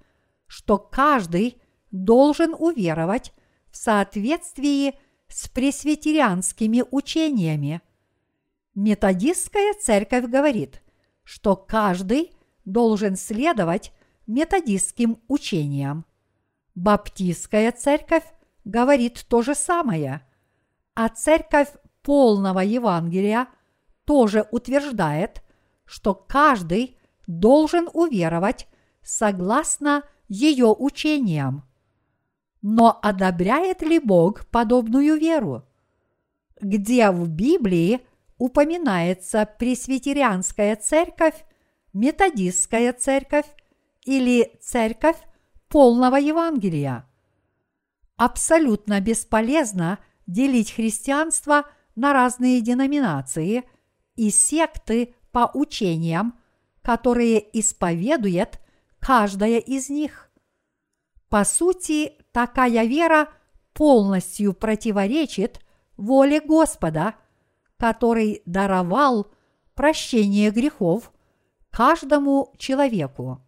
что 0.47 0.77
каждый 0.77 1.61
должен 1.91 2.53
уверовать 2.53 3.33
в 3.71 3.77
соответствии 3.77 4.99
с 5.27 5.47
пресвитерианскими 5.47 6.83
учениями. 6.91 7.81
Методистская 8.75 9.73
церковь 9.75 10.25
говорит, 10.25 10.82
что 11.23 11.55
каждый 11.55 12.31
должен 12.65 13.15
следовать 13.15 13.93
методистским 14.27 15.19
учениям. 15.27 16.05
Баптистская 16.75 17.71
церковь 17.71 18.23
говорит 18.65 19.25
то 19.27 19.41
же 19.41 19.55
самое, 19.55 20.21
а 20.95 21.09
церковь 21.09 21.69
полного 22.01 22.59
Евангелия 22.59 23.47
тоже 24.05 24.47
утверждает, 24.51 25.43
что 25.85 26.13
каждый 26.13 26.97
должен 27.27 27.89
уверовать 27.93 28.67
согласно 29.01 30.03
ее 30.27 30.67
учениям. 30.67 31.63
Но 32.61 32.97
одобряет 33.01 33.81
ли 33.81 33.99
Бог 33.99 34.45
подобную 34.47 35.17
веру? 35.19 35.63
Где 36.61 37.11
в 37.11 37.27
Библии 37.29 38.01
упоминается 38.43 39.45
пресвитерианская 39.45 40.75
церковь, 40.75 41.45
методистская 41.93 42.91
церковь 42.91 43.45
или 44.03 44.59
церковь 44.59 45.15
полного 45.69 46.17
Евангелия? 46.17 47.09
Абсолютно 48.17 48.99
бесполезно 48.99 49.99
делить 50.27 50.73
христианство 50.73 51.67
на 51.95 52.11
разные 52.11 52.59
деноминации 52.59 53.63
и 54.17 54.29
секты 54.29 55.15
по 55.31 55.49
учениям, 55.53 56.37
которые 56.81 57.39
исповедует 57.57 58.59
каждая 58.99 59.59
из 59.59 59.89
них. 59.89 60.29
По 61.29 61.45
сути, 61.45 62.17
такая 62.33 62.83
вера 62.83 63.29
полностью 63.71 64.51
противоречит 64.51 65.61
воле 65.95 66.41
Господа, 66.41 67.15
который 67.83 68.41
даровал 68.45 69.27
прощение 69.75 70.51
грехов 70.51 71.11
каждому 71.69 72.53
человеку. 72.57 73.41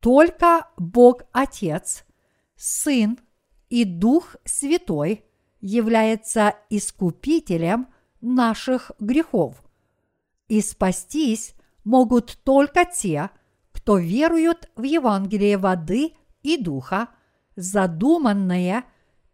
Только 0.00 0.66
Бог 0.76 1.22
Отец, 1.30 2.04
Сын 2.56 3.16
и 3.68 3.84
Дух 3.84 4.34
Святой 4.44 5.24
является 5.60 6.56
искупителем 6.68 7.86
наших 8.20 8.90
грехов. 8.98 9.62
И 10.48 10.60
спастись 10.60 11.54
могут 11.84 12.40
только 12.42 12.86
те, 12.86 13.30
кто 13.70 13.98
веруют 13.98 14.68
в 14.74 14.82
Евангелие 14.82 15.58
воды 15.58 16.14
и 16.42 16.60
духа, 16.60 17.06
задуманное 17.54 18.82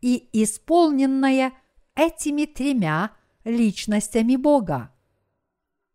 и 0.02 0.28
исполненное 0.34 1.55
этими 1.94 2.44
тремя 2.44 3.12
личностями 3.45 4.36
Бога. 4.36 4.90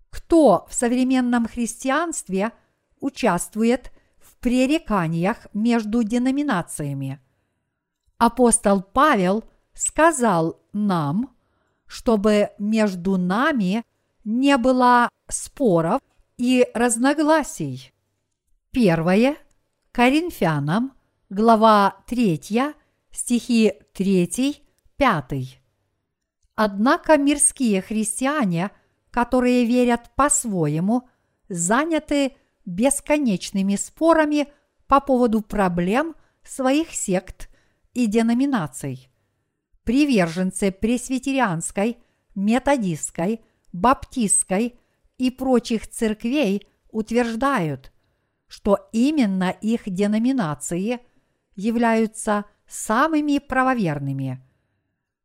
Кто 0.09 0.65
в 0.69 0.73
современном 0.73 1.47
христианстве 1.47 2.51
участвует 2.99 3.91
в 4.17 4.35
пререканиях 4.37 5.47
между 5.53 6.03
деноминациями? 6.03 7.19
Апостол 8.17 8.81
Павел 8.81 9.43
сказал 9.73 10.59
нам, 10.73 11.35
чтобы 11.85 12.49
между 12.59 13.17
нами 13.17 13.83
не 14.23 14.57
было 14.57 15.09
споров 15.27 16.01
и 16.37 16.67
разногласий. 16.73 17.93
Первое 18.71 19.37
Коринфянам, 19.91 20.93
глава 21.29 21.97
3, 22.07 22.75
стихи 23.11 23.73
3, 23.93 24.63
5. 24.97 25.58
Однако 26.61 27.17
мирские 27.17 27.81
христиане, 27.81 28.71
которые 29.11 29.63
верят 29.63 30.11
по-своему, 30.17 31.07
заняты 31.47 32.35
бесконечными 32.65 33.77
спорами 33.77 34.51
по 34.85 34.99
поводу 34.99 35.39
проблем 35.39 36.17
своих 36.43 36.91
сект 36.91 37.49
и 37.93 38.07
деноминаций. 38.07 39.09
Приверженцы 39.85 40.73
пресвитерианской, 40.73 41.99
методистской, 42.35 43.39
баптистской 43.71 44.77
и 45.17 45.31
прочих 45.31 45.87
церквей 45.87 46.67
утверждают, 46.91 47.93
что 48.47 48.89
именно 48.91 49.51
их 49.51 49.83
деноминации 49.85 50.99
являются 51.55 52.43
самыми 52.67 53.37
правоверными. 53.37 54.43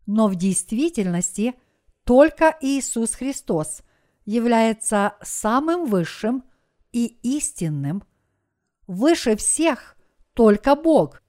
Но 0.06 0.28
в 0.28 0.34
действительности 0.34 1.54
только 2.04 2.56
Иисус 2.60 3.14
Христос 3.14 3.82
является 4.24 5.14
самым 5.22 5.86
высшим 5.86 6.44
и 6.92 7.06
истинным. 7.22 8.02
Выше 8.86 9.36
всех 9.36 9.96
только 10.34 10.74
Бог, 10.74 11.22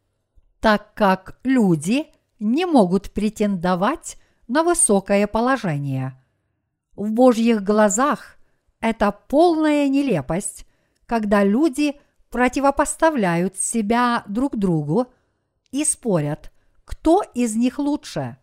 так 0.59 0.93
как 0.93 1.39
люди 1.43 2.07
не 2.39 2.65
могут 2.65 3.11
претендовать 3.11 4.17
на 4.47 4.63
высокое 4.63 5.27
положение. 5.27 6.21
В 6.95 7.11
Божьих 7.11 7.63
глазах 7.63 8.37
это 8.79 9.11
полная 9.11 9.87
нелепость, 9.87 10.65
когда 11.05 11.43
люди 11.43 11.99
противопоставляют 12.29 13.57
себя 13.57 14.23
друг 14.27 14.57
другу 14.57 15.07
и 15.71 15.83
спорят, 15.85 16.51
кто 16.83 17.21
из 17.33 17.55
них 17.55 17.79
лучше. 17.79 18.37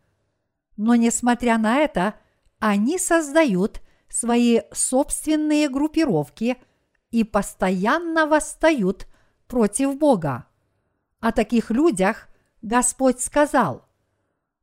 Но 0.82 0.96
несмотря 0.96 1.58
на 1.58 1.78
это, 1.78 2.16
они 2.58 2.98
создают 2.98 3.80
свои 4.08 4.62
собственные 4.72 5.68
группировки 5.68 6.56
и 7.12 7.22
постоянно 7.22 8.26
восстают 8.26 9.06
против 9.46 9.96
Бога. 9.96 10.46
О 11.20 11.30
таких 11.30 11.70
людях 11.70 12.28
Господь 12.62 13.20
сказал, 13.20 13.86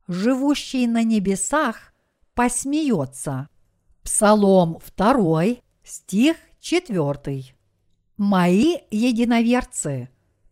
«Живущий 0.08 0.86
на 0.86 1.04
небесах 1.04 1.94
посмеется». 2.34 3.48
Псалом 4.02 4.78
2, 4.98 5.42
стих 5.84 6.36
4. 6.60 7.44
Мои 8.18 8.76
единоверцы, 8.90 10.10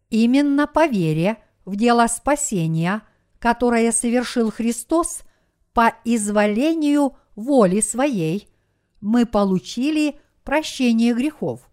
именно 0.08 0.66
по 0.66 0.86
вере 0.86 1.36
в 1.66 1.76
дело 1.76 2.06
спасения, 2.06 3.02
которое 3.38 3.92
совершил 3.92 4.50
Христос 4.50 5.24
по 5.78 5.94
изволению 6.04 7.16
воли 7.36 7.80
своей, 7.80 8.48
мы 9.00 9.26
получили 9.26 10.18
прощение 10.42 11.14
грехов. 11.14 11.70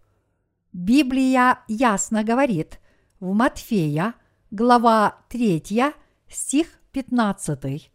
Библия 0.72 1.58
ясно 1.66 2.22
говорит 2.22 2.78
в 3.18 3.32
Матфея, 3.32 4.14
глава 4.52 5.18
3, 5.28 5.92
стих 6.28 6.68
15, 6.92 7.90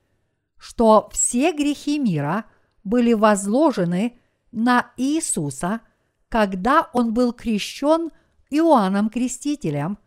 что 0.58 1.10
все 1.14 1.54
грехи 1.54 1.98
мира– 1.98 2.44
были 2.84 3.14
возложены 3.14 4.20
на 4.52 4.92
Иисуса, 4.98 5.80
когда 6.28 6.90
он 6.92 7.14
был 7.14 7.32
крещен 7.32 8.12
Иоанном 8.50 9.10
Крестителем, 9.10 9.98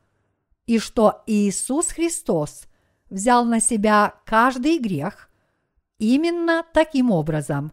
и 0.67 0.79
что 0.79 1.23
Иисус 1.27 1.87
Христос 1.87 2.67
взял 3.09 3.47
на 3.47 3.59
себя 3.59 4.17
каждый 4.27 4.79
грех 4.79 5.31
именно 6.13 6.65
таким 6.73 7.11
образом. 7.11 7.73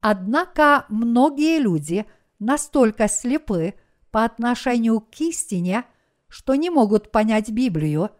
Однако 0.00 0.86
многие 0.88 1.58
люди 1.58 2.06
настолько 2.38 3.08
слепы 3.08 3.74
по 4.10 4.24
отношению 4.24 5.00
к 5.00 5.20
истине, 5.20 5.84
что 6.28 6.54
не 6.54 6.70
могут 6.70 7.10
понять 7.10 7.50
Библию, 7.50 8.10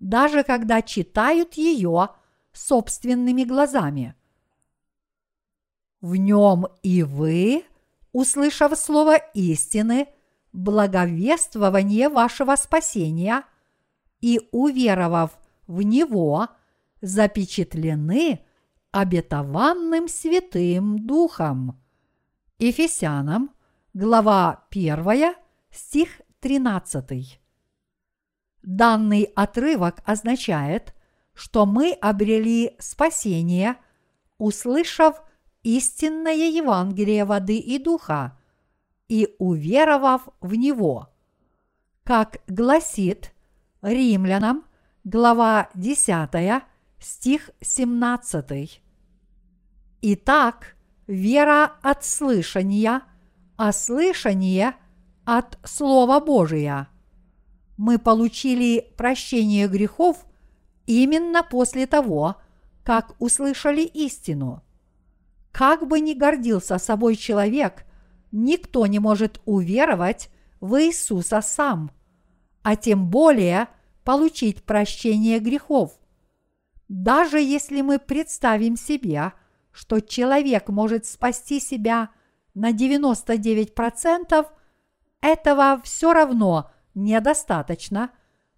даже 0.00 0.42
когда 0.42 0.82
читают 0.82 1.54
ее 1.54 2.10
собственными 2.52 3.44
глазами– 3.44 4.14
в 6.00 6.16
нем 6.16 6.66
и 6.82 7.02
вы, 7.02 7.64
услышав 8.12 8.76
слово 8.78 9.16
истины, 9.34 10.08
благовествование 10.52 12.08
вашего 12.08 12.56
спасения 12.56 13.44
и 14.20 14.40
уверовав 14.50 15.38
в 15.66 15.82
него, 15.82 16.48
запечатлены 17.02 18.40
обетованным 18.92 20.08
Святым 20.08 21.06
Духом. 21.06 21.80
Ефесянам, 22.58 23.50
глава 23.94 24.64
1, 24.70 25.34
стих 25.70 26.20
13. 26.40 27.40
Данный 28.62 29.22
отрывок 29.34 30.02
означает, 30.04 30.94
что 31.34 31.66
мы 31.66 31.92
обрели 31.92 32.76
спасение, 32.78 33.76
услышав 34.38 35.22
истинное 35.62 36.50
Евангелие 36.50 37.24
воды 37.24 37.58
и 37.58 37.78
духа 37.78 38.38
и 39.08 39.34
уверовав 39.38 40.28
в 40.40 40.54
него. 40.54 41.08
Как 42.04 42.38
гласит 42.46 43.32
Римлянам, 43.82 44.64
глава 45.04 45.70
10, 45.74 46.64
стих 47.00 47.50
17. 47.60 48.82
Итак, 50.02 50.76
вера 51.06 51.72
от 51.82 52.04
слышания, 52.04 53.02
а 53.56 53.72
слышание 53.72 54.74
от 55.24 55.58
Слова 55.64 56.20
Божия. 56.20 56.88
Мы 57.76 57.98
получили 57.98 58.92
прощение 58.96 59.66
грехов 59.68 60.26
именно 60.86 61.42
после 61.42 61.86
того, 61.86 62.36
как 62.84 63.14
услышали 63.18 63.82
истину. 63.82 64.62
Как 65.52 65.86
бы 65.86 66.00
ни 66.00 66.14
гордился 66.14 66.78
собой 66.78 67.16
человек, 67.16 67.84
никто 68.32 68.86
не 68.86 68.98
может 68.98 69.40
уверовать 69.44 70.30
в 70.60 70.80
Иисуса 70.80 71.40
сам, 71.42 71.90
а 72.62 72.76
тем 72.76 73.08
более 73.08 73.68
получить 74.04 74.62
прощение 74.62 75.38
грехов. 75.38 75.99
Даже 76.90 77.38
если 77.38 77.82
мы 77.82 78.00
представим 78.00 78.76
себе, 78.76 79.32
что 79.70 80.00
человек 80.00 80.68
может 80.70 81.06
спасти 81.06 81.60
себя 81.60 82.10
на 82.52 82.72
99%, 82.72 84.46
этого 85.20 85.80
все 85.84 86.12
равно 86.12 86.72
недостаточно, 86.96 88.10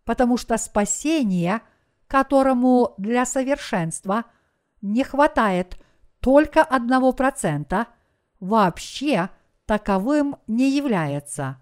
потому 0.04 0.38
что 0.38 0.56
спасение, 0.56 1.60
которому 2.06 2.94
для 2.96 3.26
совершенства 3.26 4.24
не 4.80 5.04
хватает 5.04 5.76
только 6.20 6.62
одного 6.62 7.12
процента, 7.12 7.88
вообще 8.40 9.28
таковым 9.66 10.36
не 10.46 10.70
является. 10.70 11.58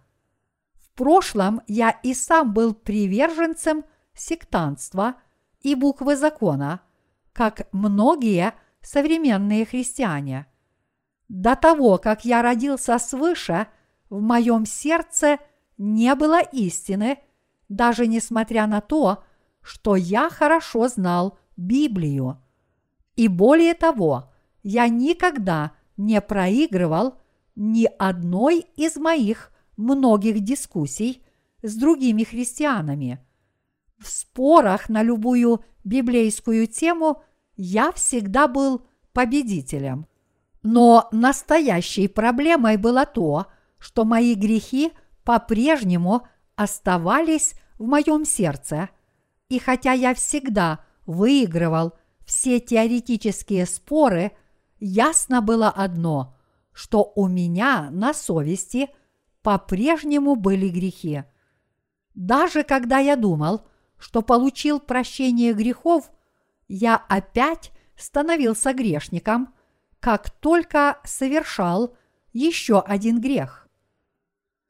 В 0.81 0.93
прошлом 0.93 1.63
я 1.67 1.91
и 1.91 2.15
сам 2.15 2.55
был 2.55 2.75
приверженцем 2.75 3.85
сектантства 4.15 5.17
и 5.61 5.75
буквы 5.75 6.17
закона, 6.17 6.81
как 7.33 7.69
многие 7.73 8.55
современные 8.83 9.65
христиане. 9.65 10.47
До 11.29 11.55
того, 11.55 11.99
как 11.99 12.25
я 12.25 12.43
родился 12.43 12.99
свыше, 12.99 13.69
в 14.09 14.21
моем 14.21 14.67
сердце 14.67 15.39
не 15.79 16.15
было 16.15 16.41
истины, 16.41 17.19
даже 17.69 18.07
несмотря 18.07 18.67
на 18.67 18.81
то, 18.81 19.23
что 19.63 19.95
я 19.95 20.29
хорошо 20.29 20.89
знал 20.89 21.39
Библию. 21.57 22.43
И 23.17 23.29
более 23.29 23.75
того, 23.75 24.33
я 24.63 24.89
никогда 24.89 25.73
не 25.97 26.21
проигрывал 26.21 27.21
ни 27.55 27.89
одной 27.99 28.67
из 28.77 28.97
моих 28.97 29.53
многих 29.77 30.41
дискуссий 30.41 31.23
с 31.63 31.77
другими 31.77 32.25
христианами. 32.25 33.25
В 34.01 34.09
спорах 34.09 34.89
на 34.89 35.03
любую 35.03 35.65
библейскую 35.85 36.67
тему 36.67 37.23
я 37.57 37.93
всегда 37.93 38.49
был 38.49 38.87
победителем. 39.13 40.07
Но 40.63 41.09
настоящей 41.13 42.09
проблемой 42.09 42.77
было 42.77 43.07
то, 43.07 43.47
что 43.79 44.05
мои 44.05 44.35
грехи 44.35 44.93
по-прежнему 45.25 46.27
оставались 46.57 47.55
в 47.79 47.87
моем 47.87 48.25
сердце. 48.25 48.91
И 49.49 49.59
хотя 49.59 49.93
я 49.93 50.15
всегда 50.15 50.85
выигрывал 51.07 51.93
все 52.25 52.61
теоретические 52.61 53.67
споры– 53.67 54.33
ясно 54.81 55.43
было 55.43 55.69
одно, 55.69 56.37
что 56.73 57.13
у 57.15 57.29
меня 57.29 57.91
на 57.91 58.13
совести 58.13 58.89
по-прежнему 59.43 60.35
были 60.35 60.69
грехи. 60.69 61.25
Даже 62.15 62.65
когда 62.65 62.99
я 62.99 63.17
думал, 63.17 63.67
что 64.01 64.23
получил 64.23 64.81
прощение 64.81 65.53
грехов, 65.53 66.11
я 66.69 66.97
опять 66.97 67.71
становился 67.97 68.73
грешником, 68.73 69.55
как 70.01 70.31
только 70.31 70.99
совершал 71.05 71.95
еще 72.33 72.81
один 72.81 73.21
грех. 73.21 73.69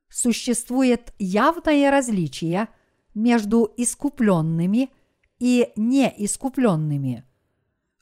Существует 0.09 1.15
явное 1.19 1.91
различие 1.91 2.69
между 3.15 3.73
искупленными 3.77 4.91
и 5.39 5.73
неискупленными. 5.77 7.25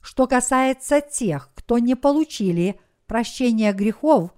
Что 0.01 0.25
касается 0.27 1.01
тех, 1.01 1.51
кто 1.53 1.77
не 1.77 1.95
получили 1.95 2.79
прощения 3.05 3.71
грехов, 3.73 4.33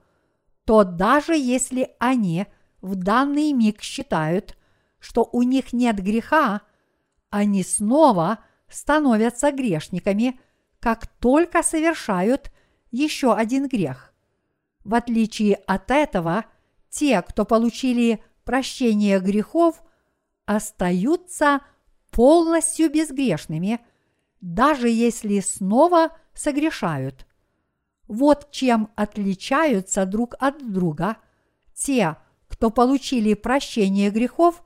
то 0.65 0.83
даже 0.83 1.35
если 1.37 1.95
они 1.99 2.47
в 2.81 2.95
данный 2.95 3.53
миг 3.53 3.81
считают, 3.81 4.57
что 4.99 5.27
у 5.31 5.43
них 5.43 5.71
нет 5.71 5.97
греха, 6.03 6.61
они 7.31 7.63
снова 7.63 8.39
становятся 8.69 9.51
грешниками, 9.51 10.39
как 10.79 11.07
только 11.07 11.63
совершают 11.63 12.51
еще 12.91 13.33
один 13.33 13.67
грех. 13.67 14.13
В 14.83 14.93
отличие 14.93 15.55
от 15.55 15.89
этого, 15.89 16.45
те, 16.89 17.21
кто 17.23 17.45
получили 17.45 18.23
прощение 18.43 19.19
грехов, 19.19 19.81
остаются 20.45 21.61
полностью 22.11 22.91
безгрешными– 22.91 23.79
даже 24.41 24.89
если 24.89 25.39
снова 25.39 26.17
согрешают. 26.33 27.27
Вот 28.07 28.51
чем 28.51 28.89
отличаются 28.95 30.05
друг 30.05 30.35
от 30.39 30.71
друга 30.71 31.17
те, 31.73 32.17
кто 32.47 32.69
получили 32.69 33.33
прощение 33.35 34.09
грехов, 34.09 34.63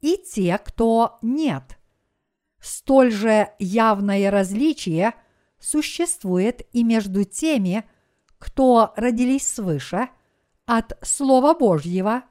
и 0.00 0.16
те, 0.16 0.58
кто 0.58 1.18
нет. 1.22 1.77
Столь 2.60 3.12
же 3.12 3.50
явное 3.58 4.30
различие 4.30 5.14
существует 5.58 6.62
и 6.72 6.82
между 6.82 7.24
теми, 7.24 7.84
кто 8.38 8.92
родились 8.96 9.46
свыше 9.46 10.08
от 10.66 10.98
Слова 11.02 11.54
Божьего, 11.54 12.22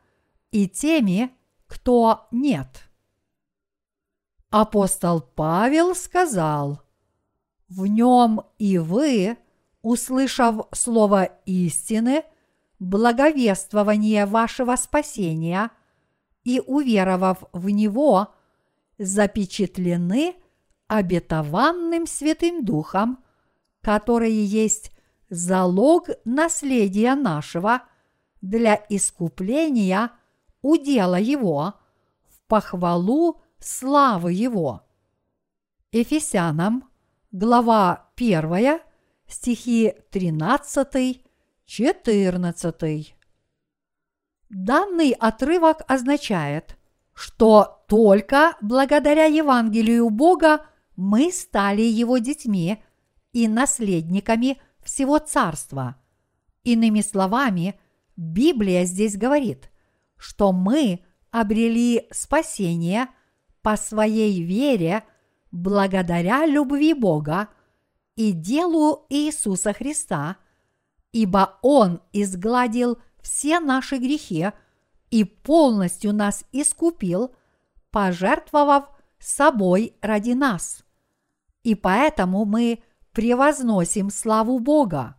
и 0.52 0.68
теми, 0.68 1.32
кто 1.68 2.28
нет. 2.32 2.90
Апостол 4.50 5.22
Павел 5.22 5.94
сказал, 5.94 6.82
«В 7.68 7.86
нем 7.86 8.42
и 8.58 8.78
вы, 8.78 9.38
услышав 9.82 10.68
слово 10.72 11.26
истины, 11.46 12.24
благовествование 12.80 14.26
вашего 14.26 14.76
спасения 14.76 15.72
и 16.44 16.62
уверовав 16.66 17.44
в 17.52 17.70
него, 17.70 18.34
запечатлены 18.98 20.36
обетованным 20.88 22.08
Святым 22.08 22.64
Духом, 22.66 23.24
который 23.82 24.32
есть 24.34 24.92
залог 25.30 26.10
наследия 26.26 27.16
нашего 27.16 27.84
для 28.42 28.76
искупления 28.90 30.12
удела 30.62 31.20
его 31.20 31.74
в 32.30 32.40
похвалу 32.48 33.42
славы 33.60 34.34
Его. 34.34 34.84
Ефесянам, 35.92 36.90
глава 37.32 38.10
1, 38.16 38.80
стихи 39.28 39.94
13, 40.12 41.24
14. 41.66 43.16
Данный 44.50 45.12
отрывок 45.12 45.82
означает, 45.88 46.77
что 47.18 47.84
только 47.88 48.56
благодаря 48.62 49.26
Евангелию 49.26 50.10
Бога 50.10 50.66
мы 50.96 51.32
стали 51.32 51.82
Его 51.82 52.20
детьми 52.20 52.84
и 53.34 53.48
наследниками 53.48 54.62
всего 54.84 55.18
Царства. 55.18 55.96
Иными 56.64 57.02
словами, 57.02 57.80
Библия 58.16 58.86
здесь 58.86 59.18
говорит, 59.18 59.72
что 60.18 60.52
мы 60.52 61.04
обрели 61.32 62.08
спасение– 62.12 63.08
по 63.68 63.76
своей 63.76 64.42
вере 64.44 65.04
благодаря 65.52 66.46
любви 66.46 66.94
Бога 66.94 67.50
и 68.16 68.32
делу 68.32 69.06
Иисуса 69.10 69.74
Христа, 69.74 70.38
ибо 71.12 71.60
Он 71.62 72.00
изгладил 72.14 72.98
все 73.22 73.60
наши 73.60 73.98
грехи 73.98 74.52
и 75.10 75.24
полностью 75.24 76.14
нас 76.14 76.44
искупил, 76.52 77.36
пожертвовав 77.92 78.90
собой 79.20 79.96
ради 80.02 80.32
нас. 80.32 80.84
И 81.64 81.76
поэтому 81.76 82.46
мы 82.46 82.84
превозносим 83.12 84.10
славу 84.10 84.60
Бога. 84.60 85.16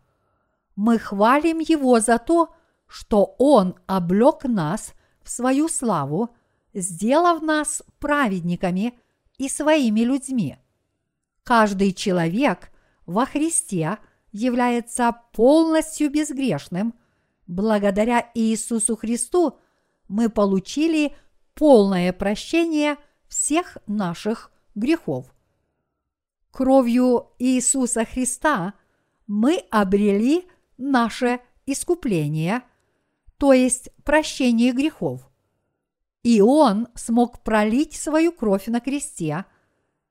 Мы 0.76 0.98
хвалим 0.98 1.58
Его 1.58 2.00
за 2.00 2.18
то, 2.18 2.54
что 2.86 3.34
Он 3.38 3.74
облек 3.86 4.44
нас 4.44 4.92
в 5.22 5.30
свою 5.30 5.68
славу 5.68 6.30
сделав 6.74 7.42
нас 7.42 7.82
праведниками 7.98 8.98
и 9.36 9.48
своими 9.48 10.00
людьми. 10.00 10.58
Каждый 11.44 11.92
человек 11.92 12.70
во 13.06 13.26
Христе 13.26 13.98
является 14.32 15.16
полностью 15.32 16.10
безгрешным. 16.10 16.94
Благодаря 17.46 18.30
Иисусу 18.34 18.96
Христу 18.96 19.58
мы 20.08 20.28
получили 20.28 21.14
полное 21.54 22.12
прощение 22.12 22.96
всех 23.28 23.78
наших 23.86 24.50
грехов. 24.74 25.32
Кровью 26.50 27.28
Иисуса 27.38 28.04
Христа 28.04 28.74
мы 29.26 29.64
обрели 29.70 30.48
наше 30.78 31.40
искупление, 31.66 32.62
то 33.36 33.52
есть 33.52 33.90
прощение 34.04 34.72
грехов. 34.72 35.28
И 36.22 36.40
Он 36.40 36.88
смог 36.94 37.42
пролить 37.44 37.94
свою 37.94 38.32
кровь 38.32 38.66
на 38.66 38.80
кресте 38.80 39.44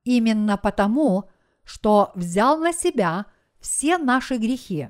именно 0.04 0.58
потому, 0.58 1.30
что 1.64 2.12
взял 2.16 2.58
на 2.58 2.72
себя 2.72 3.26
все 3.60 3.98
наши 3.98 4.38
грехи, 4.38 4.90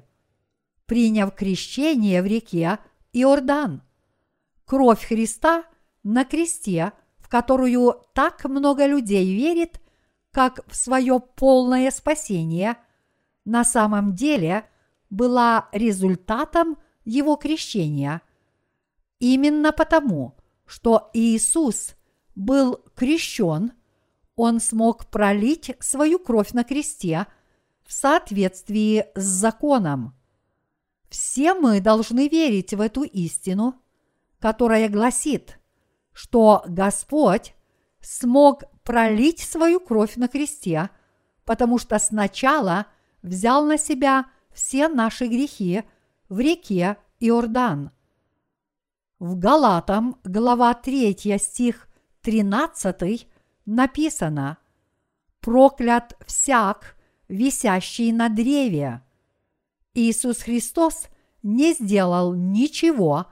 приняв 0.85 1.33
крещение 1.33 2.21
в 2.21 2.25
реке 2.27 2.77
Иордан. 3.13 3.81
Кровь 4.67 5.05
Христа 5.05 5.63
на 6.03 6.25
кресте, 6.25 6.91
в 7.19 7.29
которую 7.29 8.05
так 8.13 8.43
много 8.43 8.85
людей 8.85 9.33
верит, 9.33 9.79
как 10.31 10.59
в 10.67 10.75
свое 10.75 11.21
полное 11.21 11.89
спасение, 11.89 12.75
на 13.45 13.63
самом 13.63 14.13
деле 14.13 14.69
была 15.09 15.69
результатом 15.71 16.77
его 17.05 17.37
крещения. 17.37 18.21
Именно 19.19 19.71
потому, 19.71 20.35
что 20.65 21.11
Иисус 21.13 21.95
был 22.35 22.83
крещен, 22.93 23.71
он 24.35 24.59
смог 24.59 25.05
пролить 25.05 25.77
свою 25.79 26.19
кровь 26.19 26.51
на 26.51 26.65
кресте 26.65 27.25
в 27.85 27.93
соответствии 27.93 29.05
с 29.15 29.23
законом. 29.23 30.13
Все 31.07 31.53
мы 31.53 31.79
должны 31.79 32.27
верить 32.27 32.73
в 32.73 32.81
эту 32.81 33.03
истину, 33.03 33.81
которая 34.39 34.89
гласит, 34.89 35.59
что 36.13 36.63
Господь 36.67 37.53
смог 38.01 38.63
пролить 38.83 39.39
свою 39.39 39.79
кровь 39.79 40.15
на 40.15 40.27
кресте, 40.27 40.89
потому 41.45 41.77
что 41.77 41.99
сначала 41.99 42.87
взял 43.21 43.65
на 43.65 43.77
себя 43.77 44.25
все 44.53 44.87
наши 44.87 45.27
грехи 45.27 45.83
в 46.29 46.39
реке 46.39 46.97
Иордан. 47.19 47.91
В 49.19 49.37
Галатам, 49.37 50.19
глава 50.23 50.73
3, 50.73 51.37
стих 51.39 51.87
13 52.21 53.27
написано 53.65 54.57
«Проклят 55.39 56.17
всяк, 56.25 56.95
висящий 57.27 58.11
на 58.11 58.29
древе». 58.29 59.01
Иисус 59.93 60.39
Христос 60.43 61.07
не 61.41 61.73
сделал 61.73 62.33
ничего 62.35 63.27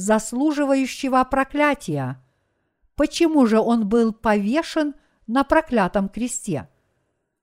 заслуживающего 0.00 1.22
проклятия. 1.24 2.22
Почему 2.96 3.46
же 3.46 3.58
Он 3.58 3.88
был 3.88 4.12
повешен 4.12 4.94
на 5.26 5.44
проклятом 5.44 6.08
кресте? 6.08 6.68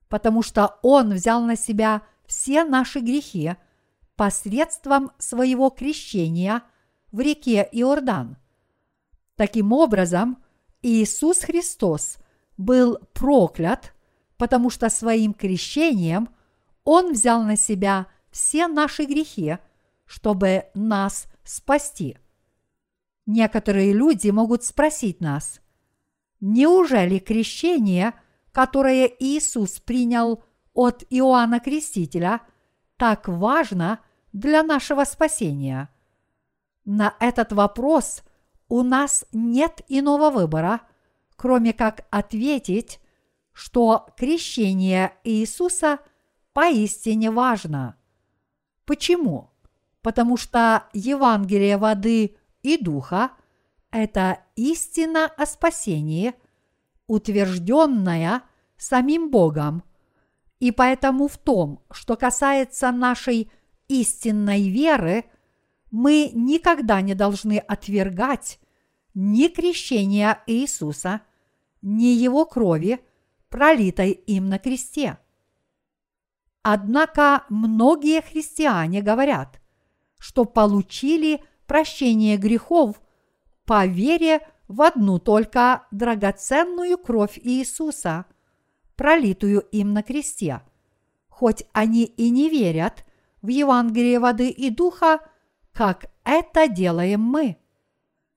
Потому 0.08 0.42
что 0.42 0.78
Он 0.82 1.12
взял 1.14 1.42
на 1.42 1.56
себя 1.56 2.02
все 2.26 2.64
наши 2.64 3.00
грехи 3.00 3.54
посредством 4.16 5.12
своего 5.18 5.70
крещения– 5.70 6.62
в 7.12 7.20
реке 7.20 7.68
Иордан. 7.72 8.36
Таким 9.36 9.72
образом, 9.72 10.42
Иисус 10.82 11.40
Христос 11.40 12.18
был 12.56 12.98
проклят, 13.12 13.94
потому 14.36 14.70
что 14.70 14.90
своим 14.90 15.32
крещением 15.32 16.28
Он 16.84 17.12
взял 17.12 17.42
на 17.42 17.56
себя 17.56 18.06
все 18.30 18.66
наши 18.68 19.04
грехи, 19.04 19.58
чтобы 20.06 20.66
нас 20.74 21.26
спасти. 21.44 22.18
Некоторые 23.28 23.92
люди 23.92 24.30
могут 24.30 24.64
спросить 24.64 25.20
нас, 25.20 25.60
неужели 26.40 27.20
крещение, 27.20 28.14
которое 28.50 29.06
Иисус 29.06 29.78
принял 29.78 30.42
от 30.74 31.04
Иоанна 31.10 31.60
Крестителя, 31.60 32.40
так 32.96 33.28
важно 33.28 34.00
для 34.32 34.64
нашего 34.64 35.04
спасения– 35.04 35.88
на 36.90 37.16
этот 37.20 37.52
вопрос 37.52 38.22
у 38.66 38.82
нас 38.82 39.26
нет 39.34 39.82
иного 39.88 40.30
выбора, 40.30 40.80
кроме 41.36 41.74
как 41.74 42.06
ответить, 42.08 42.98
что 43.52 44.06
крещение 44.16 45.12
Иисуса 45.22 45.98
поистине 46.54 47.30
важно. 47.30 47.96
Почему? 48.86 49.50
Потому 50.00 50.38
что 50.38 50.84
Евангелие 50.94 51.76
воды 51.76 52.38
и 52.62 52.76
духа– 52.76 53.32
это 53.90 54.40
истина 54.56 55.26
о 55.26 55.46
спасении, 55.46 56.34
утвержденная 57.06 58.42
самим 58.76 59.30
Богом. 59.30 59.82
И 60.60 60.72
поэтому 60.72 61.28
в 61.28 61.38
том, 61.38 61.82
что 61.90 62.16
касается 62.16 62.92
нашей 62.92 63.50
истинной 63.88 64.68
веры– 64.68 65.24
мы 65.90 66.30
никогда 66.34 67.00
не 67.00 67.14
должны 67.14 67.58
отвергать 67.58 68.58
ни 69.14 69.48
крещения 69.48 70.42
Иисуса, 70.46 71.22
ни 71.82 72.06
его 72.06 72.44
крови, 72.44 73.00
пролитой 73.48 74.10
им 74.10 74.48
на 74.48 74.58
кресте. 74.58 75.18
Однако 76.62 77.44
многие 77.48 78.20
христиане 78.20 79.00
говорят, 79.00 79.60
что 80.18 80.44
получили 80.44 81.42
прощение 81.68 82.36
грехов 82.36 83.00
по 83.64 83.86
вере 83.86 84.40
в 84.66 84.82
одну 84.82 85.20
только 85.20 85.86
драгоценную 85.92 86.98
кровь 86.98 87.38
Иисуса, 87.40 88.24
пролитую 88.96 89.60
им 89.60 89.92
на 89.92 90.02
кресте, 90.02 90.62
хоть 91.28 91.62
они 91.72 92.02
и 92.02 92.30
не 92.30 92.50
верят 92.50 93.04
в 93.42 93.48
Евангелие 93.48 94.18
воды 94.18 94.50
и 94.50 94.70
духа– 94.70 95.20
как 95.78 96.10
это 96.24 96.66
делаем 96.66 97.20
мы. 97.20 97.56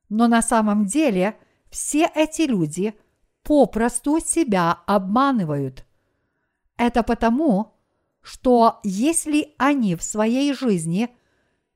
Но 0.09 0.27
на 0.27 0.43
самом 0.43 0.85
деле 0.85 1.39
все 1.71 2.07
эти 2.13 2.43
люди 2.43 2.93
попросту 3.41 4.19
себя 4.19 4.77
обманывают. 4.85 5.83
Это 6.77 7.01
потому, 7.01 7.73
что 8.21 8.79
если 8.83 9.55
они 9.57 9.95
в 9.95 10.03
своей 10.03 10.53
жизни 10.53 11.09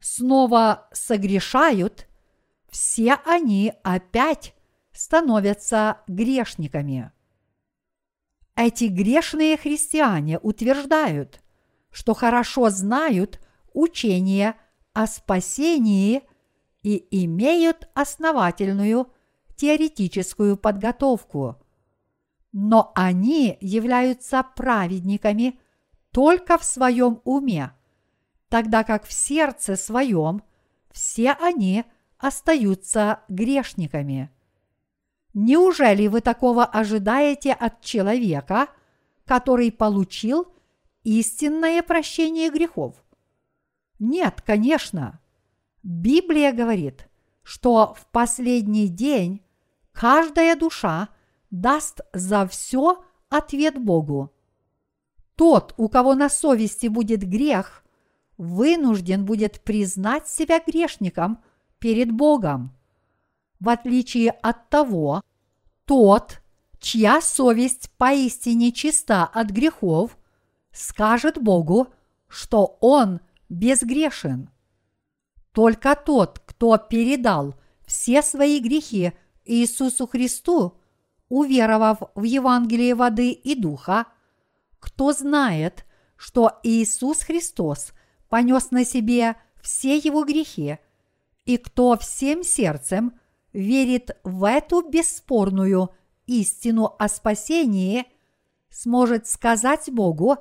снова 0.06 0.88
согрешают, 0.92 2.08
все 2.70 3.14
они 3.26 3.74
опять 3.84 4.54
становятся 4.92 6.02
грешниками. 6.08 7.12
Эти 8.56 8.86
грешные 8.86 9.58
христиане 9.58 10.40
утверждают, 10.40 11.42
что 11.92 12.14
хорошо 12.14 12.70
знают 12.70 13.40
учение– 13.74 14.56
о 14.96 15.08
спасении 15.08 16.24
и 16.82 17.06
имеют 17.26 17.90
основательную 17.94 19.12
теоретическую 19.58 20.56
подготовку. 20.56 21.62
Но 22.54 22.94
они 22.96 23.58
являются 23.60 24.44
праведниками 24.56 25.60
только 26.12 26.58
в 26.58 26.64
своем 26.64 27.20
уме, 27.26 27.74
тогда 28.50 28.84
как 28.84 29.06
в 29.06 29.14
сердце 29.14 29.76
своем 29.76 30.42
все 30.92 31.32
они 31.32 31.86
остаются 32.18 33.22
грешниками. 33.28 34.32
Неужели 35.34 36.08
вы 36.08 36.22
такого 36.22 36.64
ожидаете 36.64 37.52
от 37.52 37.82
человека, 37.82 38.70
который 39.26 39.72
получил 39.72 40.48
истинное 41.04 41.84
прощение 41.84 42.50
грехов? 42.50 42.96
Нет, 44.00 44.42
конечно. 44.42 45.20
Библия 45.84 46.54
говорит, 46.54 47.10
что 47.44 47.94
в 47.94 48.08
последний 48.08 48.88
день 48.88 49.42
каждая 49.92 50.56
душа 50.56 51.10
даст 51.52 52.02
за 52.14 52.48
все 52.48 53.04
ответ 53.30 53.78
Богу. 53.78 54.34
Тот, 55.36 55.74
у 55.78 55.90
кого 55.90 56.16
на 56.16 56.30
совести 56.30 56.88
будет 56.88 57.24
грех, 57.24 57.85
вынужден 58.38 59.26
будет 59.26 59.62
признать 59.62 60.28
себя 60.28 60.62
грешником 60.66 61.40
перед 61.80 62.12
Богом. 62.12 62.76
В 63.60 63.70
отличие 63.70 64.32
от 64.32 64.70
того, 64.70 65.22
тот, 65.86 66.42
чья 66.80 67.22
совесть 67.22 67.90
поистине 67.98 68.72
чиста 68.72 69.26
от 69.26 69.50
грехов, 69.50 70.18
скажет 70.72 71.42
Богу, 71.42 71.88
что 72.28 72.78
он 72.82 73.22
безгрешен. 73.50 74.50
Только 75.52 75.96
тот, 75.96 76.40
кто 76.40 76.78
передал 76.78 77.56
все 77.86 78.22
свои 78.22 78.60
грехи 78.60 79.14
Иисусу 79.46 80.08
Христу, 80.08 80.78
уверовав 81.30 82.00
в 82.14 82.24
Евангелие 82.24 82.94
воды 82.96 83.32
и 83.32 83.56
духа, 83.56 84.06
кто 84.80 85.14
знает, 85.14 85.86
что 86.18 86.60
Иисус 86.64 87.22
Христос 87.22 87.94
понес 88.30 88.72
на 88.72 88.86
себе 88.86 89.36
все 89.62 89.98
его 89.98 90.24
грехи, 90.24 90.80
и 91.46 91.58
кто 91.58 91.98
всем 91.98 92.44
сердцем 92.44 93.20
верит 93.54 94.18
в 94.24 94.44
эту 94.44 94.82
бесспорную 94.82 95.92
истину 96.26 96.96
о 96.98 97.08
спасении, 97.08 98.06
сможет 98.70 99.28
сказать 99.28 99.92
Богу 99.92 100.38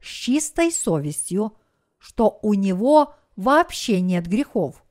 с 0.00 0.06
чистой 0.06 0.72
совестью– 0.72 1.56
что 2.04 2.38
у 2.42 2.52
него 2.52 3.14
вообще 3.34 4.02
нет 4.02 4.26
грехов. 4.26 4.84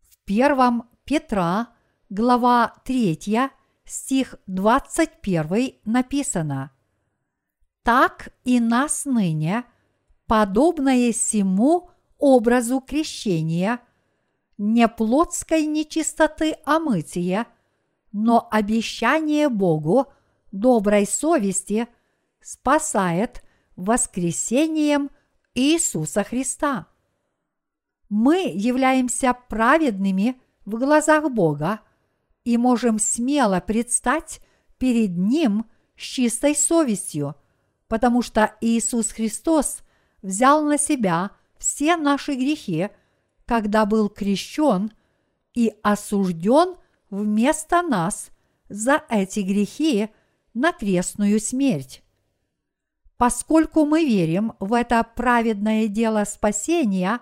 В 0.00 0.16
первом 0.18 0.88
Петра, 1.04 1.70
глава 2.08 2.72
3, 2.84 3.50
стих 3.84 4.36
21 4.46 5.74
написано 5.84 6.70
«Так 7.82 8.28
и 8.44 8.60
нас 8.60 9.06
ныне, 9.06 9.64
подобное 10.26 11.12
сему 11.12 11.90
образу 12.18 12.80
крещения, 12.80 13.80
не 14.56 14.86
плотской 14.88 15.66
нечистоты 15.66 16.56
омытия, 16.64 17.46
но 18.12 18.48
обещание 18.50 19.48
Богу 19.48 20.06
доброй 20.52 21.06
совести 21.06 21.88
спасает 22.40 23.42
воскресением 23.76 25.10
Иисуса 25.54 26.22
Христа. 26.22 26.86
Мы 28.08 28.52
являемся 28.54 29.36
праведными 29.48 30.40
в 30.64 30.78
глазах 30.78 31.30
Бога 31.30 31.80
и 32.44 32.56
можем 32.56 32.98
смело 32.98 33.60
предстать 33.60 34.40
перед 34.78 35.16
Ним 35.16 35.66
с 35.96 36.02
чистой 36.02 36.54
совестью, 36.54 37.34
потому 37.88 38.22
что 38.22 38.54
Иисус 38.60 39.10
Христос 39.10 39.83
взял 40.24 40.64
на 40.64 40.78
себя 40.78 41.30
все 41.58 41.96
наши 41.96 42.34
грехи, 42.34 42.88
когда 43.44 43.84
был 43.84 44.08
крещен 44.08 44.90
и 45.52 45.72
осужден 45.82 46.76
вместо 47.10 47.82
нас 47.82 48.30
за 48.68 49.04
эти 49.10 49.40
грехи 49.40 50.08
на 50.54 50.72
крестную 50.72 51.38
смерть. 51.38 52.02
Поскольку 53.18 53.84
мы 53.84 54.04
верим 54.04 54.54
в 54.60 54.72
это 54.72 55.06
праведное 55.14 55.88
дело 55.88 56.24
спасения, 56.24 57.20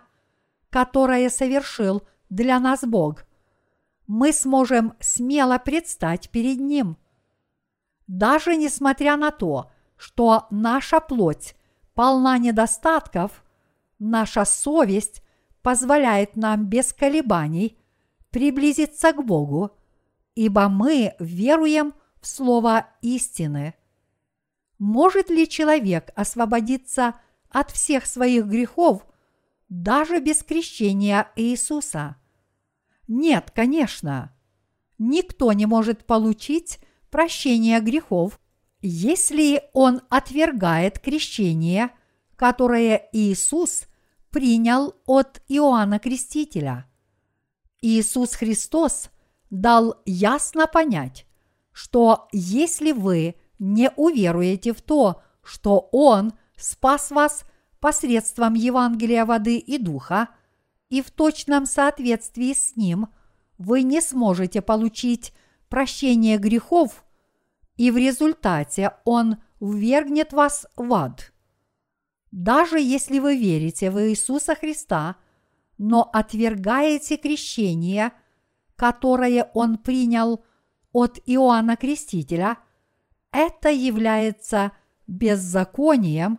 которое 0.70 1.28
совершил 1.28 2.02
для 2.30 2.58
нас 2.60 2.82
Бог, 2.82 3.24
мы 4.06 4.32
сможем 4.32 4.94
смело 5.00 5.58
предстать 5.58 6.30
перед 6.30 6.60
Ним. 6.60 6.96
Даже 8.06 8.56
несмотря 8.56 9.16
на 9.16 9.32
то, 9.32 9.70
что 9.96 10.46
наша 10.50 11.00
плоть 11.00 11.56
полна 11.94 12.38
недостатков, 12.38 13.44
наша 13.98 14.44
совесть 14.44 15.22
позволяет 15.62 16.36
нам 16.36 16.66
без 16.66 16.92
колебаний 16.92 17.78
приблизиться 18.30 19.12
к 19.12 19.24
Богу, 19.24 19.76
ибо 20.34 20.68
мы 20.68 21.14
веруем 21.18 21.94
в 22.20 22.26
Слово 22.26 22.86
истины. 23.00 23.74
Может 24.78 25.30
ли 25.30 25.48
человек 25.48 26.10
освободиться 26.16 27.14
от 27.48 27.70
всех 27.70 28.06
своих 28.06 28.46
грехов 28.46 29.06
даже 29.68 30.20
без 30.20 30.42
крещения 30.42 31.28
Иисуса? 31.36 32.16
Нет, 33.06 33.50
конечно. 33.54 34.34
Никто 34.98 35.52
не 35.52 35.66
может 35.66 36.06
получить 36.06 36.80
прощение 37.10 37.80
грехов, 37.80 38.40
если 38.82 39.62
он 39.72 40.02
отвергает 40.10 40.98
крещение, 40.98 41.90
которое 42.36 43.08
Иисус 43.12 43.86
принял 44.30 44.94
от 45.06 45.40
Иоанна 45.48 46.00
Крестителя. 46.00 46.86
Иисус 47.80 48.34
Христос 48.34 49.10
дал 49.50 50.00
ясно 50.04 50.66
понять, 50.66 51.26
что 51.72 52.28
если 52.32 52.92
вы 52.92 53.36
не 53.58 53.90
уверуете 53.96 54.72
в 54.72 54.82
то, 54.82 55.22
что 55.44 55.88
Он 55.92 56.32
спас 56.56 57.10
вас 57.10 57.44
посредством 57.78 58.54
Евангелия 58.54 59.24
воды 59.24 59.58
и 59.58 59.78
духа, 59.78 60.28
и 60.88 61.02
в 61.02 61.10
точном 61.10 61.66
соответствии 61.66 62.52
с 62.52 62.76
ним 62.76 63.08
вы 63.58 63.82
не 63.82 64.00
сможете 64.00 64.62
получить 64.62 65.32
прощение 65.68 66.38
грехов, 66.38 67.04
и 67.82 67.90
в 67.90 67.96
результате 67.96 68.92
Он 69.04 69.38
ввергнет 69.58 70.32
вас 70.32 70.68
в 70.76 70.94
ад. 70.94 71.32
Даже 72.30 72.78
если 72.78 73.18
вы 73.18 73.36
верите 73.36 73.90
в 73.90 74.00
Иисуса 74.00 74.54
Христа, 74.54 75.16
но 75.78 76.08
отвергаете 76.12 77.16
крещение, 77.16 78.12
которое 78.76 79.50
Он 79.52 79.78
принял 79.78 80.44
от 80.92 81.18
Иоанна 81.26 81.76
Крестителя, 81.76 82.58
это 83.32 83.70
является 83.70 84.70
беззаконием, 85.08 86.38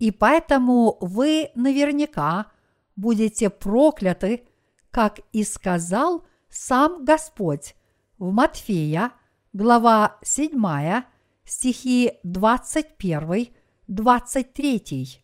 и 0.00 0.10
поэтому 0.10 0.98
вы 1.00 1.52
наверняка 1.54 2.50
будете 2.96 3.50
прокляты, 3.50 4.48
как 4.90 5.20
и 5.30 5.44
сказал 5.44 6.26
сам 6.48 7.04
Господь 7.04 7.76
в 8.18 8.32
Матфея, 8.32 9.12
глава 9.56 10.18
7, 10.22 11.02
стихи 11.44 12.12
21 12.24 13.46
23. 13.88 15.22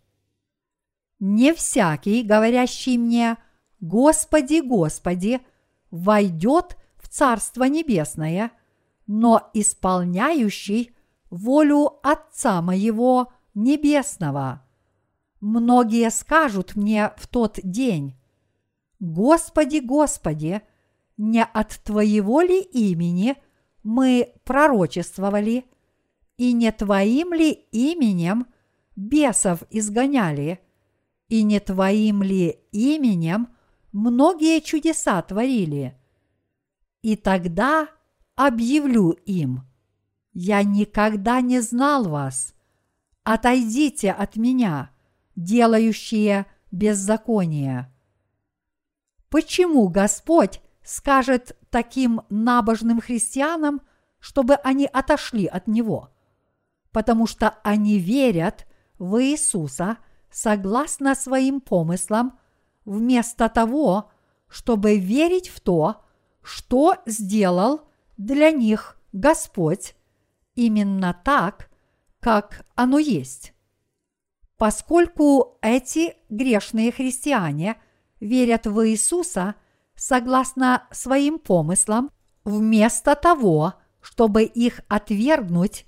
Не 1.20 1.52
всякий, 1.52 2.22
говорящий 2.22 2.96
мне 2.96 3.36
«Господи, 3.80 4.62
Господи», 4.62 5.40
войдет 5.90 6.78
в 6.96 7.09
Царство 7.09 7.64
Небесное, 7.64 8.52
но 9.06 9.50
исполняющий 9.52 10.92
волю 11.28 11.98
Отца 12.02 12.62
моего 12.62 13.30
Небесного. 13.54 14.62
Многие 15.42 16.10
скажут 16.10 16.74
мне 16.74 17.12
в 17.18 17.26
тот 17.26 17.60
день, 17.62 18.16
Господи, 18.98 19.80
Господи, 19.80 20.62
не 21.18 21.44
от 21.44 21.80
Твоего 21.84 22.40
ли 22.40 22.62
имени 22.62 23.36
мы 23.82 24.34
пророчествовали, 24.44 25.64
и 26.36 26.52
не 26.52 26.72
Твоим 26.72 27.32
ли 27.32 27.50
именем 27.50 28.46
бесов 28.96 29.62
изгоняли, 29.70 30.60
и 31.28 31.42
не 31.44 31.60
твоим 31.60 32.22
ли 32.22 32.60
именем 32.72 33.48
многие 33.92 34.60
чудеса 34.60 35.22
творили? 35.22 35.98
И 37.00 37.16
тогда 37.16 37.88
объявлю 38.34 39.12
им, 39.12 39.62
я 40.34 40.62
никогда 40.62 41.40
не 41.40 41.60
знал 41.60 42.04
вас, 42.04 42.54
отойдите 43.22 44.12
от 44.12 44.36
меня, 44.36 44.90
делающие 45.34 46.46
беззаконие. 46.70 47.90
Почему 49.30 49.88
Господь 49.88 50.60
скажет 50.84 51.56
таким 51.73 52.20
набожным 52.28 53.01
христианам, 53.01 53.81
чтобы 54.20 54.55
они 54.55 54.86
отошли 54.86 55.47
от 55.47 55.66
Него? 55.66 56.11
Потому 56.93 57.27
что 57.27 57.59
они 57.65 57.99
верят 57.99 58.66
в 58.99 59.20
Иисуса 59.20 59.97
согласно 60.31 61.15
своим 61.15 61.61
помыслам, 61.61 62.39
вместо 62.85 63.49
того, 63.49 64.11
чтобы 64.49 64.99
верить 64.99 65.49
в 65.49 65.61
то, 65.61 66.05
что 66.43 66.97
сделал 67.07 67.89
для 68.16 68.51
них 68.51 68.99
Господь 69.12 69.94
именно 70.55 71.19
так, 71.24 71.70
как 72.20 72.66
оно 72.74 72.99
есть. 72.99 73.55
Поскольку 74.59 75.59
эти 75.62 76.16
грешные 76.28 76.93
христиане 76.93 77.81
верят 78.20 78.66
в 78.66 78.89
Иисуса 78.89 79.55
согласно 80.06 80.84
своим 80.90 81.38
помыслам, 81.38 82.10
вместо 82.44 83.14
того, 83.14 83.74
чтобы 84.00 84.42
их 84.42 84.80
отвергнуть, 84.88 85.86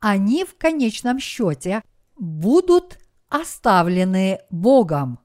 они 0.00 0.44
в 0.44 0.56
конечном 0.56 1.18
счете– 1.18 1.82
будут 2.18 2.98
оставлены 3.28 4.40
Богом. 4.50 5.18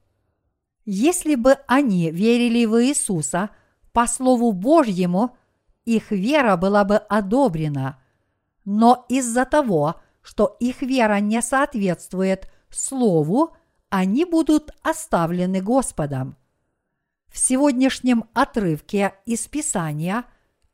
Если 0.85 1.35
бы 1.35 1.57
они 1.67 2.11
верили 2.11 2.65
в 2.65 2.83
Иисуса 2.83 3.49
по 3.93 4.07
Слову 4.07 4.51
Божьему, 4.51 5.37
их 5.85 6.11
вера 6.11 6.57
была 6.57 6.83
бы 6.83 6.97
одобрена. 6.97 7.99
Но 8.65 9.05
из-за 9.09 9.45
того, 9.45 10.01
что 10.21 10.55
их 10.59 10.81
вера 10.81 11.19
не 11.19 11.41
соответствует 11.41 12.51
Слову, 12.69 13.55
они 13.89 14.25
будут 14.25 14.71
оставлены 14.81 15.61
Господом. 15.61 16.37
В 17.31 17.39
сегодняшнем 17.39 18.25
отрывке 18.33 19.15
из 19.25 19.47
Писания 19.47 20.25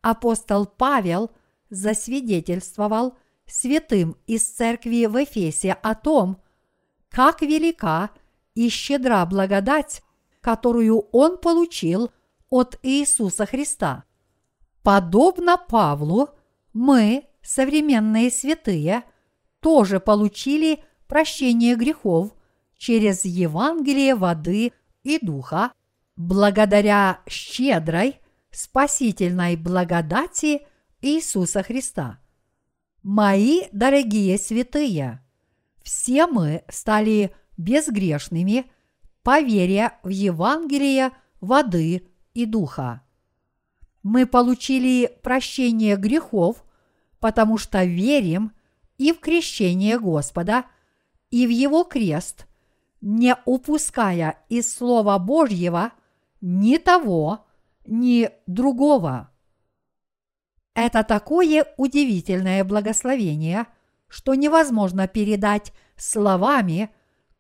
апостол 0.02 0.66
Павел 0.66 1.32
засвидетельствовал– 1.70 3.18
святым 3.48 4.18
из 4.28 4.48
церкви 4.48 5.06
в 5.06 5.24
Эфесе 5.24 5.74
о 5.74 5.96
том, 5.96 6.42
как 7.10 7.42
велика 7.42 8.12
и 8.54 8.70
щедра 8.70 9.26
благодать, 9.26 10.04
которую 10.42 11.00
он 11.12 11.38
получил 11.38 12.12
от 12.50 12.78
Иисуса 12.84 13.46
Христа. 13.46 14.04
Подобно 14.84 15.58
Павлу, 15.58 16.30
мы, 16.74 17.26
современные 17.42 18.30
святые, 18.30 19.04
тоже 19.60 20.00
получили 20.00 20.84
прощение 21.08 21.76
грехов 21.76 22.34
через 22.78 23.26
Евангелие 23.26 24.16
воды 24.16 24.72
и 25.04 25.20
Духа 25.20 25.72
благодаря 26.18 27.22
щедрой 27.30 28.20
спасительной 28.52 29.56
благодати 29.56 30.68
Иисуса 31.02 31.64
Христа. 31.64 32.20
Мои 33.04 33.62
дорогие 33.72 34.38
святые, 34.38 35.24
все 35.84 36.28
мы 36.28 36.64
стали 36.68 37.34
безгрешными 37.56 38.70
по 39.24 39.40
вере 39.40 39.94
в 40.04 40.10
Евангелие 40.10 41.12
воды 41.40 42.08
и 42.34 42.46
духа. 42.46 43.04
Мы 44.04 44.26
получили 44.26 45.18
прощение 45.22 45.96
грехов, 45.96 46.64
потому 47.20 47.58
что 47.58 47.84
верим 47.84 48.52
и 48.98 49.12
в 49.12 49.20
крещение 49.20 50.00
Господа, 50.00 50.66
и 51.30 51.46
в 51.46 51.50
Его 51.50 51.84
крест, 51.84 52.48
не 53.02 53.36
упуская 53.46 54.44
из 54.50 54.74
Слова 54.74 55.20
Божьего 55.20 55.92
ни 56.42 56.78
того, 56.78 57.46
ни 57.86 58.30
другого. 58.46 59.32
Это 60.74 61.04
такое 61.04 61.66
удивительное 61.78 62.64
благословение, 62.64 63.68
что 64.08 64.36
невозможно 64.36 65.08
передать 65.08 65.74
словами, 65.96 66.92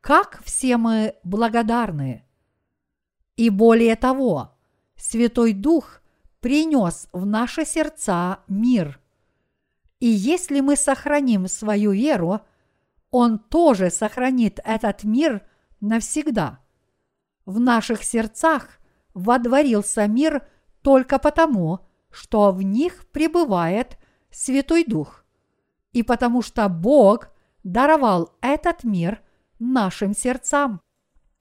как 0.01 0.41
все 0.43 0.77
мы 0.77 1.15
благодарны. 1.23 2.25
И 3.35 3.49
более 3.49 3.95
того, 3.95 4.57
Святой 4.95 5.53
Дух 5.53 6.01
принес 6.39 7.07
в 7.13 7.25
наши 7.25 7.65
сердца 7.65 8.39
мир. 8.47 8.99
И 9.99 10.07
если 10.07 10.59
мы 10.59 10.75
сохраним 10.75 11.47
свою 11.47 11.91
веру, 11.91 12.41
Он 13.11 13.37
тоже 13.37 13.89
сохранит 13.89 14.59
этот 14.63 15.03
мир 15.03 15.43
навсегда. 15.79 16.59
В 17.45 17.59
наших 17.59 18.03
сердцах 18.03 18.79
водворился 19.17 20.07
мир 20.07 20.47
только 20.83 21.17
потому, 21.17 21.79
что 22.11 22.51
в 22.51 22.61
них 22.61 23.07
пребывает 23.11 23.97
Святой 24.31 24.85
Дух, 24.85 25.25
и 25.91 26.03
потому 26.03 26.41
что 26.41 26.69
Бог 26.69 27.29
даровал 27.63 28.37
этот 28.41 28.83
мир 28.83 29.21
нашим 29.57 30.15
сердцам. 30.15 30.81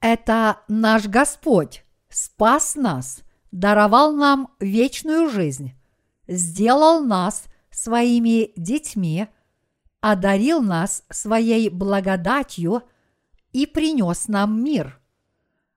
Это 0.01 0.61
наш 0.67 1.07
Господь 1.07 1.85
спас 2.09 2.75
нас, 2.75 3.21
даровал 3.51 4.13
нам 4.13 4.49
вечную 4.59 5.29
жизнь, 5.29 5.73
сделал 6.27 7.01
нас 7.03 7.45
своими 7.69 8.51
детьми, 8.59 9.27
одарил 10.01 10.61
нас 10.61 11.03
своей 11.11 11.69
благодатью 11.69 12.83
и 13.53 13.67
принес 13.67 14.27
нам 14.27 14.63
мир. 14.63 14.99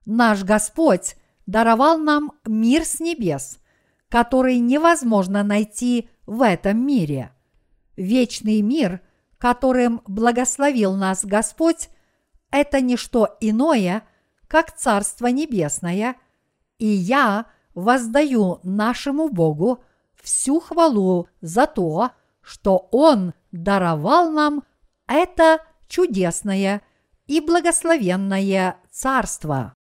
Наш 0.07 0.45
Господь 0.45 1.17
даровал 1.51 1.99
нам 1.99 2.33
мир 2.47 2.85
с 2.85 3.01
небес, 3.01 3.59
который 4.09 4.59
невозможно 4.59 5.43
найти 5.43 6.09
в 6.27 6.43
этом 6.43 6.87
мире. 6.87 7.33
Вечный 7.97 8.63
мир, 8.63 9.01
которым 9.37 10.01
благословил 10.07 10.95
нас 10.95 11.25
Господь, 11.25 11.91
это 12.51 12.81
не 12.81 12.97
что 12.97 13.37
иное, 13.41 14.05
как 14.47 14.77
Царство 14.77 15.27
Небесное, 15.27 16.17
и 16.79 16.87
я 16.87 17.47
воздаю 17.75 18.61
нашему 18.63 19.29
Богу 19.29 19.83
всю 20.23 20.61
хвалу 20.61 21.29
за 21.41 21.67
то, 21.67 22.11
что 22.43 22.89
Он 22.93 23.35
даровал 23.51 24.31
нам 24.31 24.63
это 25.07 25.59
чудесное 25.89 26.83
и 27.27 27.41
благословенное 27.41 28.77
Царство. 28.91 29.75